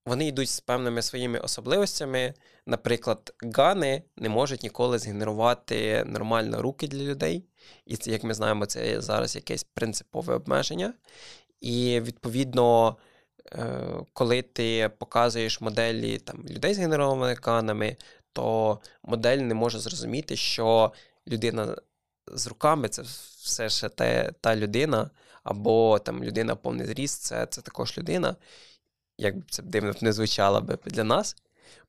Вони 0.05 0.27
йдуть 0.27 0.49
з 0.49 0.59
певними 0.59 1.01
своїми 1.01 1.39
особливостями. 1.39 2.33
Наприклад, 2.65 3.33
гани 3.55 4.03
не 4.17 4.29
можуть 4.29 4.63
ніколи 4.63 4.99
згенерувати 4.99 6.03
нормально 6.03 6.61
руки 6.61 6.87
для 6.87 7.03
людей. 7.03 7.45
І, 7.85 7.97
це, 7.97 8.11
як 8.11 8.23
ми 8.23 8.33
знаємо, 8.33 8.65
це 8.65 9.01
зараз 9.01 9.35
якесь 9.35 9.63
принципове 9.63 10.35
обмеження. 10.35 10.93
І, 11.61 12.01
відповідно, 12.01 12.97
коли 14.13 14.41
ти 14.41 14.91
показуєш 14.97 15.61
моделі 15.61 16.17
там, 16.17 16.45
людей 16.49 16.73
з 16.73 16.77
генерованими 16.77 17.35
канами, 17.35 17.97
то 18.33 18.79
модель 19.03 19.37
не 19.37 19.53
може 19.53 19.79
зрозуміти, 19.79 20.35
що 20.35 20.93
людина 21.27 21.75
з 22.27 22.47
руками 22.47 22.89
це 22.89 23.01
все 23.41 23.69
ще 23.69 23.89
те, 23.89 24.31
та 24.41 24.55
людина, 24.55 25.09
або 25.43 25.99
там 25.99 26.23
людина 26.23 26.55
повний 26.55 26.87
зріст, 26.87 27.21
це 27.21 27.45
це 27.45 27.61
також 27.61 27.97
людина. 27.97 28.35
Як 29.17 29.35
це 29.49 29.63
дивно 29.63 29.93
не 30.01 30.13
звучало 30.13 30.61
би 30.61 30.77
для 30.85 31.03
нас. 31.03 31.35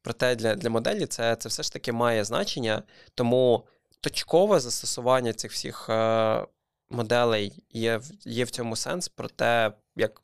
Проте 0.02 0.34
для 0.34 0.54
для 0.54 0.70
моделі 0.70 1.06
це 1.06 1.36
це 1.36 1.48
все 1.48 1.62
ж 1.62 1.72
таки 1.72 1.92
має 1.92 2.24
значення, 2.24 2.82
тому 3.14 3.66
точкове 4.00 4.60
застосування 4.60 5.32
цих 5.32 5.52
всіх 5.52 5.86
е, 5.90 6.46
моделей 6.90 7.62
є 7.70 8.00
є 8.24 8.44
в 8.44 8.50
цьому 8.50 8.76
сенс, 8.76 9.08
проте, 9.08 9.72
як 9.96 10.23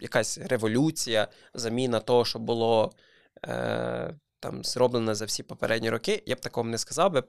якась 0.00 0.38
революція, 0.38 1.28
заміна 1.54 2.00
того, 2.00 2.24
що 2.24 2.38
було 2.38 2.92
е, 3.46 4.14
там 4.40 4.64
зроблено 4.64 5.14
за 5.14 5.24
всі 5.24 5.42
попередні 5.42 5.90
роки, 5.90 6.22
я 6.26 6.34
б 6.34 6.40
такому 6.40 6.70
не 6.70 6.78
сказав 6.78 7.12
би. 7.12 7.22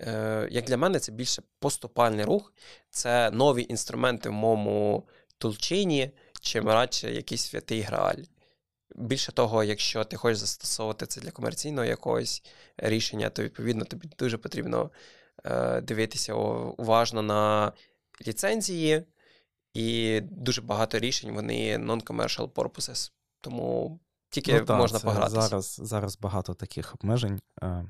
Е, 0.00 0.48
Як 0.50 0.64
для 0.64 0.76
мене, 0.76 0.98
це 0.98 1.12
більше 1.12 1.42
поступальний 1.58 2.24
рух, 2.24 2.52
це 2.90 3.30
нові 3.30 3.66
інструменти 3.68 4.28
в 4.28 4.32
моєму 4.32 5.08
тулчині, 5.38 6.10
чим 6.40 6.68
радше 6.68 7.12
якийсь 7.12 7.42
святий 7.42 7.80
грааль. 7.80 8.22
Більше 8.96 9.32
того, 9.32 9.64
якщо 9.64 10.04
ти 10.04 10.16
хочеш 10.16 10.38
застосовувати 10.38 11.06
це 11.06 11.20
для 11.20 11.30
комерційного 11.30 11.84
якогось 11.84 12.42
рішення, 12.76 13.30
то 13.30 13.42
відповідно 13.42 13.84
тобі 13.84 14.10
дуже 14.18 14.38
потрібно 14.38 14.90
е, 15.44 15.80
дивитися 15.80 16.34
уважно 16.34 17.22
на 17.22 17.72
ліцензії, 18.26 19.02
і 19.74 20.20
дуже 20.20 20.62
багато 20.62 20.98
рішень 20.98 21.34
вони 21.34 21.78
non-commercial 21.78 22.48
purposes. 22.48 23.12
Тому 23.40 24.00
тільки 24.30 24.64
ну, 24.68 24.76
можна 24.76 24.98
це 24.98 25.04
погратися. 25.04 25.40
Зараз 25.40 25.80
зараз 25.82 26.18
багато 26.18 26.54
таких 26.54 26.94
обмежень. 26.94 27.40
А, 27.62 27.82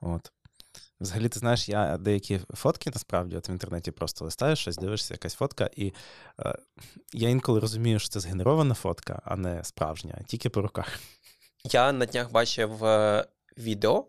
от. 0.00 0.32
Взагалі, 1.00 1.28
ти 1.28 1.38
знаєш, 1.38 1.68
я 1.68 1.96
деякі 1.96 2.40
фотки 2.54 2.90
насправді 2.90 3.36
от 3.36 3.48
в 3.48 3.50
інтернеті 3.50 3.90
просто 3.90 4.24
листаєш 4.24 4.58
щось, 4.58 4.76
дивишся, 4.76 5.14
якась 5.14 5.34
фотка, 5.34 5.70
і 5.76 5.92
е, 6.40 6.58
я 7.12 7.28
інколи 7.28 7.60
розумію, 7.60 7.98
що 7.98 8.08
це 8.08 8.20
згенерована 8.20 8.74
фотка, 8.74 9.22
а 9.24 9.36
не 9.36 9.64
справжня, 9.64 10.18
тільки 10.26 10.50
по 10.50 10.62
руках. 10.62 11.00
Я 11.64 11.92
на 11.92 12.06
днях 12.06 12.30
бачив 12.30 12.84
е, 12.84 13.26
відео, 13.58 14.06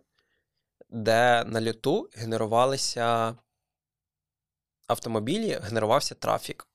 де 0.90 1.44
на 1.44 1.62
люту 1.62 2.10
генерувалися 2.16 3.36
автомобілі, 4.88 5.60
генерувався 5.64 6.16
трафік. 6.16 6.68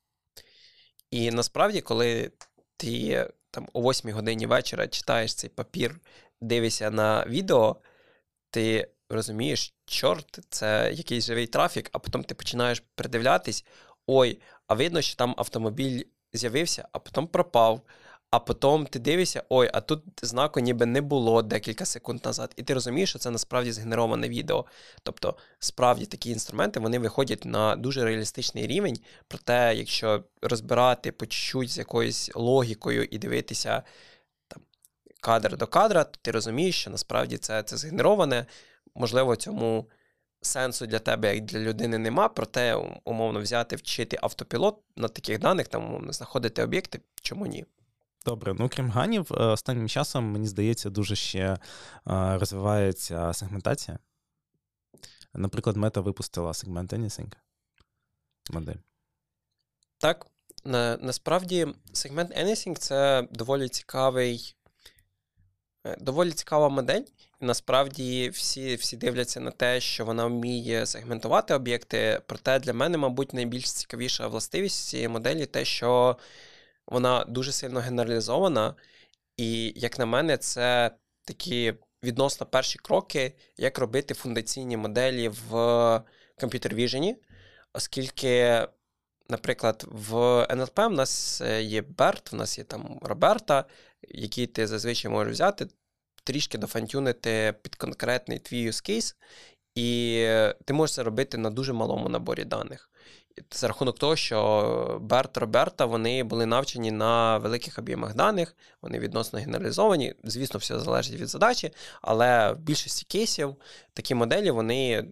І 1.10 1.30
насправді, 1.30 1.80
коли 1.80 2.32
ти 2.76 3.30
там 3.50 3.68
о 3.72 3.90
8 3.90 4.10
годині 4.10 4.46
вечора 4.46 4.88
читаєш 4.88 5.34
цей 5.34 5.50
папір, 5.50 6.00
дивишся 6.40 6.90
на 6.90 7.26
відео, 7.26 7.76
ти 8.50 8.90
розумієш, 9.08 9.74
чорт, 9.86 10.38
це 10.48 10.92
якийсь 10.94 11.24
живий 11.24 11.46
трафік, 11.46 11.90
а 11.92 11.98
потім 11.98 12.24
ти 12.24 12.34
починаєш 12.34 12.82
придивлятись: 12.94 13.64
ой, 14.06 14.40
а 14.66 14.74
видно, 14.74 15.02
що 15.02 15.16
там 15.16 15.34
автомобіль 15.38 16.02
з'явився, 16.32 16.88
а 16.92 16.98
потім 16.98 17.26
пропав. 17.26 17.82
А 18.30 18.38
потім 18.38 18.86
ти 18.86 18.98
дивишся, 18.98 19.42
ой, 19.48 19.70
а 19.72 19.80
тут 19.80 20.02
знаку 20.22 20.60
ніби 20.60 20.86
не 20.86 21.00
було 21.00 21.42
декілька 21.42 21.84
секунд 21.84 22.24
назад. 22.24 22.52
І 22.56 22.62
ти 22.62 22.74
розумієш, 22.74 23.10
що 23.10 23.18
це 23.18 23.30
насправді 23.30 23.72
згенероване 23.72 24.28
відео. 24.28 24.66
Тобто, 25.02 25.36
справді 25.58 26.06
такі 26.06 26.30
інструменти 26.30 26.80
вони 26.80 26.98
виходять 26.98 27.44
на 27.44 27.76
дуже 27.76 28.04
реалістичний 28.04 28.66
рівень. 28.66 28.98
Проте, 29.28 29.74
якщо 29.76 30.24
розбирати 30.42 31.12
по 31.12 31.26
чуть-чуть 31.26 31.70
з 31.70 31.78
якоюсь 31.78 32.30
логікою 32.34 33.04
і 33.04 33.18
дивитися 33.18 33.82
там, 34.48 34.62
кадр 35.20 35.56
до 35.56 35.66
кадра, 35.66 36.04
то 36.04 36.18
ти 36.22 36.30
розумієш, 36.30 36.80
що 36.80 36.90
насправді 36.90 37.38
це, 37.38 37.62
це 37.62 37.76
згенероване. 37.76 38.46
Можливо, 38.94 39.36
цьому. 39.36 39.90
Сенсу 40.40 40.86
для 40.86 40.98
тебе, 40.98 41.34
як 41.34 41.44
для 41.44 41.58
людини, 41.58 41.98
нема, 41.98 42.28
проте 42.28 42.74
умовно 43.04 43.40
взяти, 43.40 43.76
вчити 43.76 44.18
автопілот 44.22 44.78
на 44.96 45.08
таких 45.08 45.38
даних, 45.38 45.68
там 45.68 45.84
умовно 45.84 46.12
знаходити 46.12 46.62
об'єкти, 46.62 47.00
чому 47.22 47.46
ні. 47.46 47.64
Добре, 48.26 48.54
ну 48.58 48.68
крім 48.68 48.90
ганів, 48.90 49.26
е, 49.30 49.34
останнім 49.34 49.88
часом, 49.88 50.24
мені 50.24 50.46
здається, 50.46 50.90
дуже 50.90 51.16
ще 51.16 51.40
е, 51.48 51.58
розвивається 52.38 53.32
сегментація. 53.32 53.98
Наприклад, 55.34 55.76
мета 55.76 56.00
випустила 56.00 56.54
сегмент 56.54 56.92
Anything 56.92 57.32
модель. 58.50 58.76
Так. 59.98 60.26
На, 60.64 60.96
Насправді, 60.96 61.66
сегмент 61.92 62.36
Anything 62.36 62.74
це 62.78 63.28
доволі 63.30 63.68
цікавий, 63.68 64.56
е, 65.86 65.96
доволі 66.00 66.32
цікава 66.32 66.68
модель. 66.68 67.02
І 67.40 67.44
насправді 67.44 68.28
всі 68.28 68.74
всі 68.74 68.96
дивляться 68.96 69.40
на 69.40 69.50
те, 69.50 69.80
що 69.80 70.04
вона 70.04 70.26
вміє 70.26 70.86
сегментувати 70.86 71.54
об'єкти. 71.54 72.20
Проте 72.26 72.58
для 72.58 72.72
мене, 72.72 72.98
мабуть, 72.98 73.34
найбільш 73.34 73.72
цікавіша 73.72 74.26
властивість 74.26 74.88
цієї 74.88 75.08
моделі 75.08 75.46
те, 75.46 75.64
що 75.64 76.16
вона 76.88 77.24
дуже 77.24 77.52
сильно 77.52 77.80
генералізована, 77.80 78.74
і, 79.36 79.72
як 79.76 79.98
на 79.98 80.06
мене, 80.06 80.36
це 80.36 80.90
такі 81.24 81.74
відносно 82.04 82.46
перші 82.46 82.78
кроки, 82.78 83.32
як 83.56 83.78
робити 83.78 84.14
фундаційні 84.14 84.76
моделі 84.76 85.28
в 85.28 86.02
комп'ютер 86.40 86.74
віжені, 86.74 87.16
оскільки 87.72 88.66
наприклад, 89.28 89.84
в 89.88 90.46
НЛП 90.50 90.78
в 90.78 90.90
нас 90.90 91.40
є 91.60 91.82
Берт, 91.82 92.32
в 92.32 92.34
нас 92.34 92.58
є 92.58 92.64
там 92.64 92.98
Роберта, 93.02 93.64
які 94.02 94.46
ти 94.46 94.66
зазвичай 94.66 95.10
можеш 95.10 95.32
взяти, 95.32 95.68
трішки 96.24 96.58
дофантюнити 96.58 97.54
під 97.62 97.74
конкретний 97.74 98.38
твій 98.38 98.68
use 98.68 98.90
case, 98.90 99.14
і 99.74 100.14
ти 100.64 100.72
можеш 100.72 100.94
це 100.94 101.02
робити 101.02 101.38
на 101.38 101.50
дуже 101.50 101.72
малому 101.72 102.08
наборі 102.08 102.44
даних. 102.44 102.90
За 103.50 103.68
рахунок 103.68 103.98
того, 103.98 104.16
що 104.16 104.98
Берт 105.02 105.36
Роберта 105.36 105.84
вони 105.84 106.24
були 106.24 106.46
навчені 106.46 106.90
на 106.90 107.38
великих 107.38 107.78
об'ємах 107.78 108.14
даних, 108.14 108.56
вони 108.82 108.98
відносно 108.98 109.38
генералізовані. 109.38 110.14
Звісно, 110.24 110.58
все 110.58 110.80
залежить 110.80 111.20
від 111.20 111.28
задачі, 111.28 111.70
але 112.02 112.52
в 112.52 112.58
більшості 112.58 113.06
кейсів 113.08 113.56
такі 113.92 114.14
моделі 114.14 114.50
вони 114.50 115.04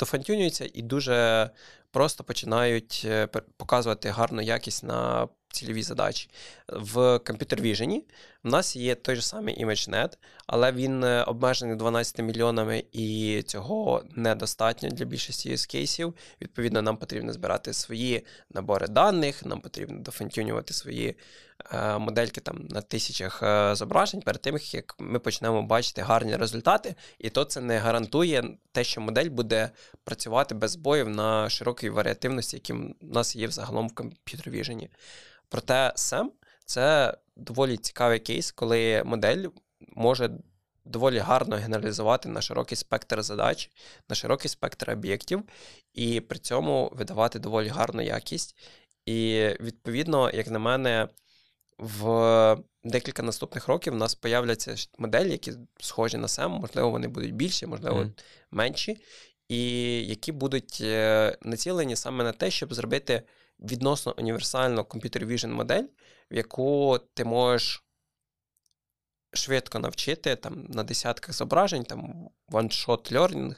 дофантюнюються 0.00 0.70
і 0.74 0.82
дуже 0.82 1.50
просто 1.90 2.24
починають 2.24 3.02
е, 3.04 3.26
показувати 3.56 4.08
гарну 4.08 4.42
якість 4.42 4.84
на 4.84 5.28
цільові 5.52 5.82
задачі. 5.82 6.28
В 6.68 6.98
Computer 6.98 7.60
Vision 7.60 8.02
в 8.44 8.48
нас 8.48 8.76
є 8.76 8.94
той 8.94 9.16
же 9.16 9.22
самий 9.22 9.64
ImageNet, 9.64 10.16
але 10.46 10.72
він 10.72 11.04
е, 11.04 11.22
обмежений 11.22 11.76
12 11.76 12.18
мільйонами, 12.18 12.84
і 12.92 13.42
цього 13.46 14.04
недостатньо 14.16 14.88
для 14.88 15.04
більшості 15.04 15.52
use 15.52 15.70
кейсів. 15.70 16.14
Відповідно, 16.40 16.82
нам 16.82 16.96
потрібно 16.96 17.32
збирати 17.32 17.72
свої 17.72 18.26
набори 18.50 18.88
даних, 18.88 19.44
нам 19.44 19.60
потрібно 19.60 20.00
дофантюнювати 20.00 20.74
свої 20.74 21.16
е, 21.72 21.98
модельки 21.98 22.40
там 22.40 22.66
на 22.70 22.80
тисячах 22.80 23.42
е, 23.42 23.74
зображень 23.74 24.20
перед 24.20 24.40
тим, 24.42 24.58
як 24.72 24.94
ми 24.98 25.18
почнемо 25.18 25.62
бачити 25.62 26.02
гарні 26.02 26.36
результати, 26.36 26.94
і 27.18 27.30
то 27.30 27.44
це 27.44 27.60
не 27.60 27.78
гарантує 27.78 28.44
те, 28.72 28.84
що 28.84 29.00
модель 29.00 29.30
буде 29.30 29.70
працювати 30.04 30.54
без 30.54 30.76
боїв 30.76 31.08
на 31.08 31.50
широкій 31.50 31.90
варіативності, 31.90 32.56
які 32.56 32.72
в 32.72 32.94
нас 33.00 33.36
є 33.36 33.46
взагалом 33.46 33.88
в 33.88 33.92
Vision. 34.46 34.88
Проте 35.52 35.92
SEM– 35.96 36.26
це 36.64 37.14
доволі 37.36 37.76
цікавий 37.76 38.18
кейс, 38.18 38.52
коли 38.52 39.02
модель 39.04 39.46
може 39.80 40.30
доволі 40.84 41.18
гарно 41.18 41.56
генералізувати 41.56 42.28
на 42.28 42.40
широкий 42.42 42.76
спектр 42.76 43.22
задач, 43.22 43.70
на 44.08 44.14
широкий 44.14 44.48
спектр 44.48 44.90
об'єктів, 44.90 45.42
і 45.94 46.20
при 46.20 46.38
цьому 46.38 46.92
видавати 46.94 47.38
доволі 47.38 47.68
гарну 47.68 48.02
якість. 48.02 48.56
І, 49.06 49.48
відповідно, 49.60 50.30
як 50.30 50.50
на 50.50 50.58
мене, 50.58 51.08
в 51.78 52.56
декілька 52.84 53.22
наступних 53.22 53.68
років 53.68 53.92
у 53.92 53.96
нас 53.96 54.14
появляться 54.14 54.74
моделі, 54.98 55.30
які 55.30 55.52
схожі 55.80 56.16
на 56.16 56.26
SEM, 56.26 56.48
можливо, 56.48 56.90
вони 56.90 57.08
будуть 57.08 57.34
більші, 57.34 57.66
можливо, 57.66 58.00
mm. 58.00 58.10
менші, 58.50 59.04
і 59.48 59.62
які 60.06 60.32
будуть 60.32 60.78
е, 60.80 61.36
націлені 61.42 61.96
саме 61.96 62.24
на 62.24 62.32
те, 62.32 62.50
щоб 62.50 62.74
зробити 62.74 63.22
відносно 63.62 64.14
універсальну 64.18 64.82
Computer 64.82 65.26
Vision 65.26 65.52
модель, 65.52 65.84
в 66.30 66.34
яку 66.34 66.98
ти 67.14 67.24
можеш 67.24 67.84
швидко 69.32 69.78
навчити 69.78 70.36
там, 70.36 70.66
на 70.68 70.82
десятках 70.82 71.34
зображень, 71.34 71.84
там 71.84 72.28
one-shot 72.48 73.12
learning, 73.12 73.56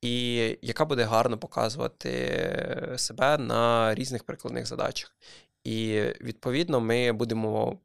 і 0.00 0.34
яка 0.62 0.84
буде 0.84 1.04
гарно 1.04 1.38
показувати 1.38 2.94
себе 2.96 3.38
на 3.38 3.94
різних 3.94 4.24
прикладних 4.24 4.66
задачах. 4.66 5.16
І 5.64 6.02
відповідно 6.20 6.80
ми 6.80 7.12
будемо 7.12 7.78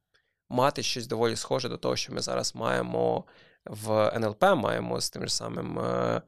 мати 0.49 0.83
щось 0.83 1.07
доволі 1.07 1.35
схоже 1.35 1.69
до 1.69 1.77
того, 1.77 1.95
що 1.95 2.13
ми 2.13 2.21
зараз 2.21 2.55
маємо 2.55 3.25
в 3.65 4.11
НЛП, 4.15 4.43
маємо 4.43 5.01
з 5.01 5.09
тим 5.09 5.27
ж 5.27 5.35
самим 5.35 5.79
Е, 5.79 6.21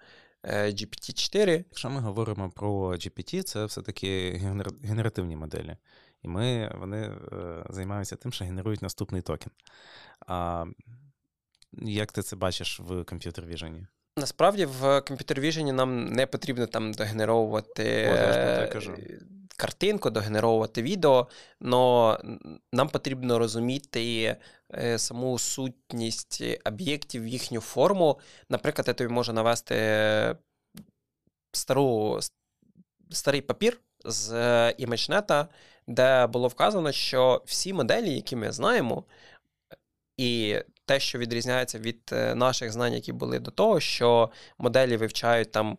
GPT-4. 0.45 1.49
Якщо 1.49 1.89
ми 1.89 1.99
говоримо 1.99 2.49
про 2.49 2.91
GPT, 2.91 3.43
це 3.43 3.65
все-таки 3.65 4.31
генеративні 4.83 5.35
моделі. 5.35 5.77
І 6.23 6.27
ми, 6.27 6.71
вони 6.75 7.01
е, 7.01 7.65
займаються 7.69 8.15
тим, 8.15 8.33
що 8.33 8.45
генерують 8.45 8.81
наступний 8.81 9.21
токен. 9.21 9.51
А 10.27 10.65
як 11.81 12.11
ти 12.11 12.21
це 12.21 12.35
бачиш 12.35 12.79
в 12.79 13.03
комп'ютер 13.03 13.45
віжені? 13.45 13.87
Насправді 14.17 14.65
в 14.65 15.01
комп'ютер 15.01 15.39
віжені 15.39 15.71
нам 15.71 16.05
не 16.05 16.27
потрібно 16.27 16.67
там 16.67 16.93
догенеровувати 16.93 18.09
О, 18.09 18.67
картинку, 19.57 20.09
догенеровувати 20.09 20.81
відео, 20.81 21.27
але 21.61 22.17
нам 22.73 22.89
потрібно 22.89 23.39
розуміти 23.39 24.37
е, 24.73 24.97
саму 24.99 25.39
сутність 25.39 26.43
об'єктів, 26.65 27.27
їхню 27.27 27.61
форму. 27.61 28.19
Наприклад, 28.49 28.87
я 28.87 28.93
тобі 28.93 29.13
можу 29.13 29.33
навести 29.33 30.35
стару, 31.51 32.19
старий 33.11 33.41
папір 33.41 33.79
з 34.05 34.31
ImageNet, 34.79 35.47
де 35.87 36.27
було 36.27 36.47
вказано, 36.47 36.91
що 36.91 37.41
всі 37.45 37.73
моделі, 37.73 38.13
які 38.13 38.35
ми 38.35 38.51
знаємо, 38.51 39.03
і 40.17 40.59
те, 40.85 40.99
що 40.99 41.19
відрізняється 41.19 41.79
від 41.79 42.09
е, 42.11 42.35
наших 42.35 42.71
знань, 42.71 42.93
які 42.93 43.11
були 43.11 43.39
до 43.39 43.51
того, 43.51 43.79
що 43.79 44.29
моделі 44.57 44.97
вивчають 44.97 45.51
там 45.51 45.77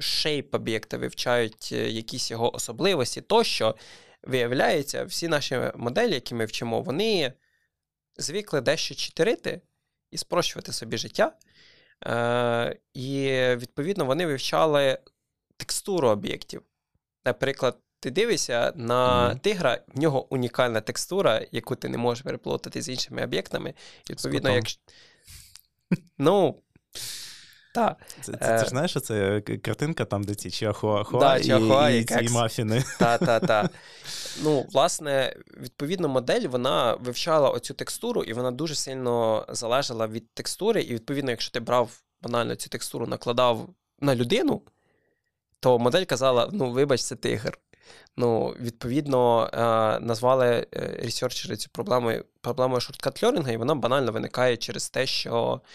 шейп 0.00 0.54
об'єкта, 0.54 0.98
вивчають 0.98 1.68
е, 1.72 1.90
якісь 1.90 2.30
його 2.30 2.54
особливості, 2.54 3.20
тощо, 3.20 3.74
виявляється, 4.22 5.04
всі 5.04 5.28
наші 5.28 5.60
моделі, 5.74 6.14
які 6.14 6.34
ми 6.34 6.44
вчимо, 6.44 6.80
вони 6.80 7.32
звикли 8.16 8.60
дещо 8.60 8.94
читерити 8.94 9.60
і 10.10 10.18
спрощувати 10.18 10.72
собі 10.72 10.98
життя. 10.98 11.32
Е, 12.06 12.76
І, 12.94 13.30
відповідно, 13.56 14.04
вони 14.04 14.26
вивчали 14.26 14.98
текстуру 15.56 16.08
об'єктів. 16.08 16.62
Наприклад, 17.24 17.78
ти 18.00 18.10
дивишся 18.10 18.72
на 18.76 19.30
mm-hmm. 19.30 19.40
тигра, 19.40 19.82
в 19.88 20.00
нього 20.00 20.34
унікальна 20.34 20.80
текстура, 20.80 21.46
яку 21.52 21.76
ти 21.76 21.88
не 21.88 21.98
можеш 21.98 22.24
переплутати 22.24 22.82
з 22.82 22.88
іншими 22.88 23.24
об'єктами. 23.24 23.74
Відповідно, 24.10 24.50
якщо. 24.54 24.80
Ну, 26.18 26.62
та. 27.78 27.96
Це, 28.20 28.32
це, 28.32 28.38
це 28.38 28.58
ж 28.58 28.64
е, 28.64 28.68
знаєш, 28.68 28.90
що 28.90 29.00
це 29.00 29.40
картинка 29.40 30.04
там, 30.04 30.24
де 30.24 30.34
ці 30.34 30.50
Чіахуахуа 30.50 31.20
да, 31.20 31.36
і, 31.36 31.96
і, 31.96 32.00
і 32.00 32.04
ці 32.04 32.28
мафіни. 32.28 32.84
Так, 32.98 33.20
так, 33.20 33.46
так. 33.46 33.70
Ну, 34.42 34.66
власне, 34.72 35.36
відповідно, 35.60 36.08
модель 36.08 36.48
вона 36.48 36.94
вивчала 36.94 37.50
оцю 37.50 37.74
текстуру, 37.74 38.22
і 38.22 38.32
вона 38.32 38.50
дуже 38.50 38.74
сильно 38.74 39.46
залежала 39.48 40.06
від 40.06 40.34
текстури. 40.34 40.82
І, 40.82 40.94
відповідно, 40.94 41.30
якщо 41.30 41.50
ти 41.50 41.60
брав 41.60 41.90
банально 42.22 42.54
цю 42.54 42.68
текстуру, 42.68 43.06
накладав 43.06 43.68
на 44.00 44.14
людину, 44.14 44.62
то 45.60 45.78
модель 45.78 46.04
казала: 46.04 46.48
ну, 46.52 46.70
вибач, 46.70 47.02
це 47.02 47.16
тигр. 47.16 47.58
Ну, 48.16 48.54
відповідно, 48.60 49.50
е, 49.52 49.58
назвали 50.00 50.66
е, 50.74 51.00
ресерчери 51.02 51.56
цю 51.56 51.70
проблему 51.70 52.12
проблемою 52.40 52.80
shortcut 52.80 53.12
learning 53.12 53.44
а, 53.44 53.52
і 53.52 53.56
вона 53.56 53.74
банально 53.74 54.12
виникає 54.12 54.56
через 54.56 54.90
те, 54.90 55.06
що 55.06 55.60
е, 55.64 55.68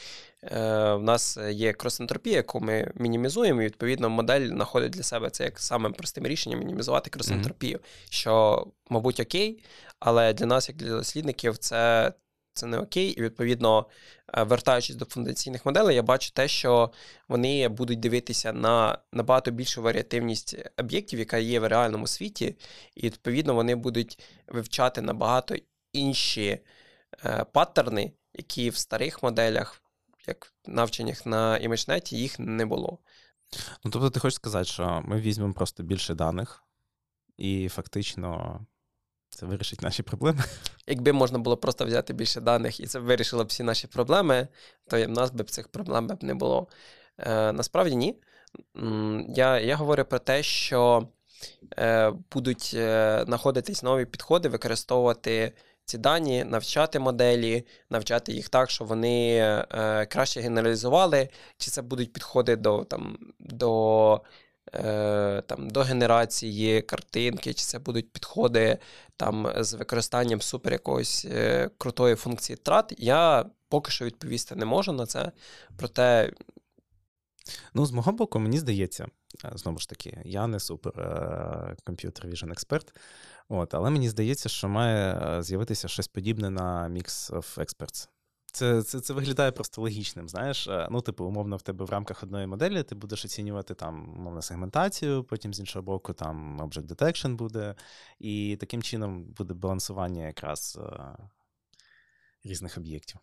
в 0.52 1.00
нас 1.00 1.38
є 1.52 1.74
кросентропія, 1.74 2.36
яку 2.36 2.60
ми 2.60 2.92
мінімізуємо, 2.96 3.62
і 3.62 3.66
відповідно 3.66 4.10
модель 4.10 4.48
знаходить 4.48 4.92
для 4.92 5.04
себе 5.04 5.30
це 5.30 5.44
як 5.44 5.60
самим 5.60 5.94
простим 5.94 6.28
рішенням 6.28 6.60
мінімізувати 6.60 7.10
кросентропію, 7.10 7.78
mm-hmm. 7.78 8.08
що, 8.10 8.68
мабуть, 8.90 9.20
окей, 9.20 9.64
але 10.00 10.34
для 10.34 10.46
нас, 10.46 10.70
як 10.70 10.78
для 10.78 10.90
дослідників, 10.90 11.58
це 11.58 12.14
це 12.54 12.66
не 12.66 12.78
окей, 12.78 13.10
і 13.10 13.22
відповідно, 13.22 13.86
е, 14.38 14.44
вертаючись 14.44 14.96
до 14.96 15.06
фундаційних 15.06 15.66
моделей, 15.66 15.96
я 15.96 16.04
бачу 16.04 16.32
те, 16.32 16.48
що 16.48 16.92
вони 17.28 17.68
будуть 17.68 18.00
дивитися 18.00 18.54
на 18.54 18.98
набагато 19.14 19.52
більшу 19.52 19.82
варіативність 19.82 20.56
об'єктів, 20.78 21.20
яка 21.20 21.38
є 21.38 21.60
в 21.60 21.68
реальному 21.68 22.08
світі, 22.08 22.56
і 22.96 23.06
відповідно 23.06 23.56
вони 23.56 23.76
будуть 23.76 24.20
вивчати 24.48 25.02
набагато 25.02 25.56
інші 25.94 26.60
е, 27.26 27.46
паттерни, 27.54 28.12
які 28.34 28.70
в 28.70 28.76
старих 28.78 29.24
моделях, 29.24 29.83
як 30.28 30.54
навчаннях 30.66 31.26
на 31.26 31.58
імеджнеті, 31.58 32.18
їх 32.18 32.40
не 32.40 32.66
було. 32.66 33.00
Ну, 33.84 33.92
тобто, 33.92 34.10
ти 34.10 34.20
хочеш 34.20 34.36
сказати, 34.36 34.66
що 34.66 35.04
ми 35.06 35.22
візьмемо 35.22 35.54
просто 35.54 35.84
більше 35.84 36.14
даних, 36.14 36.64
і 37.38 37.70
фактично 37.70 38.60
це 39.30 39.46
вирішить 39.46 39.82
наші 39.82 40.04
проблеми. 40.04 40.44
Якби 40.88 41.14
можна 41.14 41.40
було 41.40 41.58
просто 41.58 41.86
взяти 41.86 42.14
більше 42.14 42.42
даних 42.42 42.80
і 42.80 42.88
це 42.88 43.00
вирішило 43.00 43.44
б 43.44 43.48
всі 43.48 43.64
наші 43.64 43.88
проблеми, 43.88 44.48
то 44.88 45.06
в 45.06 45.10
нас 45.10 45.32
б 45.32 45.44
цих 45.44 45.68
проблем 45.68 46.08
б 46.08 46.24
не 46.24 46.34
було. 46.34 46.68
Е, 47.18 47.52
Насправді 47.52 47.96
ні. 47.96 48.16
Я 49.30 49.60
я 49.60 49.76
говорю 49.76 50.06
про 50.06 50.20
те, 50.20 50.44
що 50.44 51.08
е, 51.78 52.14
будуть 52.32 52.72
е, 52.76 53.24
знаходитись 53.26 53.84
нові 53.84 54.06
підходи, 54.06 54.50
використовувати 54.50 55.54
ці 55.86 55.98
дані, 55.98 56.44
навчати 56.44 57.00
моделі, 57.00 57.66
навчати 57.90 58.32
їх 58.32 58.50
так, 58.50 58.70
щоб 58.70 58.88
вони 58.88 59.38
е, 59.38 60.06
краще 60.06 60.42
генералізували, 60.42 61.30
чи 61.58 61.72
це 61.72 61.82
будуть 61.82 62.14
підходи 62.14 62.56
до 62.56 62.84
там, 62.84 63.18
до 63.40 64.22
Е, 64.76 65.42
там, 65.48 65.70
до 65.70 65.82
генерації 65.82 66.82
картинки, 66.82 67.54
чи 67.54 67.66
це 67.66 67.80
будуть 67.80 68.14
підходи 68.14 68.78
там, 69.18 69.54
з 69.58 69.74
використанням 69.74 70.42
супер 70.42 70.74
якоїсь 70.74 71.26
е, 71.26 71.70
крутої 71.78 72.16
функції 72.16 72.58
трат, 72.58 72.94
я 72.98 73.46
поки 73.70 73.92
що 73.92 74.06
відповісти 74.06 74.56
не 74.56 74.66
можу 74.66 74.92
на 74.92 75.06
це. 75.06 75.32
Проте. 75.78 76.34
Ну, 77.74 77.86
з 77.86 77.92
мого 77.92 78.12
боку, 78.12 78.40
мені 78.40 78.60
здається, 78.60 79.08
Знову 79.56 79.80
ж 79.80 79.90
таки, 79.90 80.18
я 80.26 80.48
не 80.48 80.60
супер 80.60 80.94
комп'ютер 81.84 82.28
Vision 82.28 82.52
експерт, 82.52 82.96
от, 83.50 83.74
але 83.74 83.90
мені 83.90 84.10
здається, 84.10 84.50
що 84.50 84.70
має 84.70 85.38
з'явитися 85.44 85.88
щось 85.88 86.08
подібне 86.08 86.50
на 86.50 86.90
Mix 86.90 87.32
of 87.32 87.58
Experts. 87.58 88.08
Це 88.52 88.84
це, 88.84 89.00
це 89.00 89.14
виглядає 89.14 89.52
просто 89.52 89.82
логічним. 89.82 90.30
Знаєш, 90.30 90.70
ну, 90.92 91.02
типу, 91.02 91.26
умовно, 91.26 91.58
в 91.58 91.62
тебе 91.62 91.86
в 91.86 91.90
рамках 91.90 92.24
одної 92.24 92.48
моделі 92.48 92.84
ти 92.84 92.96
будеш 92.96 93.26
оцінювати 93.26 93.74
там 93.74 94.16
умовно 94.18 94.42
сегментацію, 94.42 95.24
потім 95.24 95.54
з 95.54 95.60
іншого 95.60 95.84
боку, 95.84 96.14
там 96.14 96.62
Object 96.62 96.88
Detection 96.88 97.36
буде, 97.36 97.76
і 98.20 98.58
таким 98.60 98.84
чином 98.84 99.24
буде 99.24 99.54
балансування 99.54 100.28
якраз 100.28 100.80
різних 102.44 102.78
об'єктів. 102.78 103.20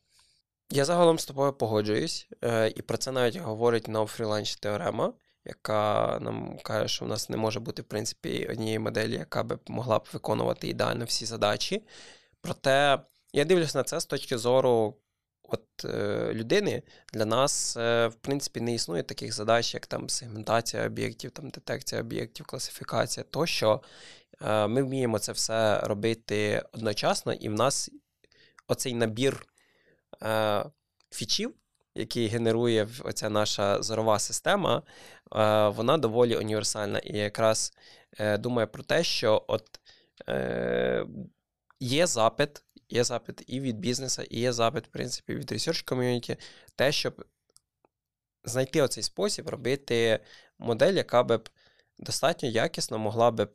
Я 0.72 0.84
загалом 0.84 1.18
з 1.18 1.26
тобою 1.26 1.52
погоджуюсь, 1.52 2.28
е, 2.44 2.72
і 2.76 2.82
про 2.82 2.96
це 2.96 3.12
навіть 3.12 3.36
говорить 3.36 3.88
No 3.88 4.18
Freelance 4.18 4.60
теорема, 4.60 5.12
яка 5.44 6.18
нам 6.20 6.58
каже, 6.62 6.88
що 6.88 7.04
в 7.04 7.08
нас 7.08 7.28
не 7.28 7.36
може 7.36 7.60
бути, 7.60 7.82
в 7.82 7.84
принципі, 7.84 8.48
однієї 8.50 8.78
моделі, 8.78 9.14
яка 9.14 9.42
би 9.42 9.58
могла 9.68 9.98
б 9.98 10.08
виконувати 10.12 10.68
ідеально 10.68 11.04
всі 11.04 11.26
задачі. 11.26 11.82
Проте 12.40 12.98
я 13.32 13.44
дивлюсь 13.44 13.74
на 13.74 13.82
це 13.82 14.00
з 14.00 14.06
точки 14.06 14.38
зору 14.38 14.96
от, 15.42 15.84
е, 15.84 16.30
людини. 16.34 16.82
Для 17.12 17.24
нас, 17.24 17.76
е, 17.76 18.06
в 18.06 18.14
принципі, 18.14 18.60
не 18.60 18.74
існує 18.74 19.02
таких 19.02 19.32
задач, 19.32 19.74
як 19.74 19.86
там 19.86 20.08
сегментація 20.08 20.86
об'єктів, 20.86 21.30
там 21.30 21.50
детекція 21.50 22.00
об'єктів, 22.00 22.46
класифікація 22.46 23.24
тощо. 23.30 23.80
Е, 24.42 24.66
ми 24.66 24.82
вміємо 24.82 25.18
це 25.18 25.32
все 25.32 25.80
робити 25.80 26.62
одночасно, 26.72 27.32
і 27.32 27.48
в 27.48 27.52
нас 27.52 27.90
оцей 28.68 28.94
набір 28.94 29.46
е, 30.22 30.64
фічів, 31.10 31.54
який 32.00 32.28
генерує 32.28 32.88
оця 33.04 33.30
наша 33.30 33.82
зорова 33.82 34.18
система, 34.18 34.82
е, 35.36 35.68
вона 35.68 35.98
доволі 35.98 36.36
універсальна. 36.36 36.98
І 36.98 37.18
якраз 37.18 37.72
е, 38.18 38.38
думає 38.38 38.66
про 38.66 38.82
те, 38.82 39.04
що 39.04 39.44
от 39.48 39.80
е, 40.28 41.06
є 41.80 42.06
запит, 42.06 42.62
є 42.88 43.04
запит 43.04 43.42
і 43.46 43.60
від 43.60 43.78
бізнесу, 43.78 44.22
і 44.30 44.40
є 44.40 44.52
запит, 44.52 44.86
в 44.86 44.90
принципі, 44.90 45.34
від 45.34 45.52
research 45.52 45.84
ком'юніті, 45.84 46.36
те, 46.76 46.92
щоб 46.92 47.24
знайти 48.44 48.82
оцей 48.82 49.02
спосіб 49.02 49.48
робити 49.48 50.20
модель, 50.58 50.94
яка 50.94 51.22
б 51.22 51.48
достатньо 51.98 52.48
якісно 52.48 52.98
могла 52.98 53.30
б 53.30 53.48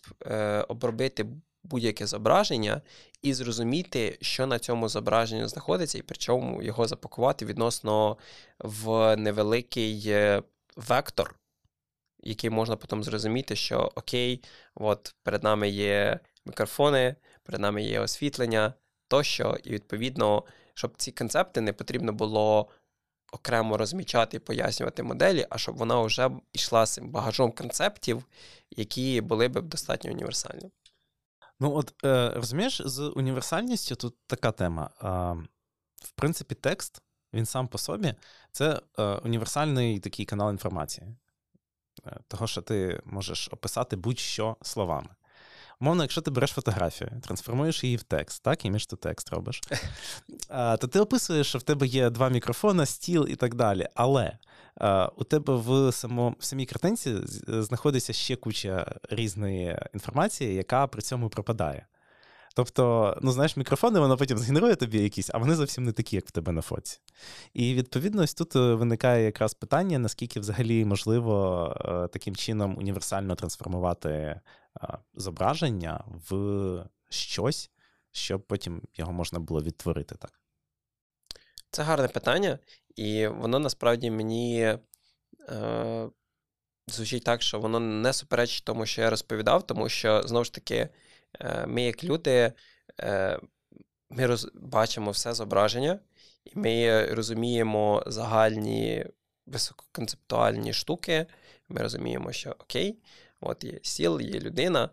обробити 0.67 1.25
будь-яке 1.69 2.07
зображення 2.07 2.81
і 3.21 3.33
зрозуміти, 3.33 4.17
що 4.21 4.47
на 4.47 4.59
цьому 4.59 4.89
зображенні 4.89 5.47
знаходиться, 5.47 5.97
і 5.97 6.01
причому 6.01 6.63
його 6.63 6.87
запакувати 6.87 7.45
відносно 7.45 8.17
в 8.59 9.15
невеликий 9.15 10.03
е, 10.07 10.43
вектор, 10.75 11.35
який 12.19 12.49
можна 12.49 12.75
потім 12.75 13.03
зрозуміти, 13.03 13.55
що 13.55 13.91
окей, 13.95 14.43
от 14.75 15.15
перед 15.23 15.43
нами 15.43 15.69
є 15.69 16.19
мікрофони, 16.45 17.15
перед 17.43 17.61
нами 17.61 17.83
є 17.83 17.99
освітлення 17.99 18.73
тощо, 19.07 19.57
і 19.63 19.69
відповідно, 19.69 20.43
щоб 20.73 20.93
ці 20.97 21.11
концепти 21.11 21.61
не 21.61 21.73
потрібно 21.73 22.13
було. 22.13 22.69
Окремо 23.33 23.77
розмічати 23.77 24.37
і 24.37 24.39
пояснювати 24.39 25.03
моделі, 25.03 25.47
а 25.49 25.57
щоб 25.57 25.77
вона 25.77 26.01
вже 26.01 26.29
йшла 26.53 26.85
з 26.85 26.99
багажом 26.99 27.51
концептів, 27.51 28.25
які 28.71 29.21
були 29.21 29.47
б 29.47 29.61
достатньо 29.61 30.11
універсальні. 30.11 30.71
Ну, 31.59 31.75
от 31.75 32.05
е, 32.05 32.31
розумієш, 32.35 32.81
з 32.85 32.99
універсальністю 33.15 33.95
тут 33.95 34.15
така 34.27 34.51
тема. 34.51 34.89
Е, 35.01 35.07
в 36.03 36.11
принципі, 36.15 36.55
текст, 36.55 37.01
він 37.33 37.45
сам 37.45 37.67
по 37.67 37.77
собі 37.77 38.13
це 38.51 38.81
е, 38.99 39.03
універсальний 39.03 39.99
такий 39.99 40.25
канал 40.25 40.51
інформації. 40.51 41.07
Е, 42.07 42.17
того, 42.27 42.47
що 42.47 42.61
ти 42.61 43.01
можеш 43.05 43.49
описати 43.51 43.95
будь-що 43.95 44.57
словами. 44.61 45.09
Умовно, 45.81 46.03
якщо 46.03 46.21
ти 46.21 46.31
береш 46.31 46.51
фотографію, 46.51 47.11
трансформуєш 47.23 47.83
її 47.83 47.97
в 47.97 48.03
текст, 48.03 48.43
так, 48.43 48.65
і 48.65 48.71
між 48.71 48.85
то 48.85 48.95
текст 48.95 49.29
робиш, 49.29 49.61
то 50.49 50.77
ти 50.77 50.99
описуєш, 50.99 51.47
що 51.47 51.57
в 51.57 51.63
тебе 51.63 51.87
є 51.87 52.09
два 52.09 52.29
мікрофона, 52.29 52.85
стіл 52.85 53.27
і 53.29 53.35
так 53.35 53.55
далі. 53.55 53.87
Але 53.95 54.37
у 55.17 55.23
тебе 55.23 55.55
в 55.55 55.91
само, 55.91 56.35
в 56.39 56.43
самій 56.45 56.65
картинці 56.65 57.15
знаходиться 57.47 58.13
ще 58.13 58.35
куча 58.35 58.95
різної 59.09 59.79
інформації, 59.93 60.53
яка 60.53 60.87
при 60.87 61.01
цьому 61.01 61.29
пропадає. 61.29 61.87
Тобто, 62.55 63.17
ну 63.21 63.31
знаєш, 63.31 63.57
мікрофони, 63.57 63.99
воно 63.99 64.17
потім 64.17 64.37
згенерує 64.37 64.75
тобі 64.75 64.99
якісь, 64.99 65.29
а 65.33 65.37
вони 65.37 65.55
зовсім 65.55 65.83
не 65.83 65.91
такі, 65.91 66.15
як 66.15 66.27
в 66.27 66.31
тебе 66.31 66.51
на 66.51 66.61
фоці. 66.61 66.99
І 67.53 67.73
відповідно, 67.73 68.23
ось 68.23 68.33
тут 68.33 68.55
е, 68.55 68.73
виникає 68.73 69.25
якраз 69.25 69.53
питання, 69.53 69.99
наскільки 69.99 70.39
взагалі 70.39 70.85
можливо 70.85 71.67
е, 71.79 72.07
таким 72.07 72.35
чином 72.35 72.77
універсально 72.77 73.35
трансформувати 73.35 74.09
е, 74.09 74.41
зображення 75.15 76.03
в 76.29 76.85
щось, 77.09 77.71
щоб 78.11 78.41
потім 78.41 78.81
його 78.95 79.13
можна 79.13 79.39
було 79.39 79.61
відтворити 79.61 80.15
так. 80.15 80.44
Це 81.75 81.83
гарне 81.83 82.07
питання, 82.07 82.59
і 82.95 83.27
воно 83.27 83.59
насправді 83.59 84.11
мені 84.11 84.61
е, 85.49 86.09
звучить 86.87 87.23
так, 87.23 87.41
що 87.41 87.59
воно 87.59 87.79
не 87.79 88.13
суперечить 88.13 88.65
тому, 88.65 88.85
що 88.85 89.01
я 89.01 89.09
розповідав, 89.09 89.67
тому 89.67 89.89
що 89.89 90.23
знову 90.23 90.45
ж 90.45 90.53
таки. 90.53 90.89
Е, 91.39 91.65
ми, 91.67 91.83
як 91.83 92.03
люди, 92.03 92.53
е, 92.99 93.39
ми 94.09 94.25
роз... 94.25 94.51
бачимо 94.53 95.11
все 95.11 95.33
зображення, 95.33 95.99
і 96.43 96.51
ми 96.55 97.05
розуміємо 97.05 98.03
загальні 98.07 99.05
висококонцептуальні 99.45 100.73
штуки. 100.73 101.25
Ми 101.69 101.81
розуміємо, 101.81 102.31
що 102.31 102.51
окей, 102.51 102.99
от 103.41 103.63
є 103.63 103.79
сіл, 103.83 104.21
є 104.21 104.39
людина, 104.39 104.89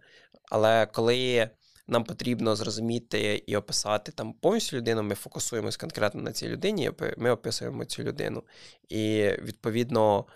але 0.50 0.86
коли. 0.86 1.50
Нам 1.86 2.04
потрібно 2.04 2.56
зрозуміти 2.56 3.42
і 3.46 3.56
описати 3.56 4.12
там 4.12 4.32
повністю 4.32 4.76
людину. 4.76 5.02
Ми 5.02 5.14
фокусуємось 5.14 5.76
конкретно 5.76 6.22
на 6.22 6.32
цій 6.32 6.48
людині, 6.48 6.90
ми 7.16 7.30
описуємо 7.30 7.84
цю 7.84 8.02
людину. 8.02 8.42
І 8.88 9.30
відповідно 9.42 10.26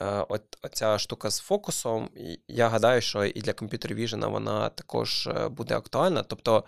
Е, 0.00 0.26
от 0.28 0.42
Оця 0.62 0.98
штука 0.98 1.30
з 1.30 1.40
фокусом, 1.40 2.10
я 2.48 2.68
гадаю, 2.68 3.00
що 3.00 3.24
і 3.24 3.40
для 3.40 3.52
Vision 3.52 4.30
вона 4.30 4.68
також 4.68 5.26
е, 5.26 5.48
буде 5.48 5.76
актуальна. 5.76 6.22
Тобто, 6.22 6.64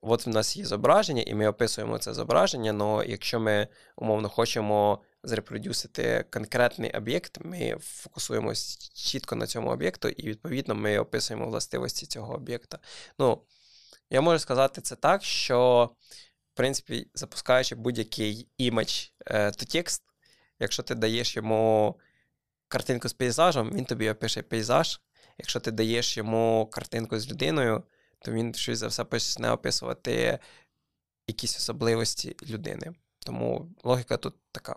от 0.00 0.26
в 0.26 0.28
нас 0.28 0.56
є 0.56 0.64
зображення, 0.64 1.22
і 1.22 1.34
ми 1.34 1.46
описуємо 1.46 1.98
це 1.98 2.14
зображення, 2.14 2.76
але 2.80 3.06
якщо 3.06 3.40
ми 3.40 3.68
умовно 3.96 4.28
хочемо 4.28 5.02
зрепродюсити 5.22 6.24
конкретний 6.30 6.90
об'єкт, 6.90 7.38
ми 7.44 7.76
фокусуємося 7.80 8.90
чітко 8.94 9.36
на 9.36 9.46
цьому 9.46 9.70
об'єкту, 9.70 10.08
і, 10.08 10.28
відповідно, 10.28 10.74
ми 10.74 10.98
описуємо 10.98 11.46
властивості 11.46 12.06
цього 12.06 12.34
об'єкта. 12.34 12.78
Ну, 13.18 13.42
я 14.10 14.20
можу 14.20 14.38
сказати 14.38 14.80
це 14.80 14.96
так, 14.96 15.24
що, 15.24 15.90
в 16.54 16.56
принципі, 16.56 17.10
запускаючи 17.14 17.74
будь-який 17.74 18.48
імідж 18.58 19.04
е, 19.26 19.50
то 19.50 19.66
текст, 19.66 20.02
якщо 20.58 20.82
ти 20.82 20.94
даєш 20.94 21.36
йому 21.36 21.94
картинку 22.68 23.08
з 23.08 23.12
пейзажем, 23.12 23.72
він 23.72 23.84
тобі 23.84 24.10
опише 24.10 24.42
пейзаж. 24.42 25.00
Якщо 25.38 25.60
ти 25.60 25.70
даєш 25.70 26.16
йому 26.16 26.66
картинку 26.72 27.18
з 27.18 27.30
людиною, 27.30 27.82
то 28.18 28.32
він 28.32 28.54
щось 28.54 28.78
за 28.78 28.86
все 28.86 29.04
почне 29.04 29.50
описувати 29.50 30.38
якісь 31.26 31.56
особливості 31.56 32.36
людини. 32.42 32.92
Тому 33.18 33.70
логіка 33.84 34.16
тут 34.16 34.34
така. 34.52 34.76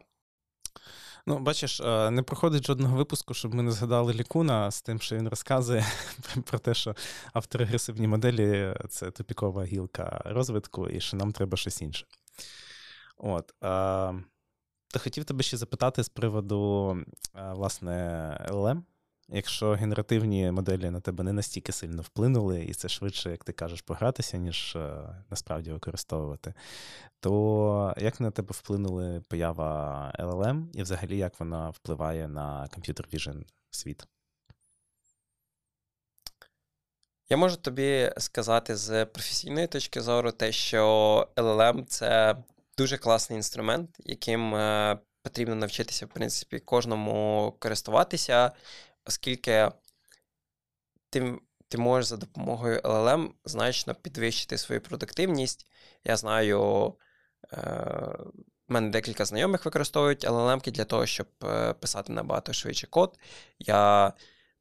Ну, 1.28 1.40
бачиш, 1.40 1.80
е, 1.80 2.12
не 2.12 2.24
проходить 2.24 2.66
жодного 2.66 2.98
випуску, 2.98 3.34
щоб 3.34 3.54
ми 3.54 3.64
не 3.64 3.72
згадали 3.72 4.14
Лікуна 4.14 4.72
з 4.72 4.82
тим, 4.82 5.00
що 5.00 5.16
він 5.16 5.30
розказує 5.30 5.86
про 6.46 6.60
те, 6.60 6.74
що 6.74 6.96
авторегресивні 7.34 8.08
моделі 8.08 8.76
це 8.90 9.12
тупікова 9.12 9.64
гілка 9.64 10.22
розвитку, 10.26 10.90
і 10.90 11.00
що 11.02 11.18
нам 11.18 11.32
треба 11.32 11.58
щось 11.58 11.82
інше. 11.82 12.06
От. 13.18 13.52
Е, 13.52 14.24
та 14.88 15.00
хотів 15.00 15.26
тебе 15.26 15.44
ще 15.44 15.58
запитати 15.58 16.04
з 16.04 16.10
приводу, 16.10 16.98
власне, 17.34 17.92
LLM. 18.50 18.82
Якщо 19.34 19.72
генеративні 19.72 20.52
моделі 20.52 20.90
на 20.90 21.00
тебе 21.00 21.24
не 21.24 21.34
настільки 21.34 21.72
сильно 21.72 22.02
вплинули, 22.02 22.64
і 22.64 22.74
це 22.74 22.90
швидше, 22.90 23.32
як 23.32 23.44
ти 23.44 23.54
кажеш, 23.54 23.82
погратися, 23.82 24.38
ніж 24.38 24.76
е, 24.76 25.16
насправді 25.30 25.72
використовувати, 25.72 26.54
то 27.20 27.94
як 27.98 28.20
на 28.20 28.32
тебе 28.32 28.50
вплинули 28.52 29.22
поява 29.28 30.14
LLM 30.20 30.66
і 30.74 30.82
взагалі 30.82 31.18
як 31.18 31.40
вона 31.40 31.70
впливає 31.70 32.28
на 32.28 32.68
Computer 32.78 33.16
Vision 33.16 33.44
світ? 33.70 34.08
Я 37.30 37.38
можу 37.38 37.58
тобі 37.58 38.12
сказати 38.18 38.76
з 38.76 39.06
професійної 39.06 39.68
точки 39.68 40.02
зору 40.02 40.32
те, 40.32 40.52
що 40.52 41.28
LLM 41.36 41.86
це 41.86 42.36
дуже 42.78 42.98
класний 42.98 43.38
інструмент, 43.38 43.90
яким 44.00 44.56
е, 44.56 44.98
потрібно 45.24 45.56
навчитися, 45.56 46.06
в 46.06 46.10
принципі, 46.10 46.60
кожному 46.60 47.54
користуватися, 47.60 48.52
оскільки 49.06 49.72
ти 51.10 51.38
ти 51.68 51.78
можеш 51.78 52.06
за 52.06 52.18
допомогою 52.18 52.80
LLM 52.80 53.30
значно 53.46 53.96
підвищити 53.96 54.58
свою 54.58 54.82
продуктивність. 54.82 55.68
Я 56.04 56.18
знаю, 56.18 56.94
е, 57.54 57.58
в 58.68 58.74
мене 58.74 58.90
декілька 58.90 59.26
знайомих 59.26 59.66
використовують 59.66 60.26
LLM 60.26 60.72
для 60.72 60.86
того, 60.86 61.06
щоб 61.06 61.28
е, 61.44 61.74
писати 61.74 62.14
набагато 62.14 62.54
швидше 62.54 62.88
код. 62.88 63.20
Я 63.60 64.14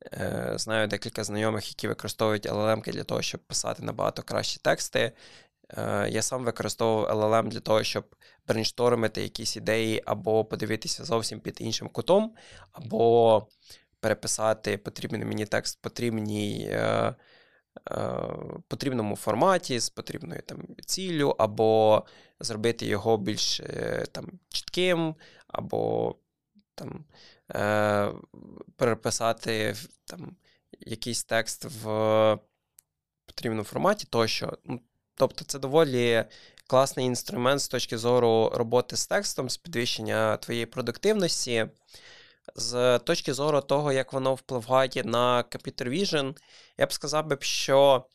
Е, 0.04 0.52
знаю 0.56 0.88
декілька 0.88 1.24
знайомих, 1.24 1.68
які 1.68 1.88
використовують 1.88 2.46
LLM 2.46 2.92
для 2.92 3.04
того, 3.04 3.22
щоб 3.22 3.40
писати 3.40 3.82
набагато 3.82 4.22
кращі 4.22 4.60
тексти. 4.62 5.12
Я 6.08 6.22
сам 6.22 6.44
використовував 6.44 7.18
LLM 7.18 7.48
для 7.48 7.60
того, 7.60 7.82
щоб 7.82 8.14
брейнштормити 8.48 9.22
якісь 9.22 9.56
ідеї, 9.56 10.02
або 10.06 10.44
подивитися 10.44 11.04
зовсім 11.04 11.40
під 11.40 11.56
іншим 11.60 11.88
кутом, 11.88 12.34
або 12.72 13.46
переписати 14.00 14.78
потрібний 14.78 15.24
мені 15.24 15.46
текст 15.46 15.78
в 15.78 15.80
потрібній, 15.80 16.68
е, 16.70 17.14
потрібному 18.68 19.16
форматі, 19.16 19.78
з 19.78 19.90
потрібною 19.90 20.42
там 20.42 20.58
ціллю, 20.86 21.36
або 21.38 22.04
зробити 22.40 22.86
його 22.86 23.16
більш 23.18 23.60
там, 24.12 24.38
чітким, 24.48 25.14
або 25.46 26.14
там 26.74 27.04
е, 27.54 28.12
переписати 28.76 29.74
там, 30.04 30.36
якийсь 30.80 31.24
текст 31.24 31.64
в 31.64 32.38
потрібному 33.26 33.64
форматі 33.64 34.06
тощо. 34.10 34.58
Ну, 34.64 34.80
Тобто, 35.14 35.44
це 35.44 35.58
доволі 35.58 36.24
класний 36.66 37.06
інструмент 37.06 37.60
з 37.60 37.68
точки 37.68 37.98
зору 37.98 38.52
роботи 38.54 38.96
з 38.96 39.06
текстом, 39.06 39.50
з 39.50 39.56
підвищення 39.56 40.36
твоєї 40.36 40.66
продуктивності. 40.66 41.66
З 42.54 42.98
точки 42.98 43.34
зору 43.34 43.60
того, 43.60 43.92
як 43.92 44.12
воно 44.12 44.34
впливає 44.34 45.02
на 45.04 45.44
Computer 45.50 45.88
Vision, 45.88 46.36
я 46.78 46.86
б 46.86 46.92
сказав 46.92 47.26
би, 47.26 47.38
що 47.40 48.06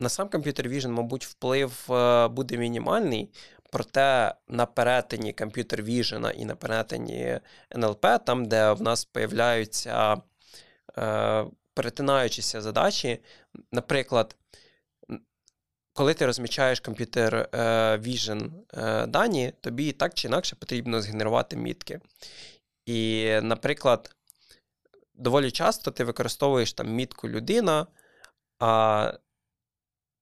на 0.00 0.08
сам 0.08 0.28
Computer 0.28 0.68
Vision, 0.68 0.88
мабуть, 0.88 1.26
вплив 1.26 1.92
е, 1.92 2.28
буде 2.28 2.56
мінімальний, 2.56 3.30
Проте 3.70 4.34
на 4.48 4.66
перетині 4.66 5.32
комп'ютер 5.32 5.82
Vision 5.82 6.30
і 6.30 6.44
на 6.44 6.56
перетині 6.56 7.40
НЛП, 7.76 8.06
там, 8.26 8.44
де 8.44 8.72
в 8.72 8.82
нас 8.82 9.04
появляються 9.04 10.16
е, 10.98 11.44
перетинаючіся 11.74 12.60
задачі, 12.60 13.18
наприклад, 13.72 14.36
коли 15.92 16.14
ти 16.14 16.26
розмічаєш 16.26 16.80
комп'ютер 16.80 17.34
е, 17.36 17.58
Vision 17.96 18.50
е, 18.74 19.06
дані, 19.06 19.52
тобі 19.60 19.92
так 19.92 20.14
чи 20.14 20.28
інакше 20.28 20.56
потрібно 20.56 21.00
згенерувати 21.00 21.56
мітки. 21.56 22.00
І, 22.88 23.30
наприклад, 23.42 24.16
доволі 25.14 25.50
часто 25.50 25.90
ти 25.90 26.04
використовуєш 26.04 26.72
там 26.72 26.94
мітку 26.94 27.28
людина, 27.28 27.86
а 28.58 29.12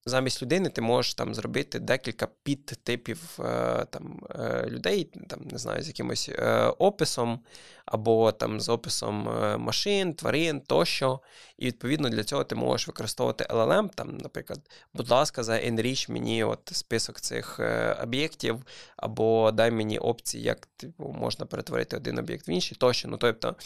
замість 0.07 0.43
людини 0.43 0.69
ти 0.69 0.81
можеш 0.81 1.15
там 1.15 1.35
зробити 1.35 1.79
декілька 1.79 2.29
підтипів 2.43 3.39
е, 3.41 3.85
там, 3.91 4.21
е, 4.31 4.67
людей, 4.69 5.05
там, 5.29 5.41
не 5.51 5.59
знаю, 5.59 5.83
з 5.83 5.87
якимось 5.87 6.29
е, 6.29 6.67
описом, 6.79 7.41
або 7.87 8.33
там 8.33 8.61
з 8.61 8.69
описом 8.69 9.23
машин, 9.59 10.15
тварин 10.15 10.61
тощо. 10.61 11.21
І 11.59 11.67
відповідно 11.67 12.09
для 12.09 12.25
цього 12.25 12.45
ти 12.45 12.55
можеш 12.55 12.89
використовувати 12.89 13.45
LLM, 13.45 13.89
там, 13.95 14.19
наприклад, 14.19 14.61
будь 14.95 15.11
ласка, 15.11 15.43
за 15.43 15.53
enrich 15.53 16.11
мені 16.11 16.45
от 16.45 16.71
список 16.73 17.21
цих 17.21 17.61
об'єктів, 18.03 18.63
або 18.97 19.51
дай 19.51 19.71
мені 19.71 19.99
опції, 19.99 20.45
як 20.45 20.67
типу, 20.67 21.15
можна 21.19 21.47
перетворити 21.47 21.97
один 21.97 22.19
об'єкт 22.19 22.49
в 22.49 22.51
інший 22.51 22.79
тощо. 22.81 23.09
Ну, 23.09 23.17
тобто, 23.17 23.57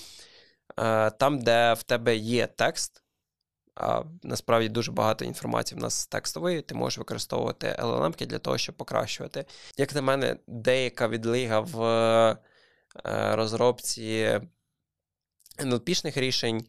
там, 1.18 1.38
де 1.38 1.72
в 1.72 1.82
тебе 1.82 2.16
є 2.16 2.46
текст. 2.46 3.02
А 3.74 4.02
насправді 4.22 4.68
дуже 4.68 4.92
багато 4.92 5.24
інформації 5.24 5.78
в 5.78 5.82
нас 5.82 6.06
текстової, 6.06 6.62
ти 6.62 6.74
можеш 6.74 6.98
використовувати 6.98 7.76
LLM 7.78 8.26
для 8.26 8.38
того, 8.38 8.58
щоб 8.58 8.76
покращувати. 8.76 9.44
Як 9.76 9.94
на 9.94 10.02
мене, 10.02 10.36
деяка 10.46 11.08
відлига 11.08 11.60
в 11.60 11.82
е, 13.06 13.36
розробці 13.36 14.40
NLP-шних 15.58 16.20
рішень, 16.20 16.66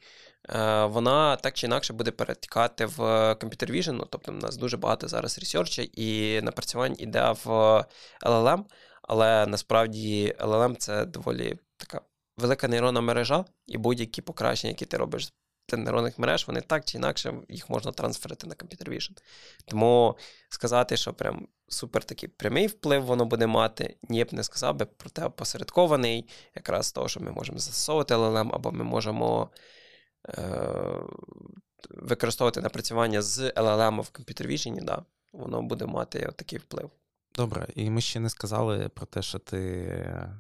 е, 0.50 0.86
вона 0.86 1.36
так 1.36 1.54
чи 1.54 1.68
інакше 1.68 1.94
буде 1.94 2.12
перетікати 2.12 2.86
в 2.86 3.00
Computer 3.34 3.72
Vision. 3.72 3.92
Ну, 3.92 4.08
Тобто, 4.10 4.32
у 4.32 4.36
нас 4.36 4.58
дуже 4.58 4.78
багато 4.78 5.08
зараз 5.08 5.40
ресерча 5.40 5.82
і 5.94 6.42
напрацювань 6.42 6.96
іде 7.00 7.32
в 7.44 7.48
LLM, 8.26 8.64
але 9.02 9.46
насправді 9.46 10.36
LLM 10.40 10.76
це 10.76 11.06
доволі 11.06 11.58
така 11.78 12.02
велика 12.38 12.68
нейронна 12.68 13.02
мережа, 13.02 13.46
і 13.68 13.78
будь-які 13.78 14.22
покращення, 14.22 14.72
які 14.72 14.86
ти 14.86 14.98
робиш 14.98 15.34
нейронних 15.78 16.20
мереж, 16.20 16.48
вони 16.48 16.62
так 16.62 16.86
чи 16.86 16.98
інакше 16.98 17.34
їх 17.50 17.70
можна 17.70 17.92
трансферити 17.92 18.48
на 18.48 18.56
Computer 18.56 18.90
Vision. 18.90 19.18
Тому 19.66 20.18
сказати, 20.50 20.98
що 20.98 21.14
прям 21.14 21.48
супер 21.68 22.04
такий 22.04 22.30
прямий 22.30 22.68
вплив 22.68 23.06
воно 23.06 23.26
буде 23.26 23.48
мати, 23.48 23.98
ні 24.10 24.24
б 24.24 24.34
не 24.34 24.44
сказав 24.44 24.76
би, 24.76 24.86
проте 24.86 25.26
опосередкований, 25.26 26.30
якраз 26.56 26.92
того, 26.92 27.08
що 27.08 27.20
ми 27.20 27.32
можемо 27.32 27.60
застосовувати 27.60 28.16
LLM, 28.16 28.50
або 28.54 28.72
ми 28.72 28.84
можемо 28.84 29.50
е- 30.30 31.02
використовувати 31.90 32.62
напрацювання 32.62 33.22
з 33.22 33.40
LLM 33.40 34.02
в 34.02 34.10
Computer 34.14 34.48
Vision, 34.48 34.84
да, 34.84 35.06
воно 35.34 35.62
буде 35.62 35.86
мати 35.86 36.32
такий 36.36 36.60
вплив. 36.60 36.92
Добре, 37.36 37.68
і 37.76 37.90
ми 37.90 38.02
ще 38.02 38.20
не 38.20 38.30
сказали 38.30 38.90
про 38.90 39.06
те, 39.06 39.22
що 39.22 39.40
ти 39.40 40.32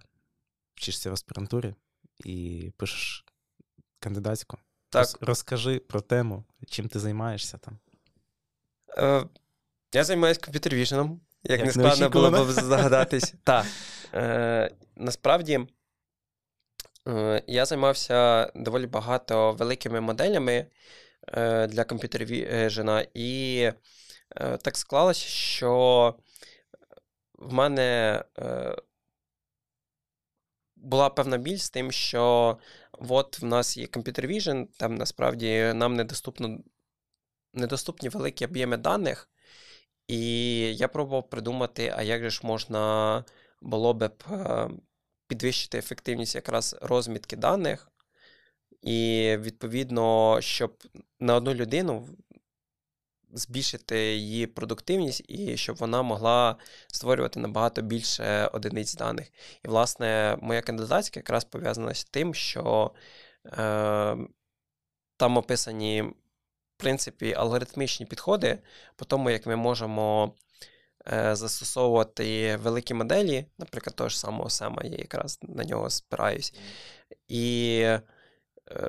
вчишся 0.75 1.09
в 1.09 1.13
аспірантурі 1.13 1.75
і 2.25 2.71
пишеш 2.77 3.25
кандидатську. 3.99 4.57
Так. 4.91 5.07
Розкажи 5.21 5.79
про 5.79 6.01
тему, 6.01 6.43
чим 6.67 6.87
ти 6.87 6.99
займаєшся 6.99 7.57
там. 7.57 7.79
Е, 8.97 9.25
Я 9.93 10.03
займаюся 10.03 10.41
комп'ютер-віженом, 10.41 11.19
як, 11.43 11.59
як 11.59 11.65
не 11.65 11.71
складно 11.71 12.09
було 12.09 12.29
б 12.29 12.51
здогадатись. 12.51 13.33
Так. 13.43 13.65
Е, 14.13 14.71
Насправді 14.95 15.59
е, 17.07 17.43
я 17.47 17.65
займався 17.65 18.51
доволі 18.55 18.87
багато 18.87 19.51
великими 19.51 20.01
моделями 20.01 20.67
е, 21.27 21.67
для 21.67 21.83
комп'ютер-віжена, 21.83 23.07
і 23.13 23.59
е, 24.35 24.57
так 24.57 24.77
склалося, 24.77 25.27
що 25.27 26.15
в 27.33 27.53
мене. 27.53 28.23
Е, 28.39 28.75
була 30.75 31.09
певна 31.09 31.37
біль 31.37 31.57
з 31.57 31.69
тим, 31.69 31.91
що 31.91 32.57
от 33.09 33.39
в 33.39 33.45
нас 33.45 33.77
є 33.77 33.85
Computer 33.85 34.27
Vision, 34.27 34.67
там 34.77 34.95
насправді 34.95 35.73
нам 35.75 35.95
недоступно, 35.95 36.59
недоступні 37.53 38.09
великі 38.09 38.45
об'єми 38.45 38.77
даних. 38.77 39.29
І 40.07 40.21
я 40.75 40.87
пробував 40.87 41.29
придумати, 41.29 41.93
а 41.95 42.03
як 42.03 42.21
же 42.21 42.29
ж 42.29 42.41
можна 42.43 43.23
було 43.61 43.93
б 43.93 44.03
е, 44.03 44.69
підвищити 45.27 45.77
ефективність 45.77 46.35
якраз 46.35 46.75
розмітки 46.81 47.35
даних. 47.35 47.91
І 48.81 49.35
відповідно, 49.39 50.37
щоб 50.41 50.83
на 51.19 51.35
одну 51.35 51.53
людину 51.53 52.09
збільшити 53.33 53.97
її 54.15 54.47
продуктивність 54.47 55.23
і 55.27 55.57
щоб 55.57 55.75
вона 55.75 56.01
могла 56.01 56.55
створювати 56.87 57.39
набагато 57.39 57.81
більше 57.81 58.45
одиниць 58.53 58.95
даних. 58.95 59.31
І, 59.65 59.67
власне, 59.67 60.37
моя 60.41 60.61
кандидатська 60.61 61.19
якраз 61.19 61.45
пов'язана 61.45 61.93
з 61.93 62.03
тим, 62.03 62.33
що 62.33 62.91
е, 63.45 64.17
там 65.17 65.37
описані, 65.37 66.01
в 66.01 66.13
принципі, 66.77 67.33
алгоритмічні 67.33 68.05
підходи 68.05 68.59
по 68.95 69.05
тому, 69.05 69.29
як 69.29 69.45
ми 69.45 69.55
можемо. 69.55 70.35
Е, 71.07 71.35
застосовувати 71.35 72.55
великі 72.55 72.93
моделі, 72.93 73.45
наприклад, 73.57 73.95
того 73.95 74.09
ж 74.09 74.19
самого 74.19 74.49
Сема, 74.49 74.83
я 74.83 74.97
якраз 74.97 75.39
на 75.41 75.63
нього 75.63 75.89
спираюсь. 75.89 76.53
І 77.27 77.85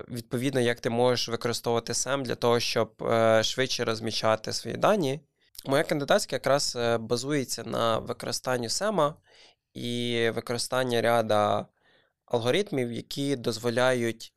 відповідно, 0.08 0.60
як 0.60 0.80
ти 0.80 0.90
можеш 0.90 1.28
використовувати 1.28 1.92
SEM 1.92 2.22
для 2.22 2.34
того, 2.34 2.60
щоб 2.60 3.02
е, 3.02 3.42
швидше 3.42 3.84
розмічати 3.84 4.52
свої 4.52 4.76
дані. 4.76 5.20
Моя 5.66 5.84
кандидатська 5.84 6.36
якраз 6.36 6.76
е, 6.76 6.98
базується 6.98 7.64
на 7.64 7.98
використанні 7.98 8.68
SEM 8.68 9.14
і 9.74 10.30
використанні 10.34 11.00
ряда 11.00 11.66
алгоритмів, 12.26 12.92
які 12.92 13.36
дозволяють 13.36 14.32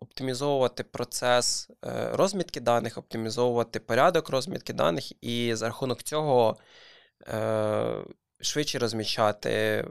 оптимізовувати 0.00 0.84
процес 0.84 1.70
розмітки 2.12 2.60
даних, 2.60 2.98
оптимізовувати 2.98 3.80
порядок 3.80 4.28
розмітки 4.28 4.72
даних, 4.72 5.24
і 5.24 5.54
за 5.54 5.66
рахунок 5.66 6.02
цього 6.02 6.56
швидше 8.40 8.78
розмічати 8.78 9.84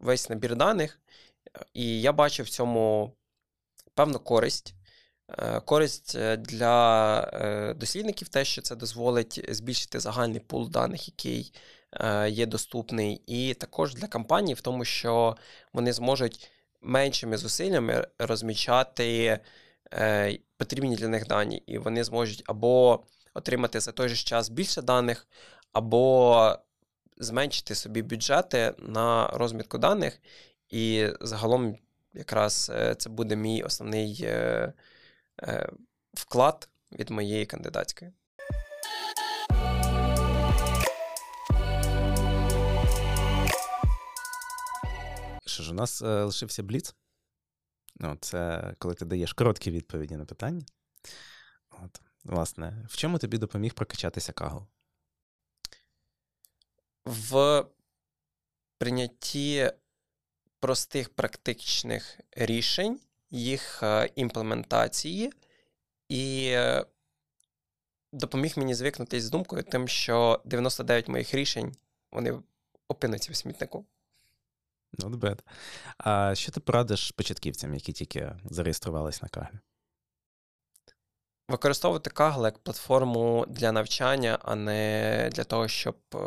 весь 0.00 0.30
набір 0.30 0.56
даних. 0.56 1.00
І 1.74 2.00
я 2.00 2.12
бачу 2.12 2.42
в 2.42 2.48
цьому 2.48 3.16
певну 3.96 4.18
користь. 4.18 4.74
Е, 5.38 5.60
користь 5.60 6.14
е, 6.14 6.36
для 6.36 7.20
е, 7.32 7.74
дослідників 7.74 8.28
те, 8.28 8.44
що 8.44 8.62
це 8.62 8.76
дозволить 8.76 9.44
збільшити 9.48 10.00
загальний 10.00 10.40
пул 10.40 10.70
даних, 10.70 11.08
який 11.08 11.52
є 12.28 12.46
доступний, 12.46 13.22
і 13.26 13.54
також 13.54 13.94
для 13.94 14.08
компаній, 14.08 14.54
в 14.54 14.60
тому, 14.60 14.84
що 14.84 15.36
вони 15.72 15.92
зможуть 15.92 16.50
меншими 16.80 17.36
зусиллями 17.36 18.08
розмічати 18.18 19.40
потрібні 20.56 20.96
для 20.96 21.08
них 21.08 21.26
дані, 21.26 21.62
і 21.66 21.78
вони 21.78 22.04
зможуть 22.04 22.42
або 22.46 23.04
отримати 23.34 23.80
за 23.80 23.92
той 23.92 24.08
же 24.08 24.16
час 24.16 24.48
більше 24.48 24.82
даних, 24.82 25.28
або 25.72 26.56
зменшити 27.16 27.74
собі 27.74 28.02
бюджети 28.02 28.74
на 28.78 29.28
розмітку 29.28 29.78
даних, 29.78 30.20
і 30.68 31.06
загалом 31.20 31.78
якраз 32.16 32.70
е, 32.74 32.94
це 32.94 33.10
буде 33.10 33.36
мій 33.36 33.62
основний 33.62 34.20
е, 34.22 34.72
е, 35.42 35.68
вклад 36.14 36.68
від 36.92 37.10
моєї 37.10 37.46
кандидатської. 37.46 38.12
Що 45.46 45.62
ж, 45.62 45.70
у 45.70 45.74
нас 45.74 46.00
лишився 46.00 46.62
бліц. 46.62 46.94
Ну, 47.96 48.18
Це 48.20 48.74
коли 48.78 48.94
ти 48.94 49.04
даєш 49.04 49.32
короткі 49.32 49.70
відповіді 49.70 50.16
на 50.16 50.24
питання. 50.24 50.64
От, 51.70 52.00
Власне, 52.24 52.86
в 52.88 52.96
чому 52.96 53.18
тобі 53.18 53.38
допоміг 53.38 53.74
прокачатися 53.74 54.32
Кагл? 54.32 54.66
В 57.04 57.64
прийнятті 58.78 59.72
простих 60.66 61.08
практичних 61.08 62.20
рішень, 62.32 63.00
їх 63.30 63.82
е, 63.82 64.10
імплементації, 64.14 65.32
і 66.08 66.48
е, 66.52 66.84
допоміг 68.12 68.54
мені 68.56 68.74
звикнутися 68.74 69.26
з 69.26 69.30
думкою, 69.30 69.62
тим, 69.62 69.88
що 69.88 70.42
99 70.44 71.08
моїх 71.08 71.34
рішень 71.34 71.76
вони 72.12 72.42
опинуться 72.88 73.32
в 73.32 73.36
смітнику. 73.36 73.86
Not 74.98 75.18
bad. 75.18 75.38
А 75.98 76.34
що 76.34 76.52
ти 76.52 76.60
порадиш 76.60 77.10
початківцям, 77.10 77.74
які 77.74 77.92
тільки 77.92 78.32
зареєструвались 78.50 79.22
на 79.22 79.28
Каглі? 79.28 79.58
Використовувати 81.48 82.10
Kaggle 82.10 82.44
як 82.44 82.58
платформу 82.58 83.46
для 83.48 83.72
навчання, 83.72 84.38
а 84.42 84.54
не 84.54 85.30
для 85.32 85.44
того, 85.44 85.68
щоб 85.68 85.96
е, 86.14 86.18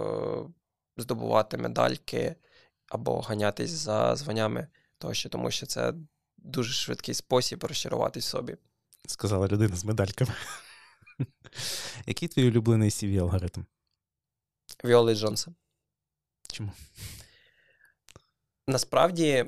здобувати 0.98 1.58
медальки 1.58 2.36
або 2.90 3.22
ганятись 3.22 3.70
за 3.72 4.16
званнями, 4.16 4.68
того, 4.98 5.14
що, 5.14 5.30
тому 5.30 5.52
що 5.52 5.66
це 5.66 5.94
дуже 6.38 6.74
швидкий 6.74 7.16
спосіб 7.16 7.64
розчаруватись 7.64 8.26
в 8.26 8.30
собі. 8.30 8.58
Сказала 9.08 9.48
людина 9.48 9.76
з 9.76 9.86
медальками. 9.86 10.34
Який 12.06 12.28
твій 12.28 12.48
улюблений 12.48 12.90
cv 12.90 13.20
алгоритм? 13.20 13.64
Віоли 14.86 15.16
Джонса. 15.16 15.54
Чому? 16.52 16.72
Насправді 18.68 19.46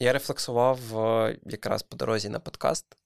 я 0.00 0.12
рефлексував 0.12 0.98
е, 0.98 1.38
якраз 1.46 1.82
по 1.82 1.96
дорозі 1.96 2.28
на 2.28 2.40
подкаст 2.40 2.96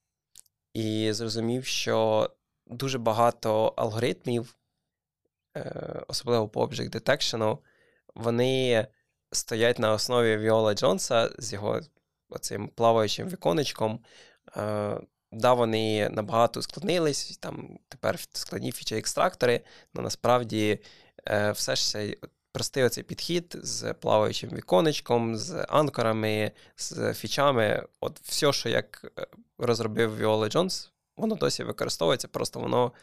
і 0.73 1.13
зрозумів, 1.13 1.65
що 1.65 2.29
дуже 2.65 2.97
багато 2.97 3.73
алгоритмів, 3.77 4.55
е, 5.57 6.03
особливо 6.07 6.49
по 6.49 6.65
Object 6.65 6.89
Detection, 6.89 7.57
вони 8.15 8.87
стоять 9.31 9.79
на 9.79 9.93
основі 9.93 10.37
Віола 10.37 10.73
Джонса 10.73 11.29
з 11.37 11.53
його 11.53 11.81
оцим 12.29 12.67
плаваючим 12.67 13.29
віконечком. 13.29 13.99
Е, 14.57 15.01
да, 15.31 15.53
вони 15.53 16.09
набагато 16.09 16.59
ускладнились, 16.59 17.37
там 17.37 17.79
тепер 17.87 18.19
складні 18.33 18.71
фічі-екстрактори, 18.71 19.61
але 19.93 20.03
насправді 20.03 20.79
все 21.53 21.75
ж 21.75 21.91
це 21.91 22.15
простий 22.51 22.83
оцей 22.83 23.03
підхід 23.03 23.57
з 23.63 23.93
плаваючим 23.93 24.49
віконечком, 24.49 25.35
з 25.35 25.65
анкорами, 25.69 26.51
з 26.77 27.13
фічами. 27.13 27.87
От 27.99 28.19
все, 28.19 28.53
що 28.53 28.69
як 28.69 29.11
е, 29.19 29.27
розробив 29.57 30.17
Віола 30.17 30.49
Джонс, 30.49 30.91
воно 31.17 31.35
досі 31.35 31.63
використовується, 31.63 32.27
просто 32.27 32.59
воно 32.59 32.93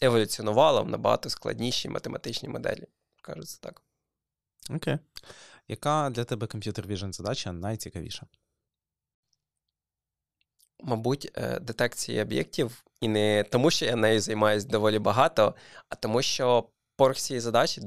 еволюціонувало 0.00 0.82
в 0.82 0.88
набагато 0.88 1.30
складніші 1.30 1.88
математичні 1.88 2.48
моделі. 2.48 2.86
Кажуть 3.22 3.60
так. 3.60 3.83
Окей. 4.70 4.98
Яка 5.68 6.10
для 6.10 6.24
тебе 6.24 6.46
комп'ютер 6.46 6.86
Vision 6.86 7.12
задача 7.12 7.52
найцікавіша? 7.52 8.26
Мабуть, 10.82 11.32
е, 11.34 11.60
детекції 11.60 12.22
об'єктів, 12.22 12.84
і 13.00 13.08
не 13.08 13.44
тому, 13.44 13.70
що 13.70 13.84
я 13.84 13.96
нею 13.96 14.20
займаюся 14.20 14.68
доволі 14.68 14.98
багато, 14.98 15.54
а 15.88 15.94
тому, 15.94 16.22
що 16.22 16.68
поруч 16.96 17.18
цієї 17.18 17.40
задачі 17.40 17.82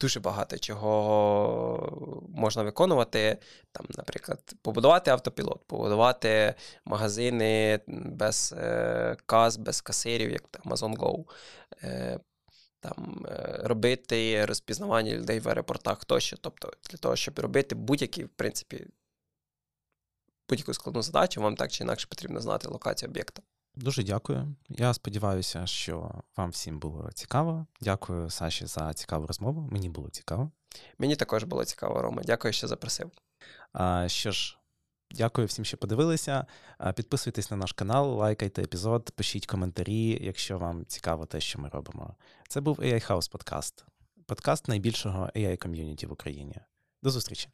дуже 0.00 0.20
багато 0.20 0.58
чого 0.58 2.26
можна 2.34 2.62
виконувати. 2.62 3.38
Там, 3.72 3.86
Наприклад, 3.90 4.54
побудувати 4.62 5.10
автопілот, 5.10 5.66
побудувати 5.66 6.54
магазини 6.84 7.80
без 7.86 8.54
е, 8.58 9.16
каз, 9.26 9.56
без 9.56 9.80
касирів, 9.80 10.30
як 10.30 10.42
Amazon 10.64 10.96
Go. 10.96 11.24
Там 12.80 13.26
е, 13.28 13.60
робити 13.64 14.44
розпізнавання 14.46 15.12
людей 15.12 15.40
в 15.40 15.48
аеропортах 15.48 16.04
тощо. 16.04 16.36
Тобто, 16.36 16.72
для 16.90 16.98
того, 16.98 17.16
щоб 17.16 17.38
робити 17.38 17.74
будь-які, 17.74 18.24
в 18.24 18.28
принципі, 18.28 18.86
будь-яку 20.48 20.74
складну 20.74 21.02
задачу, 21.02 21.40
вам 21.40 21.56
так 21.56 21.72
чи 21.72 21.84
інакше 21.84 22.06
потрібно 22.10 22.40
знати 22.40 22.68
локацію 22.68 23.08
об'єкта. 23.10 23.42
Дуже 23.74 24.02
дякую. 24.02 24.54
Я 24.68 24.94
сподіваюся, 24.94 25.66
що 25.66 26.22
вам 26.36 26.50
всім 26.50 26.78
було 26.78 27.10
цікаво. 27.14 27.66
Дякую, 27.80 28.30
Саші, 28.30 28.66
за 28.66 28.94
цікаву 28.94 29.26
розмову. 29.26 29.68
Мені 29.72 29.88
було 29.88 30.10
цікаво. 30.10 30.50
Мені 30.98 31.16
також 31.16 31.44
було 31.44 31.64
цікаво, 31.64 32.02
Рома. 32.02 32.22
Дякую, 32.24 32.52
що 32.52 32.68
запросив. 32.68 33.10
А, 33.72 34.08
Що 34.08 34.30
ж, 34.30 34.58
Дякую 35.16 35.46
всім, 35.46 35.64
що 35.64 35.76
подивилися. 35.76 36.46
Е, 36.80 36.92
підписуйтесь 36.92 37.50
на 37.50 37.56
наш 37.56 37.72
канал, 37.72 38.16
лайкайте 38.16 38.62
епізод, 38.62 39.10
пишіть 39.10 39.46
коментарі, 39.46 40.18
якщо 40.20 40.58
вам 40.58 40.86
цікаво 40.86 41.26
те, 41.26 41.40
що 41.40 41.58
ми 41.58 41.68
робимо. 41.68 42.14
Це 42.48 42.60
був 42.60 42.78
AI 42.78 43.10
House 43.10 43.30
подкаст, 43.30 43.84
подкаст 44.26 44.68
найбільшого 44.68 45.30
AI 45.36 45.56
ком'юніті 45.56 46.06
в 46.06 46.12
Україні. 46.12 46.56
До 47.02 47.10
зустрічі! 47.10 47.48